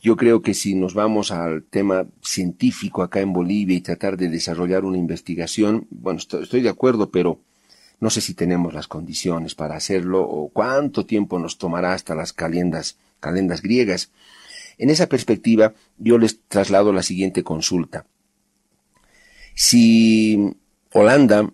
Yo 0.00 0.16
creo 0.16 0.40
que 0.40 0.54
si 0.54 0.74
nos 0.74 0.94
vamos 0.94 1.30
al 1.30 1.64
tema 1.64 2.06
científico 2.22 3.02
acá 3.02 3.20
en 3.20 3.34
Bolivia 3.34 3.76
y 3.76 3.82
tratar 3.82 4.16
de 4.16 4.30
desarrollar 4.30 4.86
una 4.86 4.96
investigación, 4.96 5.86
bueno, 5.90 6.20
estoy 6.20 6.62
de 6.62 6.70
acuerdo, 6.70 7.10
pero 7.10 7.38
no 8.02 8.10
sé 8.10 8.20
si 8.20 8.34
tenemos 8.34 8.74
las 8.74 8.88
condiciones 8.88 9.54
para 9.54 9.76
hacerlo 9.76 10.22
o 10.22 10.48
cuánto 10.48 11.06
tiempo 11.06 11.38
nos 11.38 11.56
tomará 11.56 11.92
hasta 11.92 12.16
las 12.16 12.32
calendas, 12.32 12.96
griegas. 13.62 14.10
En 14.76 14.90
esa 14.90 15.06
perspectiva, 15.06 15.72
yo 15.98 16.18
les 16.18 16.40
traslado 16.48 16.92
la 16.92 17.04
siguiente 17.04 17.44
consulta. 17.44 18.04
Si 19.54 20.52
Holanda 20.92 21.48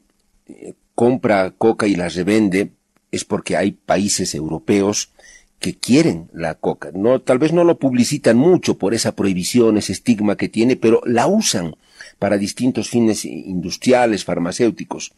eh, 0.46 0.72
compra 0.94 1.50
coca 1.50 1.86
y 1.86 1.96
la 1.96 2.08
revende, 2.08 2.72
es 3.12 3.26
porque 3.26 3.58
hay 3.58 3.72
países 3.72 4.34
europeos 4.34 5.10
que 5.58 5.74
quieren 5.74 6.30
la 6.32 6.54
coca. 6.54 6.92
No, 6.94 7.20
tal 7.20 7.38
vez 7.38 7.52
no 7.52 7.62
lo 7.62 7.78
publicitan 7.78 8.38
mucho 8.38 8.78
por 8.78 8.94
esa 8.94 9.14
prohibición, 9.14 9.76
ese 9.76 9.92
estigma 9.92 10.38
que 10.38 10.48
tiene, 10.48 10.76
pero 10.76 11.02
la 11.04 11.26
usan 11.26 11.76
para 12.18 12.38
distintos 12.38 12.88
fines 12.88 13.26
industriales, 13.26 14.24
farmacéuticos. 14.24 15.12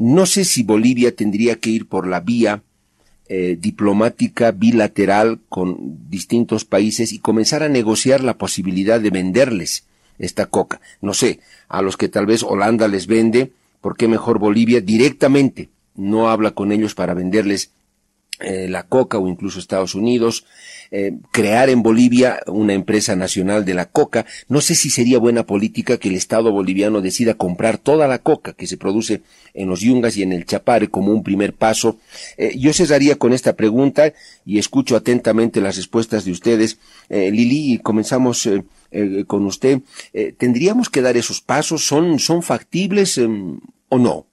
No 0.00 0.24
sé 0.24 0.46
si 0.46 0.62
Bolivia 0.62 1.14
tendría 1.14 1.56
que 1.56 1.68
ir 1.68 1.86
por 1.86 2.06
la 2.06 2.20
vía 2.20 2.62
eh, 3.28 3.58
diplomática 3.60 4.50
bilateral 4.50 5.40
con 5.50 6.08
distintos 6.08 6.64
países 6.64 7.12
y 7.12 7.18
comenzar 7.18 7.62
a 7.62 7.68
negociar 7.68 8.24
la 8.24 8.38
posibilidad 8.38 8.98
de 8.98 9.10
venderles 9.10 9.84
esta 10.18 10.46
coca. 10.46 10.80
No 11.02 11.12
sé, 11.12 11.40
a 11.68 11.82
los 11.82 11.98
que 11.98 12.08
tal 12.08 12.24
vez 12.24 12.42
Holanda 12.42 12.88
les 12.88 13.06
vende, 13.06 13.52
¿por 13.82 13.94
qué 13.94 14.08
mejor 14.08 14.38
Bolivia 14.38 14.80
directamente 14.80 15.68
no 15.94 16.30
habla 16.30 16.52
con 16.52 16.72
ellos 16.72 16.94
para 16.94 17.12
venderles 17.12 17.70
eh, 18.38 18.68
la 18.70 18.84
coca 18.84 19.18
o 19.18 19.28
incluso 19.28 19.58
Estados 19.58 19.94
Unidos, 19.94 20.46
eh, 20.90 21.12
crear 21.30 21.70
en 21.70 21.82
Bolivia 21.82 22.40
una 22.46 22.72
empresa 22.72 23.16
nacional 23.16 23.64
de 23.64 23.74
la 23.74 23.86
coca. 23.86 24.26
No 24.48 24.60
sé 24.60 24.74
si 24.74 24.90
sería 24.90 25.18
buena 25.18 25.44
política 25.46 25.98
que 25.98 26.08
el 26.08 26.16
Estado 26.16 26.50
boliviano 26.52 27.00
decida 27.00 27.34
comprar 27.34 27.78
toda 27.78 28.08
la 28.08 28.18
coca 28.18 28.52
que 28.52 28.66
se 28.66 28.76
produce 28.76 29.22
en 29.54 29.68
los 29.68 29.80
Yungas 29.80 30.16
y 30.16 30.22
en 30.22 30.32
el 30.32 30.46
Chapare 30.46 30.88
como 30.88 31.12
un 31.12 31.22
primer 31.22 31.54
paso. 31.54 31.98
Eh, 32.36 32.56
yo 32.58 32.72
cesaría 32.72 33.16
con 33.16 33.32
esta 33.32 33.54
pregunta 33.54 34.12
y 34.44 34.58
escucho 34.58 34.96
atentamente 34.96 35.60
las 35.60 35.76
respuestas 35.76 36.24
de 36.24 36.32
ustedes. 36.32 36.78
Lili, 37.08 37.78
comenzamos 37.78 38.48
con 39.26 39.46
usted. 39.46 39.80
¿Tendríamos 40.38 40.88
que 40.88 41.02
dar 41.02 41.16
esos 41.16 41.40
pasos? 41.40 41.84
¿Son, 41.84 42.18
son 42.18 42.42
factibles 42.42 43.18
em, 43.18 43.60
o 43.88 43.98
no? 43.98 44.26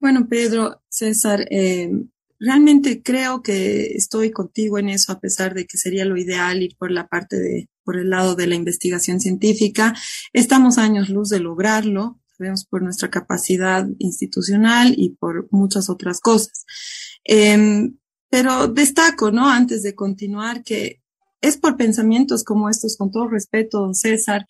Bueno, 0.00 0.28
Pedro, 0.28 0.82
César, 0.88 1.46
eh, 1.50 1.90
realmente 2.38 3.02
creo 3.02 3.42
que 3.42 3.94
estoy 3.94 4.30
contigo 4.30 4.78
en 4.78 4.88
eso, 4.88 5.12
a 5.12 5.20
pesar 5.20 5.54
de 5.54 5.66
que 5.66 5.78
sería 5.78 6.04
lo 6.04 6.16
ideal 6.16 6.62
ir 6.62 6.76
por 6.76 6.90
la 6.90 7.08
parte 7.08 7.36
de, 7.36 7.68
por 7.84 7.96
el 7.96 8.10
lado 8.10 8.34
de 8.34 8.46
la 8.46 8.54
investigación 8.54 9.20
científica. 9.20 9.94
Estamos 10.32 10.78
años 10.78 11.08
luz 11.08 11.28
de 11.28 11.40
lograrlo, 11.40 12.20
sabemos 12.36 12.66
por 12.66 12.82
nuestra 12.82 13.10
capacidad 13.10 13.86
institucional 13.98 14.94
y 14.96 15.10
por 15.10 15.48
muchas 15.50 15.88
otras 15.88 16.20
cosas. 16.20 16.64
Em, 17.24 17.96
pero 18.28 18.68
destaco, 18.68 19.30
¿no? 19.30 19.48
Antes 19.48 19.82
de 19.82 19.94
continuar, 19.94 20.62
que 20.62 21.00
es 21.40 21.56
por 21.56 21.76
pensamientos 21.76 22.44
como 22.44 22.68
estos, 22.68 22.96
con 22.96 23.10
todo 23.10 23.28
respeto, 23.28 23.80
don 23.80 23.94
César, 23.94 24.46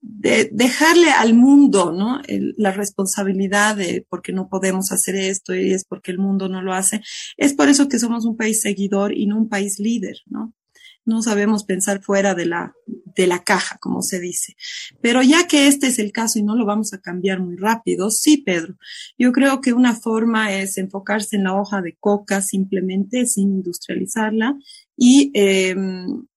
de 0.00 0.48
dejarle 0.52 1.10
al 1.10 1.34
mundo, 1.34 1.92
¿no? 1.92 2.20
la 2.56 2.72
responsabilidad 2.72 3.76
de 3.76 4.06
porque 4.08 4.32
no 4.32 4.48
podemos 4.48 4.92
hacer 4.92 5.16
esto 5.16 5.54
y 5.54 5.72
es 5.72 5.84
porque 5.84 6.10
el 6.10 6.18
mundo 6.18 6.48
no 6.48 6.62
lo 6.62 6.72
hace. 6.72 7.02
Es 7.36 7.54
por 7.54 7.68
eso 7.68 7.88
que 7.88 7.98
somos 7.98 8.24
un 8.24 8.36
país 8.36 8.60
seguidor 8.60 9.16
y 9.16 9.26
no 9.26 9.36
un 9.36 9.48
país 9.48 9.78
líder, 9.78 10.18
¿no? 10.26 10.54
No 11.04 11.22
sabemos 11.22 11.62
pensar 11.62 12.02
fuera 12.02 12.34
de 12.34 12.46
la, 12.46 12.74
de 13.16 13.28
la 13.28 13.44
caja, 13.44 13.78
como 13.78 14.02
se 14.02 14.18
dice. 14.18 14.56
Pero 15.00 15.22
ya 15.22 15.46
que 15.46 15.68
este 15.68 15.86
es 15.86 16.00
el 16.00 16.10
caso 16.10 16.40
y 16.40 16.42
no 16.42 16.56
lo 16.56 16.66
vamos 16.66 16.92
a 16.92 17.00
cambiar 17.00 17.40
muy 17.40 17.54
rápido, 17.56 18.10
sí, 18.10 18.38
Pedro, 18.38 18.74
yo 19.16 19.30
creo 19.30 19.60
que 19.60 19.72
una 19.72 19.94
forma 19.94 20.52
es 20.52 20.78
enfocarse 20.78 21.36
en 21.36 21.44
la 21.44 21.54
hoja 21.54 21.80
de 21.80 21.96
coca 21.98 22.42
simplemente 22.42 23.26
sin 23.26 23.50
industrializarla 23.52 24.56
y 24.96 25.30
eh, 25.34 25.76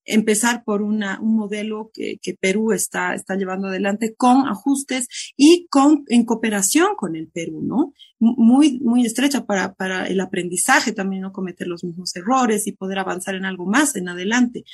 empezar 0.09 0.63
por 0.63 0.81
una, 0.81 1.19
un 1.21 1.35
modelo 1.35 1.91
que, 1.93 2.17
que, 2.21 2.33
Perú 2.33 2.71
está, 2.71 3.13
está 3.13 3.35
llevando 3.35 3.67
adelante 3.67 4.15
con 4.15 4.47
ajustes 4.47 5.07
y 5.37 5.67
con, 5.69 6.03
en 6.07 6.25
cooperación 6.25 6.95
con 6.97 7.15
el 7.15 7.27
Perú, 7.27 7.61
¿no? 7.63 7.93
Muy, 8.19 8.79
muy 8.81 9.05
estrecha 9.05 9.45
para, 9.45 9.73
para 9.75 10.07
el 10.07 10.19
aprendizaje 10.19 10.91
también, 10.91 11.21
no 11.21 11.31
cometer 11.31 11.67
los 11.67 11.85
mismos 11.85 12.13
errores 12.15 12.67
y 12.67 12.73
poder 12.73 12.99
avanzar 12.99 13.35
en 13.35 13.45
algo 13.45 13.65
más 13.65 13.95
en 13.95 14.09
adelante. 14.09 14.65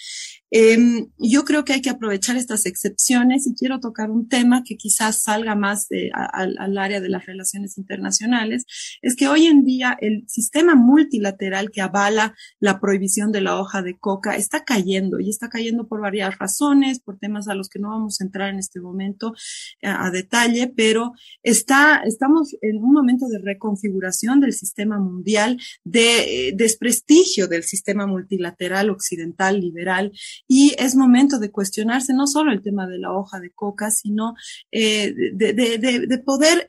Eh, 0.50 1.06
yo 1.20 1.44
creo 1.44 1.64
que 1.64 1.74
hay 1.74 1.82
que 1.82 1.90
aprovechar 1.90 2.38
estas 2.38 2.66
excepciones 2.66 3.46
y 3.46 3.54
quiero 3.54 3.80
tocar 3.80 4.10
un 4.10 4.28
tema 4.28 4.64
que 4.64 4.78
quizás 4.78 5.22
salga 5.22 5.54
más 5.54 5.88
de, 5.90 6.10
al, 6.14 6.56
al 6.58 6.78
área 6.78 7.02
de 7.02 7.10
las 7.10 7.26
relaciones 7.26 7.78
internacionales, 7.78 8.66
es 9.02 9.16
que 9.16 9.28
hoy 9.28 9.46
en 9.46 9.64
día 9.64 9.98
el 10.00 10.24
sistema 10.28 10.76
multilateral 10.76 11.72
que 11.72 11.82
avala 11.82 12.36
la 12.60 12.80
prohibición 12.80 13.32
de 13.32 13.42
la 13.42 13.60
hoja 13.60 13.82
de 13.82 13.98
coca 13.98 14.36
está 14.36 14.64
cayendo 14.64 15.20
y 15.26 15.30
está 15.30 15.50
cayendo 15.50 15.88
por 15.88 16.02
varias 16.02 16.38
razones, 16.38 17.00
por 17.00 17.18
temas 17.18 17.48
a 17.48 17.56
los 17.56 17.68
que 17.70 17.80
no 17.80 17.90
vamos 17.90 18.22
a 18.22 18.24
entrar 18.24 18.50
en 18.50 18.60
este 18.60 18.80
momento 18.80 19.34
a, 19.82 19.88
eh, 19.90 19.96
a 20.08 20.12
detalle, 20.12 20.72
pero 20.76 21.14
está, 21.42 22.02
estamos 22.06 22.56
en 22.62 22.78
un 22.78 22.94
momento 22.94 23.28
de 23.28 23.40
reconfiguración 23.40 24.40
del 24.40 24.54
sistema 24.54 25.00
mundial, 25.00 25.60
de 25.84 26.50
eh, 26.50 26.54
desprestigio 26.56 27.48
del 27.48 27.64
sistema 27.64 28.06
multilateral 28.06 28.90
occidental 28.90 29.60
liberal 29.60 30.12
y 30.48 30.74
es 30.78 30.96
momento 30.96 31.40
de 31.40 31.52
cuestionarse 31.52 32.14
no 32.14 32.28
solo 32.28 32.52
el 32.52 32.62
tema 32.62 32.88
de 32.88 33.00
la 33.00 33.12
hoja 33.12 33.40
de 33.40 33.52
coca, 33.52 33.90
sino 33.92 34.36
eh, 34.72 35.14
de, 35.34 35.54
de, 35.54 35.78
de, 35.78 36.08
de, 36.08 36.18
poder 36.20 36.68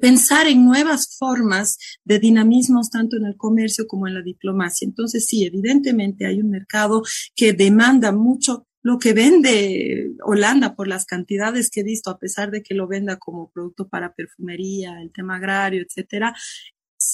pensar 0.00 0.46
en 0.46 0.64
nuevas 0.64 1.16
formas 1.18 1.78
de 2.04 2.18
dinamismos 2.18 2.90
tanto 2.90 3.16
en 3.16 3.26
el 3.26 3.36
comercio 3.36 3.86
como 3.86 4.06
en 4.06 4.14
la 4.14 4.22
diplomacia. 4.22 4.86
Entonces, 4.86 5.26
sí, 5.26 5.44
evidentemente 5.44 6.26
hay 6.26 6.40
un 6.40 6.50
mercado 6.50 7.02
que 7.34 7.52
demanda 7.52 8.12
mucho 8.12 8.66
lo 8.82 8.98
que 8.98 9.14
vende 9.14 10.12
Holanda 10.22 10.76
por 10.76 10.86
las 10.86 11.06
cantidades 11.06 11.70
que 11.70 11.80
he 11.80 11.84
visto, 11.84 12.08
a 12.10 12.18
pesar 12.18 12.52
de 12.52 12.62
que 12.62 12.74
lo 12.74 12.86
venda 12.86 13.16
como 13.16 13.50
producto 13.50 13.88
para 13.88 14.14
perfumería, 14.14 15.02
el 15.02 15.10
tema 15.12 15.36
agrario, 15.36 15.82
etcétera, 15.82 16.34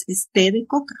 es 0.07 0.29
té 0.31 0.51
de 0.51 0.67
coca 0.67 0.95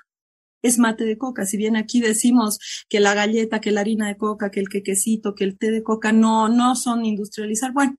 es 0.63 0.79
mate 0.79 1.03
de 1.03 1.17
coca. 1.17 1.45
Si 1.45 1.57
bien 1.57 1.75
aquí 1.75 1.99
decimos 2.01 2.57
que 2.89 2.99
la 2.99 3.13
galleta, 3.13 3.61
que 3.61 3.71
la 3.71 3.81
harina 3.81 4.07
de 4.07 4.17
coca, 4.17 4.49
que 4.49 4.61
el 4.61 4.69
quequecito, 4.69 5.35
que 5.35 5.43
el 5.43 5.57
té 5.57 5.69
de 5.69 5.83
coca 5.83 6.11
no, 6.11 6.49
no 6.49 6.75
son 6.75 7.05
industrializar. 7.05 7.73
Bueno, 7.73 7.97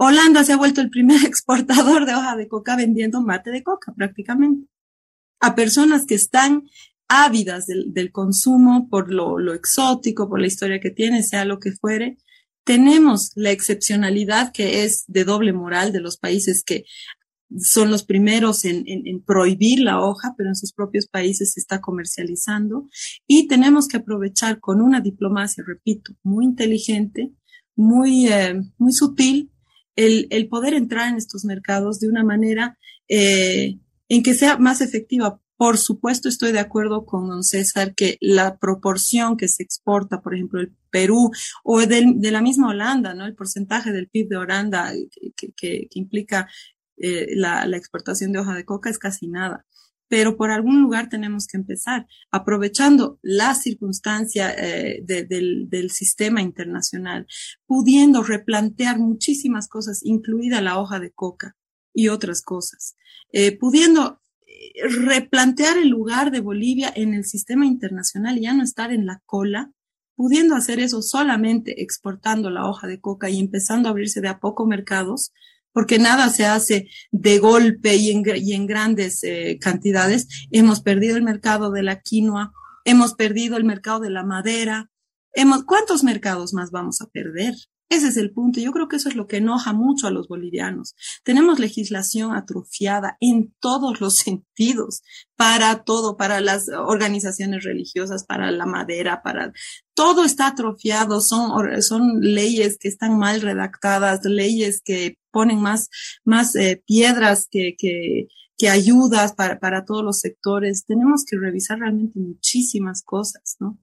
Holanda 0.00 0.44
se 0.44 0.52
ha 0.52 0.56
vuelto 0.56 0.80
el 0.80 0.90
primer 0.90 1.22
exportador 1.26 2.06
de 2.06 2.14
hoja 2.14 2.36
de 2.36 2.48
coca 2.48 2.76
vendiendo 2.76 3.20
mate 3.20 3.50
de 3.50 3.62
coca 3.62 3.92
prácticamente 3.94 4.68
a 5.40 5.54
personas 5.54 6.06
que 6.06 6.14
están 6.14 6.68
ávidas 7.08 7.66
del, 7.66 8.12
consumo 8.12 8.88
por 8.88 9.12
lo, 9.12 9.54
exótico, 9.54 10.28
por 10.28 10.40
la 10.40 10.46
historia 10.46 10.80
que 10.80 10.90
tiene, 10.90 11.22
sea 11.22 11.44
lo 11.44 11.58
que 11.58 11.72
fuere. 11.72 12.18
Tenemos 12.64 13.32
la 13.34 13.50
excepcionalidad 13.50 14.52
que 14.52 14.84
es 14.84 15.04
de 15.06 15.24
doble 15.24 15.52
moral 15.52 15.92
de 15.92 16.00
los 16.00 16.18
países 16.18 16.62
que 16.62 16.84
son 17.58 17.90
los 17.90 18.04
primeros 18.04 18.66
en, 18.66 19.22
prohibir 19.24 19.80
la 19.80 20.02
hoja, 20.02 20.34
pero 20.36 20.50
en 20.50 20.56
sus 20.56 20.74
propios 20.74 21.06
países 21.06 21.52
se 21.54 21.60
está 21.60 21.80
comercializando. 21.80 22.86
Y 23.26 23.48
tenemos 23.48 23.88
que 23.88 23.96
aprovechar 23.96 24.60
con 24.60 24.82
una 24.82 25.00
diplomacia, 25.00 25.64
repito, 25.66 26.12
muy 26.22 26.44
inteligente, 26.44 27.32
muy, 27.74 28.28
eh, 28.28 28.60
muy 28.76 28.92
sutil, 28.92 29.50
el, 29.98 30.28
el, 30.30 30.48
poder 30.48 30.74
entrar 30.74 31.08
en 31.08 31.16
estos 31.16 31.44
mercados 31.44 31.98
de 31.98 32.08
una 32.08 32.22
manera 32.22 32.78
eh, 33.08 33.78
en 34.08 34.22
que 34.22 34.34
sea 34.34 34.56
más 34.56 34.80
efectiva. 34.80 35.40
Por 35.56 35.76
supuesto, 35.76 36.28
estoy 36.28 36.52
de 36.52 36.60
acuerdo 36.60 37.04
con 37.04 37.26
don 37.26 37.42
César 37.42 37.96
que 37.96 38.16
la 38.20 38.58
proporción 38.58 39.36
que 39.36 39.48
se 39.48 39.64
exporta, 39.64 40.20
por 40.20 40.34
ejemplo, 40.34 40.60
el 40.60 40.72
Perú 40.90 41.32
o 41.64 41.80
de, 41.80 42.12
de 42.14 42.30
la 42.30 42.42
misma 42.42 42.68
Holanda, 42.68 43.12
¿no? 43.12 43.26
El 43.26 43.34
porcentaje 43.34 43.90
del 43.90 44.08
PIB 44.08 44.28
de 44.28 44.36
Holanda 44.36 44.92
que, 45.36 45.52
que, 45.56 45.88
implica 45.94 46.48
eh, 46.96 47.34
la 47.34 47.76
exportación 47.76 48.30
de 48.30 48.38
hoja 48.38 48.54
de 48.54 48.64
coca 48.64 48.90
es 48.90 48.98
casi 48.98 49.26
nada 49.26 49.66
pero 50.08 50.36
por 50.36 50.50
algún 50.50 50.80
lugar 50.80 51.08
tenemos 51.08 51.46
que 51.46 51.58
empezar, 51.58 52.06
aprovechando 52.30 53.18
la 53.22 53.54
circunstancia 53.54 54.50
eh, 54.50 55.00
de, 55.04 55.24
del, 55.24 55.68
del, 55.68 55.90
sistema 55.90 56.40
internacional, 56.40 57.26
pudiendo 57.66 58.22
replantear 58.22 58.98
muchísimas 58.98 59.68
cosas, 59.68 60.00
incluida 60.02 60.60
la 60.60 60.78
hoja 60.78 60.98
de 60.98 61.10
coca 61.10 61.56
y 61.92 62.08
otras 62.08 62.42
cosas, 62.42 62.96
eh, 63.32 63.56
pudiendo 63.56 64.20
eh, 64.46 64.88
replantear 65.06 65.76
el 65.76 65.88
lugar 65.88 66.30
de 66.30 66.40
Bolivia 66.40 66.92
en 66.94 67.14
el 67.14 67.24
sistema 67.24 67.66
internacional 67.66 68.38
y 68.38 68.42
ya 68.42 68.54
no 68.54 68.62
estar 68.62 68.92
en 68.92 69.04
la 69.04 69.20
cola, 69.26 69.72
pudiendo 70.16 70.56
hacer 70.56 70.80
eso 70.80 71.02
solamente 71.02 71.82
exportando 71.82 72.50
la 72.50 72.66
hoja 72.66 72.86
de 72.86 73.00
coca 73.00 73.30
y 73.30 73.38
empezando 73.38 73.88
a 73.88 73.92
abrirse 73.92 74.20
de 74.20 74.28
a 74.28 74.40
poco 74.40 74.66
mercados, 74.66 75.32
porque 75.72 75.98
nada 75.98 76.28
se 76.30 76.46
hace 76.46 76.88
de 77.10 77.38
golpe 77.38 77.96
y 77.96 78.10
en, 78.10 78.24
y 78.36 78.54
en 78.54 78.66
grandes 78.66 79.22
eh, 79.22 79.58
cantidades. 79.60 80.26
Hemos 80.50 80.80
perdido 80.80 81.16
el 81.16 81.22
mercado 81.22 81.70
de 81.70 81.82
la 81.82 82.00
quinoa, 82.00 82.52
hemos 82.84 83.14
perdido 83.14 83.56
el 83.56 83.64
mercado 83.64 84.00
de 84.00 84.10
la 84.10 84.24
madera. 84.24 84.90
Hemos, 85.32 85.64
¿Cuántos 85.64 86.04
mercados 86.04 86.52
más 86.52 86.70
vamos 86.70 87.00
a 87.00 87.06
perder? 87.06 87.54
Ese 87.90 88.08
es 88.08 88.16
el 88.18 88.32
punto. 88.32 88.60
Yo 88.60 88.72
creo 88.72 88.86
que 88.88 88.96
eso 88.96 89.08
es 89.08 89.16
lo 89.16 89.26
que 89.26 89.38
enoja 89.38 89.72
mucho 89.72 90.06
a 90.06 90.10
los 90.10 90.28
bolivianos. 90.28 90.94
Tenemos 91.24 91.58
legislación 91.58 92.34
atrofiada 92.34 93.16
en 93.20 93.54
todos 93.60 94.00
los 94.00 94.16
sentidos, 94.18 95.02
para 95.36 95.84
todo, 95.84 96.16
para 96.16 96.40
las 96.40 96.68
organizaciones 96.68 97.64
religiosas, 97.64 98.24
para 98.24 98.50
la 98.50 98.66
madera, 98.66 99.22
para 99.22 99.52
todo 99.94 100.24
está 100.24 100.48
atrofiado. 100.48 101.20
Son, 101.20 101.82
son 101.82 102.20
leyes 102.20 102.76
que 102.78 102.88
están 102.88 103.18
mal 103.18 103.40
redactadas, 103.40 104.24
leyes 104.24 104.82
que 104.84 105.17
ponen 105.30 105.60
más, 105.60 105.88
más 106.24 106.54
eh, 106.56 106.82
piedras 106.86 107.48
que, 107.50 107.74
que, 107.78 108.28
que 108.56 108.68
ayudas 108.68 109.34
para, 109.34 109.58
para 109.58 109.84
todos 109.84 110.04
los 110.04 110.20
sectores. 110.20 110.84
Tenemos 110.86 111.24
que 111.24 111.38
revisar 111.38 111.78
realmente 111.78 112.18
muchísimas 112.18 113.02
cosas, 113.02 113.56
¿no? 113.60 113.78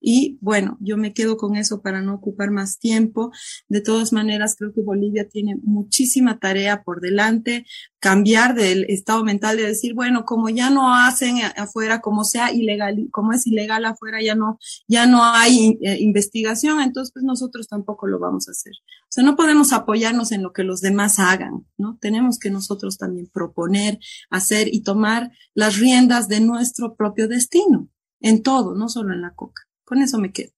Y 0.00 0.38
bueno, 0.40 0.76
yo 0.80 0.96
me 0.96 1.12
quedo 1.12 1.36
con 1.36 1.56
eso 1.56 1.82
para 1.82 2.02
no 2.02 2.14
ocupar 2.14 2.50
más 2.50 2.78
tiempo. 2.78 3.32
De 3.68 3.80
todas 3.80 4.12
maneras, 4.12 4.54
creo 4.58 4.72
que 4.72 4.82
Bolivia 4.82 5.28
tiene 5.28 5.56
muchísima 5.62 6.38
tarea 6.38 6.82
por 6.82 7.00
delante. 7.00 7.66
Cambiar 7.98 8.54
del 8.54 8.84
estado 8.84 9.24
mental 9.24 9.56
de 9.56 9.66
decir, 9.66 9.94
bueno, 9.94 10.24
como 10.24 10.48
ya 10.48 10.70
no 10.70 10.94
hacen 10.94 11.38
afuera, 11.56 12.00
como 12.00 12.24
sea 12.24 12.52
ilegal, 12.52 13.08
como 13.10 13.32
es 13.32 13.46
ilegal 13.46 13.84
afuera, 13.84 14.22
ya 14.22 14.34
no, 14.34 14.58
ya 14.86 15.06
no 15.06 15.24
hay 15.24 15.78
eh, 15.82 15.98
investigación, 16.00 16.80
entonces 16.80 17.12
pues 17.12 17.24
nosotros 17.24 17.66
tampoco 17.66 18.06
lo 18.06 18.18
vamos 18.18 18.48
a 18.48 18.52
hacer. 18.52 18.74
O 19.02 19.08
sea, 19.08 19.24
no 19.24 19.34
podemos 19.34 19.72
apoyarnos 19.72 20.30
en 20.32 20.42
lo 20.42 20.52
que 20.52 20.62
los 20.62 20.80
demás 20.80 21.18
hagan, 21.18 21.66
¿no? 21.78 21.98
Tenemos 22.00 22.38
que 22.38 22.50
nosotros 22.50 22.98
también 22.98 23.28
proponer, 23.32 23.98
hacer 24.30 24.68
y 24.72 24.82
tomar 24.82 25.32
las 25.54 25.78
riendas 25.78 26.28
de 26.28 26.40
nuestro 26.40 26.94
propio 26.94 27.26
destino, 27.26 27.88
en 28.20 28.42
todo, 28.42 28.74
no 28.74 28.88
solo 28.88 29.12
en 29.14 29.22
la 29.22 29.34
coca. 29.34 29.65
Con 29.86 30.02
eso 30.02 30.18
me 30.18 30.32
quedo. 30.32 30.50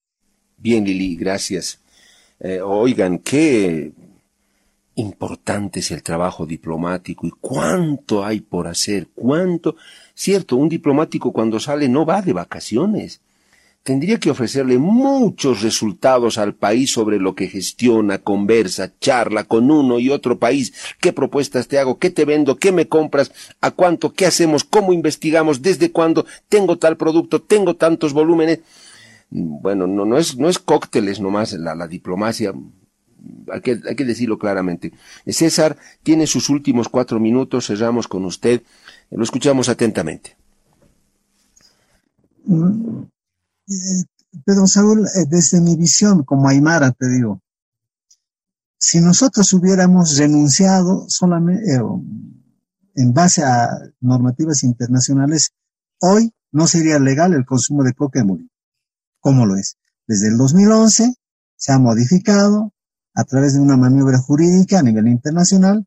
Bien, 0.57 0.85
Lili, 0.85 1.15
gracias. 1.15 1.81
Eh, 2.41 2.63
oigan, 2.63 3.19
qué 3.19 3.93
importante 4.95 5.81
es 5.81 5.91
el 5.91 6.03
trabajo 6.03 6.47
diplomático 6.47 7.27
y 7.27 7.31
cuánto 7.39 8.25
hay 8.25 8.41
por 8.41 8.67
hacer, 8.67 9.09
cuánto. 9.15 9.77
Cierto, 10.15 10.57
un 10.57 10.71
diplomático 10.71 11.31
cuando 11.31 11.61
sale 11.61 11.91
no 11.91 12.07
va 12.07 12.23
de 12.23 12.33
vacaciones. 12.33 13.21
Tendría 13.83 14.19
que 14.19 14.31
ofrecerle 14.31 14.79
muchos 14.79 15.61
resultados 15.61 16.39
al 16.39 16.55
país 16.55 16.91
sobre 16.91 17.19
lo 17.19 17.35
que 17.35 17.49
gestiona, 17.49 18.19
conversa, 18.19 18.95
charla 18.99 19.45
con 19.45 19.71
uno 19.71 19.99
y 19.99 20.09
otro 20.09 20.39
país. 20.39 20.73
¿Qué 21.01 21.13
propuestas 21.13 21.69
te 21.69 21.79
hago? 21.79 21.99
¿Qué 21.99 22.09
te 22.09 22.25
vendo? 22.25 22.57
¿Qué 22.57 22.73
me 22.73 22.89
compras? 22.89 23.31
¿A 23.61 23.73
cuánto? 23.73 24.15
¿Qué 24.15 24.25
hacemos? 24.25 24.65
¿Cómo 24.65 24.95
investigamos? 24.95 25.61
¿Desde 25.61 25.93
cuándo? 25.93 26.25
Tengo 26.49 26.79
tal 26.79 26.97
producto, 26.97 27.43
tengo 27.43 27.77
tantos 27.77 28.15
volúmenes 28.15 28.61
bueno, 29.31 29.87
no, 29.87 30.05
no, 30.05 30.19
es, 30.19 30.37
no 30.37 30.49
es 30.49 30.59
cócteles 30.59 31.21
nomás 31.21 31.53
la, 31.53 31.75
la 31.75 31.87
diplomacia, 31.87 32.53
hay 33.53 33.61
que, 33.61 33.81
hay 33.87 33.97
que 33.97 34.05
decirlo 34.05 34.39
claramente. 34.39 34.93
César 35.27 35.77
tiene 36.03 36.27
sus 36.27 36.49
últimos 36.49 36.89
cuatro 36.89 37.21
minutos, 37.21 37.67
cerramos 37.67 38.09
con 38.09 38.25
usted, 38.25 38.63
lo 39.11 39.23
escuchamos 39.23 39.69
atentamente. 39.69 40.37
Mm, 42.45 43.03
Pedro 44.45 44.67
Saúl, 44.67 45.07
eh, 45.07 45.27
desde 45.29 45.61
mi 45.61 45.77
visión 45.77 46.25
como 46.25 46.49
Aymara, 46.49 46.93
te 46.93 47.09
digo, 47.09 47.41
si 48.79 49.01
nosotros 49.01 49.53
hubiéramos 49.53 50.17
renunciado 50.17 51.07
solamente 51.09 51.75
eh, 51.75 51.81
en 52.95 53.13
base 53.13 53.43
a 53.45 53.69
normativas 54.01 54.63
internacionales, 54.63 55.51
hoy 56.01 56.33
no 56.53 56.67
sería 56.67 56.99
legal 56.99 57.35
el 57.35 57.45
consumo 57.45 57.83
de 57.83 57.93
coca 57.93 58.21
en 58.21 58.49
como 59.29 59.47
lo 59.47 59.57
es. 59.57 59.77
Desde 60.07 60.29
el 60.29 60.37
2011 60.37 61.15
se 61.57 61.73
ha 61.73 61.79
modificado 61.79 62.73
a 63.15 63.25
través 63.25 63.55
de 63.55 63.61
una 63.61 63.77
maniobra 63.77 64.19
jurídica 64.19 64.79
a 64.79 64.83
nivel 64.83 65.09
internacional. 65.09 65.87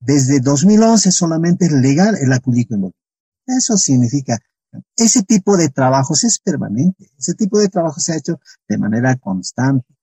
Desde 0.00 0.40
2011 0.40 1.12
solamente 1.12 1.66
es 1.66 1.72
legal 1.72 2.16
el 2.20 2.32
acudico 2.32 2.74
en 2.74 2.80
Bolivia. 2.80 2.98
Eso 3.46 3.76
significa 3.76 4.38
ese 4.96 5.22
tipo 5.22 5.56
de 5.56 5.68
trabajos 5.68 6.24
es 6.24 6.38
permanente. 6.38 7.10
Ese 7.18 7.34
tipo 7.34 7.58
de 7.58 7.68
trabajo 7.68 8.00
se 8.00 8.12
ha 8.12 8.16
hecho 8.16 8.40
de 8.68 8.78
manera 8.78 9.16
constante. 9.16 9.94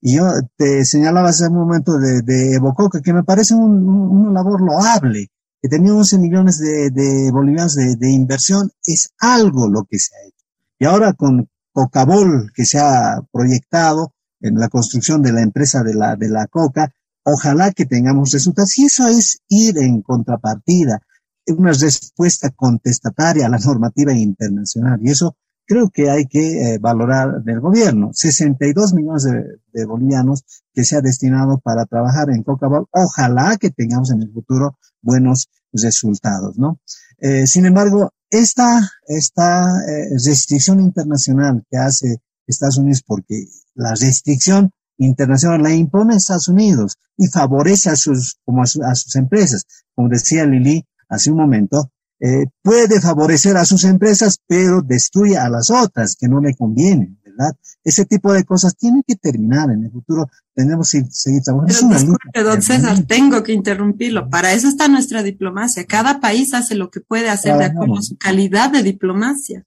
Y 0.00 0.16
yo 0.16 0.26
te 0.56 0.84
señalaba 0.84 1.30
hace 1.30 1.48
un 1.48 1.54
momento 1.54 1.98
de, 1.98 2.22
de 2.22 2.60
que 3.02 3.12
me 3.12 3.24
parece 3.24 3.54
un, 3.54 3.88
una 3.88 4.32
labor 4.32 4.60
loable, 4.60 5.30
que 5.60 5.68
tenía 5.68 5.94
11 5.94 6.18
millones 6.18 6.58
de, 6.58 6.90
de 6.90 7.30
bolivianos 7.32 7.74
de, 7.74 8.10
inversión, 8.10 8.70
es 8.84 9.12
algo 9.18 9.68
lo 9.68 9.84
que 9.84 9.98
se 9.98 10.14
ha 10.14 10.28
hecho. 10.28 10.44
Y 10.78 10.84
ahora 10.84 11.12
con 11.14 11.48
Cocabol, 11.76 12.52
que 12.54 12.64
se 12.64 12.78
ha 12.78 13.20
proyectado 13.30 14.14
en 14.40 14.54
la 14.54 14.70
construcción 14.70 15.20
de 15.20 15.32
la 15.32 15.42
empresa 15.42 15.82
de 15.82 15.92
la, 15.92 16.16
de 16.16 16.30
la 16.30 16.46
Coca, 16.46 16.90
ojalá 17.22 17.70
que 17.72 17.84
tengamos 17.84 18.32
resultados. 18.32 18.78
Y 18.78 18.86
eso 18.86 19.06
es 19.08 19.42
ir 19.50 19.76
en 19.76 20.00
contrapartida 20.00 21.02
una 21.48 21.72
respuesta 21.72 22.48
contestataria 22.48 23.44
a 23.44 23.50
la 23.50 23.58
normativa 23.58 24.14
internacional. 24.14 25.00
Y 25.02 25.10
eso 25.10 25.36
creo 25.66 25.90
que 25.90 26.08
hay 26.08 26.24
que 26.24 26.62
eh, 26.62 26.78
valorar 26.78 27.42
del 27.42 27.60
gobierno. 27.60 28.08
62 28.14 28.94
millones 28.94 29.28
de, 29.70 29.84
bolivianos 29.84 30.44
que 30.72 30.82
se 30.82 30.96
ha 30.96 31.02
destinado 31.02 31.58
para 31.58 31.84
trabajar 31.84 32.30
en 32.30 32.42
coca 32.42 32.68
Ojalá 32.90 33.58
que 33.58 33.68
tengamos 33.68 34.10
en 34.12 34.22
el 34.22 34.32
futuro 34.32 34.78
buenos 35.02 35.50
resultados, 35.74 36.56
¿no? 36.56 36.80
Eh, 37.18 37.46
sin 37.46 37.66
embargo, 37.66 38.14
esta, 38.30 38.90
esta 39.06 39.64
eh, 39.86 40.10
restricción 40.24 40.80
internacional 40.80 41.64
que 41.70 41.78
hace 41.78 42.18
Estados 42.46 42.78
Unidos, 42.78 43.02
porque 43.06 43.46
la 43.74 43.94
restricción 43.94 44.70
internacional 44.98 45.62
la 45.62 45.74
impone 45.74 46.16
Estados 46.16 46.48
Unidos 46.48 46.96
y 47.16 47.28
favorece 47.28 47.90
a 47.90 47.96
sus, 47.96 48.38
como 48.44 48.62
a 48.62 48.94
sus 48.94 49.16
empresas. 49.16 49.64
Como 49.94 50.08
decía 50.08 50.46
Lili, 50.46 50.84
hace 51.08 51.30
un 51.30 51.38
momento, 51.38 51.90
eh, 52.20 52.46
puede 52.62 53.00
favorecer 53.00 53.56
a 53.56 53.64
sus 53.64 53.84
empresas, 53.84 54.38
pero 54.46 54.80
destruye 54.82 55.36
a 55.36 55.50
las 55.50 55.70
otras 55.70 56.16
que 56.18 56.28
no 56.28 56.40
le 56.40 56.54
convienen, 56.54 57.18
¿verdad? 57.36 57.56
Ese 57.84 58.04
tipo 58.04 58.32
de 58.32 58.44
cosas 58.44 58.76
tienen 58.76 59.02
que 59.06 59.16
terminar 59.16 59.70
en 59.70 59.84
el 59.84 59.90
futuro. 59.90 60.28
Tenemos 60.54 60.90
que 60.90 61.04
seguir 61.10 61.42
trabajando. 61.42 61.94
disculpe, 61.94 62.42
don 62.42 62.62
César, 62.62 63.02
tengo 63.04 63.42
que 63.42 63.52
interrumpirlo. 63.52 64.28
Para 64.30 64.52
eso 64.52 64.68
está 64.68 64.88
nuestra 64.88 65.22
diplomacia. 65.22 65.84
Cada 65.84 66.20
país 66.20 66.54
hace 66.54 66.74
lo 66.74 66.90
que 66.90 67.00
puede 67.00 67.28
hacer 67.28 67.56
de 67.58 67.66
acuerdo 67.66 67.98
a 67.98 68.02
su 68.02 68.16
calidad 68.16 68.70
de 68.70 68.82
diplomacia. 68.82 69.64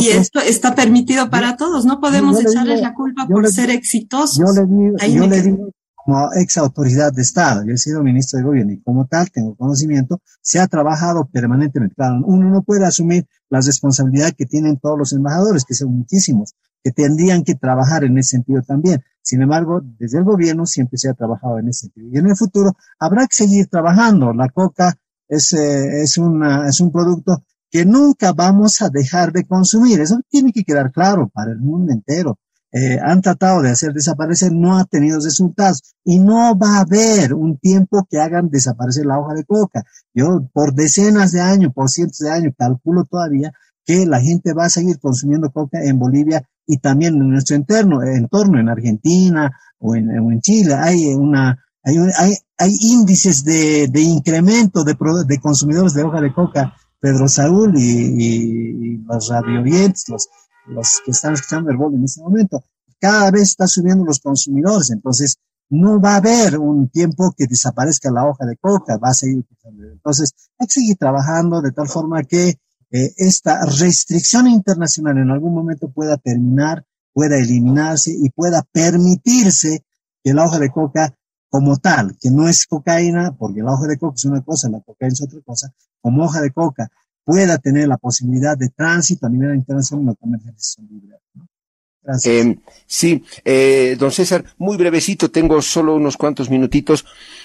y 0.00 0.08
esto 0.08 0.40
está 0.40 0.74
permitido 0.74 1.30
para 1.30 1.56
todos. 1.56 1.84
No 1.84 2.00
podemos 2.00 2.40
echarles 2.40 2.80
la 2.80 2.94
culpa 2.94 3.26
por 3.26 3.48
ser 3.48 3.70
exitosos. 3.70 4.38
Yo 4.38 4.52
le 4.52 4.66
digo, 4.66 4.96
yo 5.08 5.26
le 5.26 5.42
digo 5.42 5.72
como 6.04 6.32
ex 6.34 6.58
autoridad 6.58 7.12
de 7.12 7.22
Estado, 7.22 7.64
yo 7.64 7.74
he 7.74 7.78
sido 7.78 8.02
ministro 8.02 8.38
de 8.38 8.44
gobierno 8.44 8.72
y 8.72 8.80
como 8.80 9.06
tal 9.06 9.30
tengo 9.30 9.54
conocimiento, 9.54 10.20
se 10.40 10.58
ha 10.58 10.66
trabajado 10.66 11.28
permanentemente. 11.32 11.94
Claro, 11.94 12.20
uno 12.24 12.50
no 12.50 12.62
puede 12.62 12.84
asumir 12.84 13.26
la 13.48 13.60
responsabilidad 13.60 14.32
que 14.36 14.46
tienen 14.46 14.78
todos 14.78 14.98
los 14.98 15.12
embajadores, 15.12 15.64
que 15.64 15.74
son 15.74 15.96
muchísimos, 15.96 16.54
que 16.82 16.90
tendrían 16.90 17.44
que 17.44 17.54
trabajar 17.54 18.04
en 18.04 18.18
ese 18.18 18.36
sentido 18.36 18.62
también. 18.62 19.02
Sin 19.22 19.40
embargo, 19.40 19.80
desde 19.98 20.18
el 20.18 20.24
gobierno 20.24 20.66
siempre 20.66 20.98
se 20.98 21.08
ha 21.08 21.14
trabajado 21.14 21.58
en 21.58 21.68
ese 21.68 21.86
sentido. 21.86 22.08
Y 22.12 22.18
en 22.18 22.26
el 22.26 22.36
futuro 22.36 22.72
habrá 22.98 23.22
que 23.26 23.34
seguir 23.34 23.68
trabajando. 23.68 24.32
La 24.32 24.48
coca 24.48 24.96
es, 25.28 25.52
eh, 25.52 26.02
es, 26.02 26.18
una, 26.18 26.68
es 26.68 26.80
un 26.80 26.90
producto 26.90 27.44
que 27.70 27.86
nunca 27.86 28.32
vamos 28.32 28.82
a 28.82 28.90
dejar 28.90 29.32
de 29.32 29.46
consumir. 29.46 30.00
Eso 30.00 30.20
tiene 30.28 30.52
que 30.52 30.64
quedar 30.64 30.92
claro 30.92 31.30
para 31.32 31.52
el 31.52 31.60
mundo 31.60 31.92
entero. 31.92 32.38
Eh, 32.74 32.98
han 33.02 33.20
tratado 33.20 33.60
de 33.60 33.70
hacer 33.70 33.92
desaparecer, 33.92 34.50
no 34.50 34.78
ha 34.78 34.84
tenido 34.86 35.20
resultados 35.20 35.94
y 36.04 36.18
no 36.18 36.58
va 36.58 36.78
a 36.78 36.80
haber 36.80 37.34
un 37.34 37.58
tiempo 37.58 38.06
que 38.10 38.18
hagan 38.18 38.48
desaparecer 38.48 39.04
la 39.04 39.18
hoja 39.18 39.34
de 39.34 39.44
coca. 39.44 39.84
Yo 40.14 40.48
por 40.54 40.74
decenas 40.74 41.32
de 41.32 41.40
años, 41.42 41.72
por 41.74 41.90
cientos 41.90 42.18
de 42.18 42.30
años, 42.30 42.54
calculo 42.56 43.04
todavía 43.04 43.52
que 43.84 44.06
la 44.06 44.20
gente 44.20 44.54
va 44.54 44.66
a 44.66 44.70
seguir 44.70 44.98
consumiendo 45.00 45.50
coca 45.50 45.84
en 45.84 45.98
Bolivia 45.98 46.48
y 46.72 46.78
también 46.78 47.14
en 47.16 47.28
nuestro 47.28 47.54
entorno, 47.54 48.02
entorno 48.02 48.58
en 48.58 48.70
Argentina 48.70 49.52
o 49.78 49.94
en, 49.94 50.10
en 50.10 50.40
Chile. 50.40 50.72
Hay 50.72 51.04
una, 51.14 51.62
hay, 51.84 51.98
hay, 52.16 52.34
hay 52.56 52.72
índices 52.80 53.44
de, 53.44 53.88
de 53.88 54.00
incremento 54.00 54.82
de, 54.82 54.96
de 55.26 55.38
consumidores 55.38 55.92
de 55.92 56.02
hoja 56.02 56.22
de 56.22 56.32
coca 56.32 56.74
Pedro 56.98 57.28
Saúl 57.28 57.74
y 57.76 58.96
los 59.04 59.28
radiovientes, 59.28 60.08
los, 60.08 60.28
los 60.66 61.00
que 61.04 61.10
están 61.10 61.34
escuchando 61.34 61.70
el 61.70 61.76
bol 61.76 61.94
en 61.94 62.04
este 62.04 62.22
momento. 62.22 62.64
Cada 62.98 63.30
vez 63.30 63.42
está 63.42 63.66
subiendo 63.66 64.04
los 64.04 64.20
consumidores, 64.20 64.90
entonces 64.90 65.36
no 65.68 66.00
va 66.00 66.14
a 66.14 66.16
haber 66.16 66.58
un 66.58 66.88
tiempo 66.88 67.34
que 67.36 67.46
desaparezca 67.46 68.10
la 68.10 68.26
hoja 68.26 68.46
de 68.46 68.56
coca, 68.56 68.96
va 68.96 69.10
a 69.10 69.14
seguir. 69.14 69.44
Entonces 69.92 70.32
hay 70.58 70.66
que 70.66 70.72
seguir 70.72 70.96
trabajando 70.96 71.60
de 71.60 71.72
tal 71.72 71.88
forma 71.88 72.22
que 72.22 72.54
eh, 72.92 73.14
esta 73.16 73.64
restricción 73.64 74.46
internacional 74.46 75.18
en 75.18 75.30
algún 75.30 75.54
momento 75.54 75.90
pueda 75.90 76.18
terminar, 76.18 76.84
pueda 77.12 77.38
eliminarse 77.38 78.12
y 78.12 78.30
pueda 78.30 78.62
permitirse 78.70 79.84
que 80.22 80.34
la 80.34 80.44
hoja 80.44 80.58
de 80.58 80.70
coca 80.70 81.16
como 81.48 81.78
tal, 81.78 82.16
que 82.20 82.30
no 82.30 82.48
es 82.48 82.66
cocaína, 82.66 83.34
porque 83.36 83.62
la 83.62 83.72
hoja 83.72 83.86
de 83.86 83.98
coca 83.98 84.14
es 84.16 84.24
una 84.26 84.42
cosa, 84.42 84.68
la 84.68 84.80
cocaína 84.80 85.12
es 85.14 85.22
otra 85.22 85.40
cosa, 85.40 85.72
como 86.00 86.24
hoja 86.24 86.40
de 86.40 86.50
coca 86.52 86.90
pueda 87.24 87.58
tener 87.58 87.88
la 87.88 87.96
posibilidad 87.96 88.56
de 88.56 88.68
tránsito 88.68 89.26
a 89.26 89.30
nivel 89.30 89.54
internacional 89.54 90.04
una 90.04 90.14
comercialización 90.14 90.88
libre. 90.90 91.18
Eh, 92.24 92.58
sí, 92.84 93.22
eh, 93.44 93.96
don 93.98 94.10
César, 94.10 94.44
muy 94.58 94.76
brevecito, 94.76 95.30
tengo 95.30 95.62
solo 95.62 95.94
unos 95.94 96.16
cuantos 96.16 96.50
minutitos. 96.50 97.04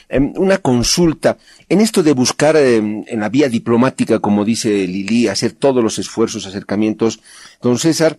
Eh, 0.10 0.20
una 0.20 0.58
consulta. 0.58 1.38
En 1.70 1.82
esto 1.82 2.02
de 2.04 2.14
buscar 2.14 2.56
em, 2.56 3.04
en 3.08 3.20
la 3.20 3.30
vía 3.30 3.50
diplomática, 3.50 4.20
como 4.20 4.46
dice 4.46 4.70
Lili, 4.88 5.28
hacer 5.28 5.52
todos 5.52 5.84
los 5.84 6.00
esfuerzos, 6.00 6.46
acercamientos, 6.46 7.20
don 7.62 7.78
César, 7.78 8.18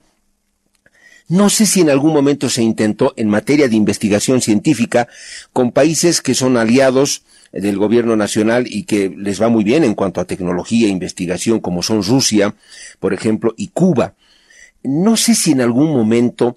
no 1.29 1.51
sé 1.51 1.67
si 1.67 1.83
en 1.83 1.91
algún 1.91 2.15
momento 2.15 2.49
se 2.49 2.63
intentó 2.63 3.13
en 3.17 3.29
materia 3.29 3.69
de 3.69 3.77
investigación 3.77 4.41
científica 4.41 5.09
con 5.53 5.73
países 5.73 6.23
que 6.23 6.35
son 6.35 6.57
aliados 6.57 7.23
del 7.53 7.77
gobierno 7.77 8.17
nacional 8.17 8.67
y 8.67 8.85
que 8.85 9.13
les 9.15 9.41
va 9.41 9.51
muy 9.51 9.63
bien 9.63 9.85
en 9.85 9.95
cuanto 9.95 10.21
a 10.21 10.25
tecnología 10.25 10.87
e 10.87 10.91
investigación, 10.91 11.61
como 11.61 11.83
son 11.83 12.03
Rusia, 12.03 12.55
por 12.99 13.13
ejemplo, 13.13 13.55
y 13.59 13.69
Cuba. 13.69 14.15
No 14.83 15.17
sé 15.19 15.35
si 15.35 15.53
en 15.53 15.61
algún 15.61 15.91
momento 15.91 16.57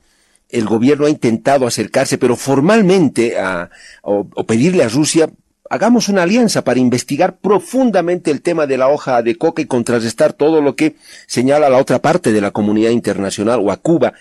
el 0.51 0.65
gobierno 0.65 1.05
ha 1.05 1.09
intentado 1.09 1.65
acercarse, 1.65 2.17
pero 2.17 2.35
formalmente 2.35 3.39
a, 3.39 3.69
o, 4.03 4.25
pedirle 4.45 4.83
a 4.83 4.89
Rusia, 4.89 5.29
hagamos 5.69 6.09
una 6.09 6.23
alianza 6.23 6.63
para 6.63 6.79
investigar 6.79 7.37
profundamente 7.37 8.31
el 8.31 8.41
tema 8.41 8.67
de 8.67 8.77
la 8.77 8.89
hoja 8.89 9.21
de 9.21 9.37
coca 9.37 9.61
y 9.61 9.65
contrarrestar 9.65 10.33
todo 10.33 10.61
lo 10.61 10.75
que 10.75 10.95
señala 11.27 11.69
la 11.69 11.77
otra 11.77 11.99
parte 11.99 12.33
de 12.33 12.41
la 12.41 12.51
comunidad 12.51 12.91
internacional 12.91 13.59
o 13.63 13.71
a 13.71 13.77
Cuba. 13.77 14.13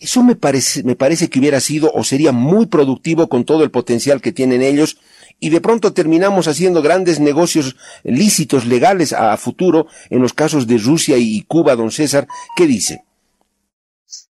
Eso 0.00 0.22
me 0.22 0.34
parece, 0.34 0.82
me 0.82 0.96
parece 0.96 1.28
que 1.28 1.38
hubiera 1.38 1.60
sido 1.60 1.92
o 1.92 2.04
sería 2.04 2.32
muy 2.32 2.66
productivo 2.66 3.28
con 3.28 3.44
todo 3.44 3.62
el 3.62 3.70
potencial 3.70 4.20
que 4.20 4.32
tienen 4.32 4.62
ellos 4.62 4.98
y 5.40 5.50
de 5.50 5.60
pronto 5.60 5.92
terminamos 5.92 6.48
haciendo 6.48 6.80
grandes 6.80 7.20
negocios 7.20 7.76
lícitos, 8.02 8.66
legales 8.66 9.12
a, 9.12 9.36
futuro 9.36 9.86
en 10.10 10.22
los 10.22 10.32
casos 10.32 10.66
de 10.66 10.78
Rusia 10.78 11.18
y 11.18 11.42
Cuba, 11.42 11.76
don 11.76 11.90
César. 11.90 12.26
¿Qué 12.56 12.66
dice? 12.66 13.03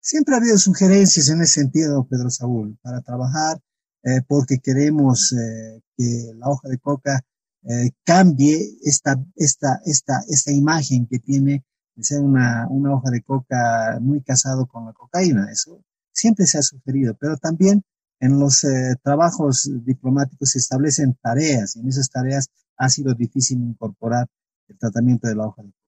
Siempre 0.01 0.35
ha 0.35 0.37
habido 0.37 0.57
sugerencias 0.57 1.29
en 1.29 1.41
ese 1.41 1.61
sentido, 1.61 2.05
Pedro 2.07 2.29
Saúl, 2.29 2.77
para 2.81 3.01
trabajar 3.01 3.59
eh, 4.03 4.21
porque 4.27 4.59
queremos 4.59 5.31
eh, 5.31 5.81
que 5.97 6.33
la 6.35 6.49
hoja 6.49 6.67
de 6.67 6.77
coca 6.77 7.21
eh, 7.63 7.91
cambie 8.03 8.77
esta, 8.83 9.15
esta, 9.35 9.79
esta, 9.85 10.21
esta 10.27 10.51
imagen 10.51 11.07
que 11.07 11.19
tiene 11.19 11.63
de 11.95 12.03
ser 12.03 12.19
una, 12.19 12.67
una 12.69 12.93
hoja 12.93 13.11
de 13.11 13.21
coca 13.21 13.99
muy 14.01 14.21
casado 14.21 14.67
con 14.67 14.85
la 14.85 14.93
cocaína. 14.93 15.49
Eso 15.51 15.81
siempre 16.11 16.45
se 16.47 16.57
ha 16.57 16.63
sugerido, 16.63 17.15
pero 17.17 17.37
también 17.37 17.83
en 18.19 18.39
los 18.39 18.65
trabajos 19.03 19.69
diplomáticos 19.83 20.51
se 20.51 20.59
establecen 20.59 21.17
tareas 21.21 21.75
y 21.75 21.81
en 21.81 21.89
esas 21.89 22.09
tareas 22.09 22.47
ha 22.77 22.89
sido 22.89 23.13
difícil 23.13 23.59
incorporar 23.61 24.27
el 24.67 24.77
tratamiento 24.77 25.27
de 25.27 25.35
la 25.35 25.47
hoja 25.47 25.61
de 25.61 25.71
coca. 25.71 25.82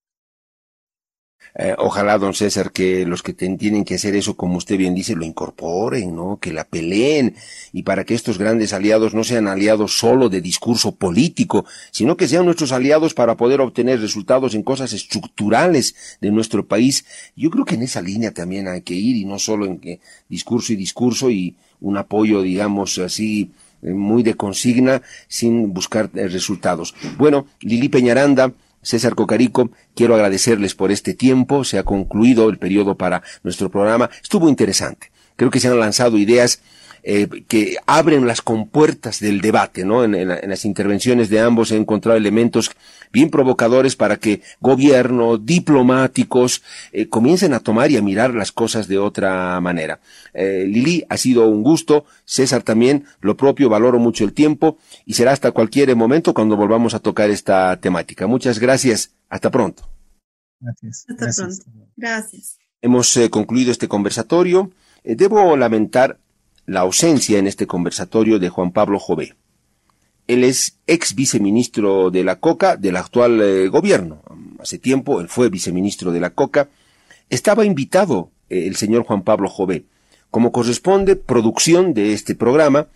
Eh, 1.57 1.73
ojalá, 1.77 2.17
don 2.17 2.33
César, 2.33 2.71
que 2.71 3.05
los 3.05 3.23
que 3.23 3.33
tienen 3.33 3.85
que 3.85 3.95
hacer 3.95 4.15
eso, 4.15 4.35
como 4.35 4.57
usted 4.57 4.77
bien 4.77 4.95
dice, 4.95 5.15
lo 5.15 5.23
incorporen, 5.23 6.15
¿no? 6.15 6.37
Que 6.37 6.51
la 6.51 6.65
peleen 6.65 7.35
y 7.71 7.83
para 7.83 8.03
que 8.03 8.13
estos 8.13 8.37
grandes 8.37 8.73
aliados 8.73 9.13
no 9.13 9.23
sean 9.23 9.47
aliados 9.47 9.97
solo 9.97 10.27
de 10.29 10.41
discurso 10.41 10.95
político, 10.95 11.65
sino 11.91 12.17
que 12.17 12.27
sean 12.27 12.45
nuestros 12.45 12.71
aliados 12.71 13.13
para 13.13 13.37
poder 13.37 13.61
obtener 13.61 14.01
resultados 14.01 14.53
en 14.53 14.63
cosas 14.63 14.91
estructurales 14.91 15.95
de 16.19 16.31
nuestro 16.31 16.67
país. 16.67 17.05
Yo 17.35 17.49
creo 17.49 17.63
que 17.63 17.75
en 17.75 17.83
esa 17.83 18.01
línea 18.01 18.31
también 18.31 18.67
hay 18.67 18.81
que 18.81 18.95
ir 18.95 19.15
y 19.15 19.25
no 19.25 19.39
solo 19.39 19.65
en 19.65 19.79
que 19.79 19.99
discurso 20.27 20.73
y 20.73 20.75
discurso 20.75 21.29
y 21.29 21.55
un 21.79 21.97
apoyo, 21.97 22.41
digamos, 22.41 22.97
así 22.97 23.51
eh, 23.81 23.93
muy 23.93 24.23
de 24.23 24.35
consigna 24.35 25.01
sin 25.27 25.73
buscar 25.73 26.09
eh, 26.15 26.27
resultados. 26.27 26.95
Bueno, 27.17 27.45
Lili 27.61 27.89
Peñaranda, 27.89 28.51
César 28.85 29.15
Cocarico, 29.15 29.71
quiero 29.95 30.15
agradecerles 30.15 30.75
por 30.75 30.91
este 30.91 31.13
tiempo. 31.13 31.63
Se 31.63 31.77
ha 31.77 31.83
concluido 31.83 32.49
el 32.49 32.57
periodo 32.57 32.95
para 32.95 33.23
nuestro 33.43 33.69
programa. 33.69 34.09
Estuvo 34.21 34.47
interesante. 34.47 35.11
Creo 35.35 35.49
que 35.49 35.59
se 35.59 35.67
han 35.67 35.79
lanzado 35.79 36.17
ideas 36.17 36.61
eh, 37.03 37.27
que 37.47 37.77
abren 37.85 38.25
las 38.25 38.41
compuertas 38.41 39.19
del 39.19 39.41
debate, 39.41 39.85
¿no? 39.85 40.03
En, 40.03 40.27
las 40.27 40.65
intervenciones 40.65 41.29
de 41.29 41.39
ambos 41.39 41.71
he 41.71 41.77
encontrado 41.77 42.17
elementos 42.17 42.71
bien 43.15 43.29
provocadores 43.29 43.95
para 43.95 44.17
que 44.17 44.41
gobierno, 44.59 45.37
diplomáticos, 45.37 46.61
eh, 46.91 47.07
comiencen 47.07 47.53
a 47.53 47.61
tomar 47.61 47.89
y 47.89 47.95
a 47.95 48.01
mirar 48.01 48.35
las 48.35 48.51
cosas 48.51 48.89
de 48.89 48.97
otra 48.97 49.57
manera. 49.61 50.01
Eh, 50.33 50.65
Lili, 50.67 51.05
ha 51.07 51.15
sido 51.15 51.47
un 51.47 51.63
gusto, 51.63 52.03
César 52.25 52.61
también, 52.61 53.05
lo 53.21 53.37
propio, 53.37 53.69
valoro 53.69 53.99
mucho 53.99 54.25
el 54.25 54.33
tiempo 54.33 54.77
y 55.05 55.13
será 55.13 55.31
hasta 55.31 55.53
cualquier 55.53 55.95
momento 55.95 56.33
cuando 56.33 56.57
volvamos 56.57 56.93
a 56.93 56.99
tocar 56.99 57.29
esta 57.29 57.79
temática. 57.79 58.27
Muchas 58.27 58.59
gracias, 58.59 59.11
hasta 59.29 59.49
pronto. 59.49 59.87
Gracias. 60.59 61.05
Hasta 61.09 61.43
pronto. 61.43 61.63
Gracias. 61.95 62.57
Hemos 62.81 63.17
concluido 63.31 63.71
este 63.71 63.87
conversatorio. 63.87 64.71
debo 65.05 65.55
lamentar 65.55 66.19
la 66.65 66.81
ausencia 66.81 67.39
en 67.39 67.47
este 67.47 67.65
conversatorio 67.65 68.39
de 68.39 68.49
Juan 68.49 68.73
Pablo 68.73 68.99
Jové. 68.99 69.35
Él 70.27 70.43
es 70.43 70.77
ex 70.87 71.15
viceministro 71.15 72.11
de 72.11 72.23
la 72.23 72.39
COCA 72.39 72.77
del 72.77 72.97
actual 72.97 73.41
eh, 73.41 73.67
gobierno. 73.67 74.21
Hace 74.59 74.79
tiempo 74.79 75.21
él 75.21 75.29
fue 75.29 75.49
viceministro 75.49 76.11
de 76.11 76.19
la 76.19 76.31
COCA. 76.31 76.69
Estaba 77.29 77.65
invitado 77.65 78.31
eh, 78.49 78.65
el 78.67 78.75
señor 78.75 79.03
Juan 79.03 79.23
Pablo 79.23 79.49
Jové. 79.49 79.85
Como 80.31 80.51
corresponde 80.51 81.15
producción 81.15 81.93
de 81.93 82.13
este 82.13 82.35
programa, 82.35 82.87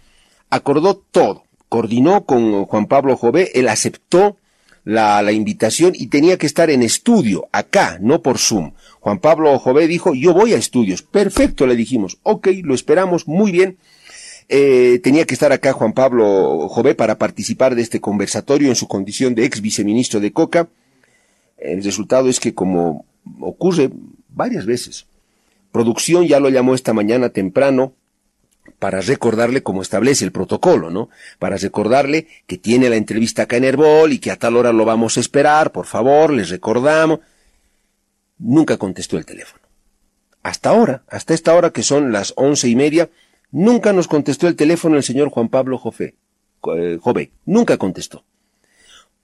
acordó 0.49 0.97
todo. 0.97 1.43
Coordinó 1.69 2.25
con 2.25 2.65
Juan 2.65 2.87
Pablo 2.87 3.15
Jové, 3.15 3.51
él 3.57 3.67
aceptó 3.67 4.37
la, 4.83 5.31
invitación 5.31 5.93
y 5.95 6.07
tenía 6.07 6.37
que 6.37 6.47
estar 6.47 6.69
en 6.69 6.81
estudio, 6.81 7.47
acá, 7.51 7.99
no 8.01 8.21
por 8.21 8.39
Zoom. 8.39 8.73
Juan 8.99 9.19
Pablo 9.19 9.57
Jové 9.59 9.87
dijo, 9.87 10.15
yo 10.15 10.33
voy 10.33 10.53
a 10.53 10.57
estudios. 10.57 11.03
Perfecto, 11.03 11.67
le 11.67 11.75
dijimos. 11.75 12.17
Ok, 12.23 12.47
lo 12.63 12.73
esperamos, 12.73 13.27
muy 13.27 13.51
bien. 13.51 13.77
Eh, 14.49 14.99
tenía 15.03 15.25
que 15.25 15.35
estar 15.35 15.51
acá 15.51 15.73
Juan 15.73 15.93
Pablo 15.93 16.67
Jové 16.69 16.95
para 16.95 17.17
participar 17.17 17.75
de 17.75 17.83
este 17.83 18.01
conversatorio 18.01 18.69
en 18.69 18.75
su 18.75 18.87
condición 18.87 19.35
de 19.35 19.45
ex 19.45 19.61
viceministro 19.61 20.19
de 20.19 20.33
Coca. 20.33 20.67
El 21.57 21.83
resultado 21.83 22.29
es 22.29 22.39
que 22.39 22.53
como 22.53 23.05
ocurre 23.39 23.91
varias 24.29 24.65
veces, 24.65 25.05
producción 25.71 26.25
ya 26.25 26.39
lo 26.39 26.49
llamó 26.49 26.73
esta 26.73 26.93
mañana 26.93 27.29
temprano 27.29 27.93
para 28.79 29.01
recordarle 29.01 29.61
cómo 29.61 29.81
establece 29.81 30.25
el 30.25 30.31
protocolo, 30.31 30.89
¿no? 30.89 31.09
Para 31.37 31.57
recordarle 31.57 32.27
que 32.47 32.57
tiene 32.57 32.89
la 32.89 32.95
entrevista 32.95 33.43
acá 33.43 33.57
en 33.57 33.65
Herbol 33.65 34.13
y 34.13 34.19
que 34.19 34.31
a 34.31 34.37
tal 34.37 34.57
hora 34.57 34.73
lo 34.73 34.85
vamos 34.85 35.17
a 35.17 35.19
esperar, 35.19 35.71
por 35.71 35.85
favor, 35.85 36.33
les 36.33 36.49
recordamos 36.49 37.19
nunca 38.39 38.77
contestó 38.77 39.17
el 39.17 39.25
teléfono. 39.25 39.61
Hasta 40.41 40.69
ahora, 40.69 41.03
hasta 41.09 41.33
esta 41.33 41.53
hora 41.53 41.71
que 41.71 41.83
son 41.83 42.11
las 42.11 42.33
once 42.37 42.67
y 42.67 42.75
media, 42.75 43.09
nunca 43.51 43.93
nos 43.93 44.07
contestó 44.07 44.47
el 44.47 44.55
teléfono 44.55 44.97
el 44.97 45.03
señor 45.03 45.29
Juan 45.29 45.49
Pablo 45.49 45.77
Jofé, 45.77 46.15
eh, 46.75 46.99
nunca 47.45 47.77
contestó. 47.77 48.23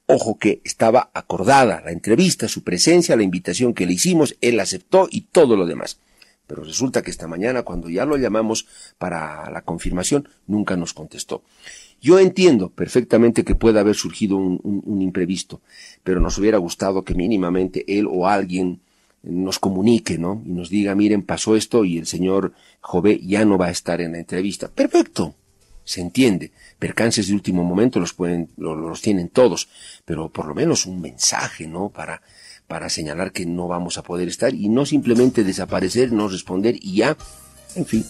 Ojo 0.07 0.37
que 0.37 0.61
estaba 0.63 1.09
acordada 1.13 1.81
la 1.83 1.91
entrevista, 1.91 2.47
su 2.47 2.63
presencia, 2.63 3.15
la 3.15 3.23
invitación 3.23 3.73
que 3.73 3.87
le 3.87 3.93
hicimos, 3.93 4.35
él 4.41 4.59
aceptó 4.59 5.07
y 5.09 5.21
todo 5.21 5.55
lo 5.55 5.65
demás. 5.65 5.99
Pero 6.45 6.63
resulta 6.63 7.01
que 7.01 7.09
esta 7.09 7.27
mañana, 7.27 7.63
cuando 7.63 7.89
ya 7.89 8.05
lo 8.05 8.17
llamamos 8.17 8.67
para 8.99 9.49
la 9.49 9.63
confirmación, 9.63 10.29
nunca 10.45 10.77
nos 10.77 10.93
contestó. 10.93 11.41
Yo 11.99 12.19
entiendo 12.19 12.69
perfectamente 12.69 13.43
que 13.43 13.55
pueda 13.55 13.79
haber 13.79 13.95
surgido 13.95 14.37
un 14.37 15.01
imprevisto, 15.01 15.61
pero 16.03 16.19
nos 16.19 16.37
hubiera 16.37 16.59
gustado 16.59 17.03
que 17.03 17.15
mínimamente 17.15 17.83
él 17.87 18.05
o 18.07 18.27
alguien 18.27 18.81
nos 19.25 19.59
comunique, 19.59 20.17
¿no? 20.17 20.41
Y 20.45 20.51
nos 20.51 20.69
diga, 20.69 20.95
miren, 20.95 21.23
pasó 21.23 21.55
esto 21.55 21.83
y 21.83 21.97
el 21.97 22.05
señor 22.05 22.53
Jové 22.81 23.19
ya 23.25 23.43
no 23.45 23.57
va 23.57 23.67
a 23.67 23.71
estar 23.71 24.01
en 24.01 24.13
la 24.13 24.19
entrevista. 24.19 24.67
Perfecto. 24.67 25.35
Se 25.83 26.01
entiende. 26.01 26.51
Percances 26.79 27.27
de 27.27 27.33
último 27.33 27.63
momento 27.63 27.99
los 27.99 28.13
pueden, 28.13 28.49
los, 28.57 29.01
tienen 29.01 29.29
todos. 29.29 29.69
Pero 30.05 30.29
por 30.29 30.45
lo 30.45 30.55
menos 30.55 30.85
un 30.85 31.01
mensaje, 31.01 31.67
¿no? 31.67 31.89
Para, 31.89 32.21
para 32.67 32.89
señalar 32.89 33.31
que 33.31 33.45
no 33.45 33.67
vamos 33.67 33.97
a 33.97 34.03
poder 34.03 34.27
estar 34.27 34.53
y 34.53 34.69
no 34.69 34.85
simplemente 34.85 35.43
desaparecer, 35.43 36.11
no 36.11 36.27
responder 36.27 36.75
y 36.79 36.97
ya. 36.97 37.17
En 37.75 37.85
fin. 37.85 38.05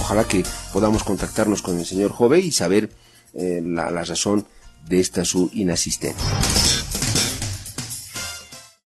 Ojalá 0.00 0.24
que 0.24 0.44
podamos 0.72 1.04
contactarnos 1.04 1.60
con 1.62 1.78
el 1.78 1.84
señor 1.84 2.10
Jové 2.12 2.40
y 2.40 2.50
saber 2.50 2.90
eh, 3.34 3.62
la, 3.64 3.90
la 3.90 4.04
razón 4.04 4.46
de 4.88 5.00
esta 5.00 5.24
su 5.24 5.50
inasistencia. 5.52 6.83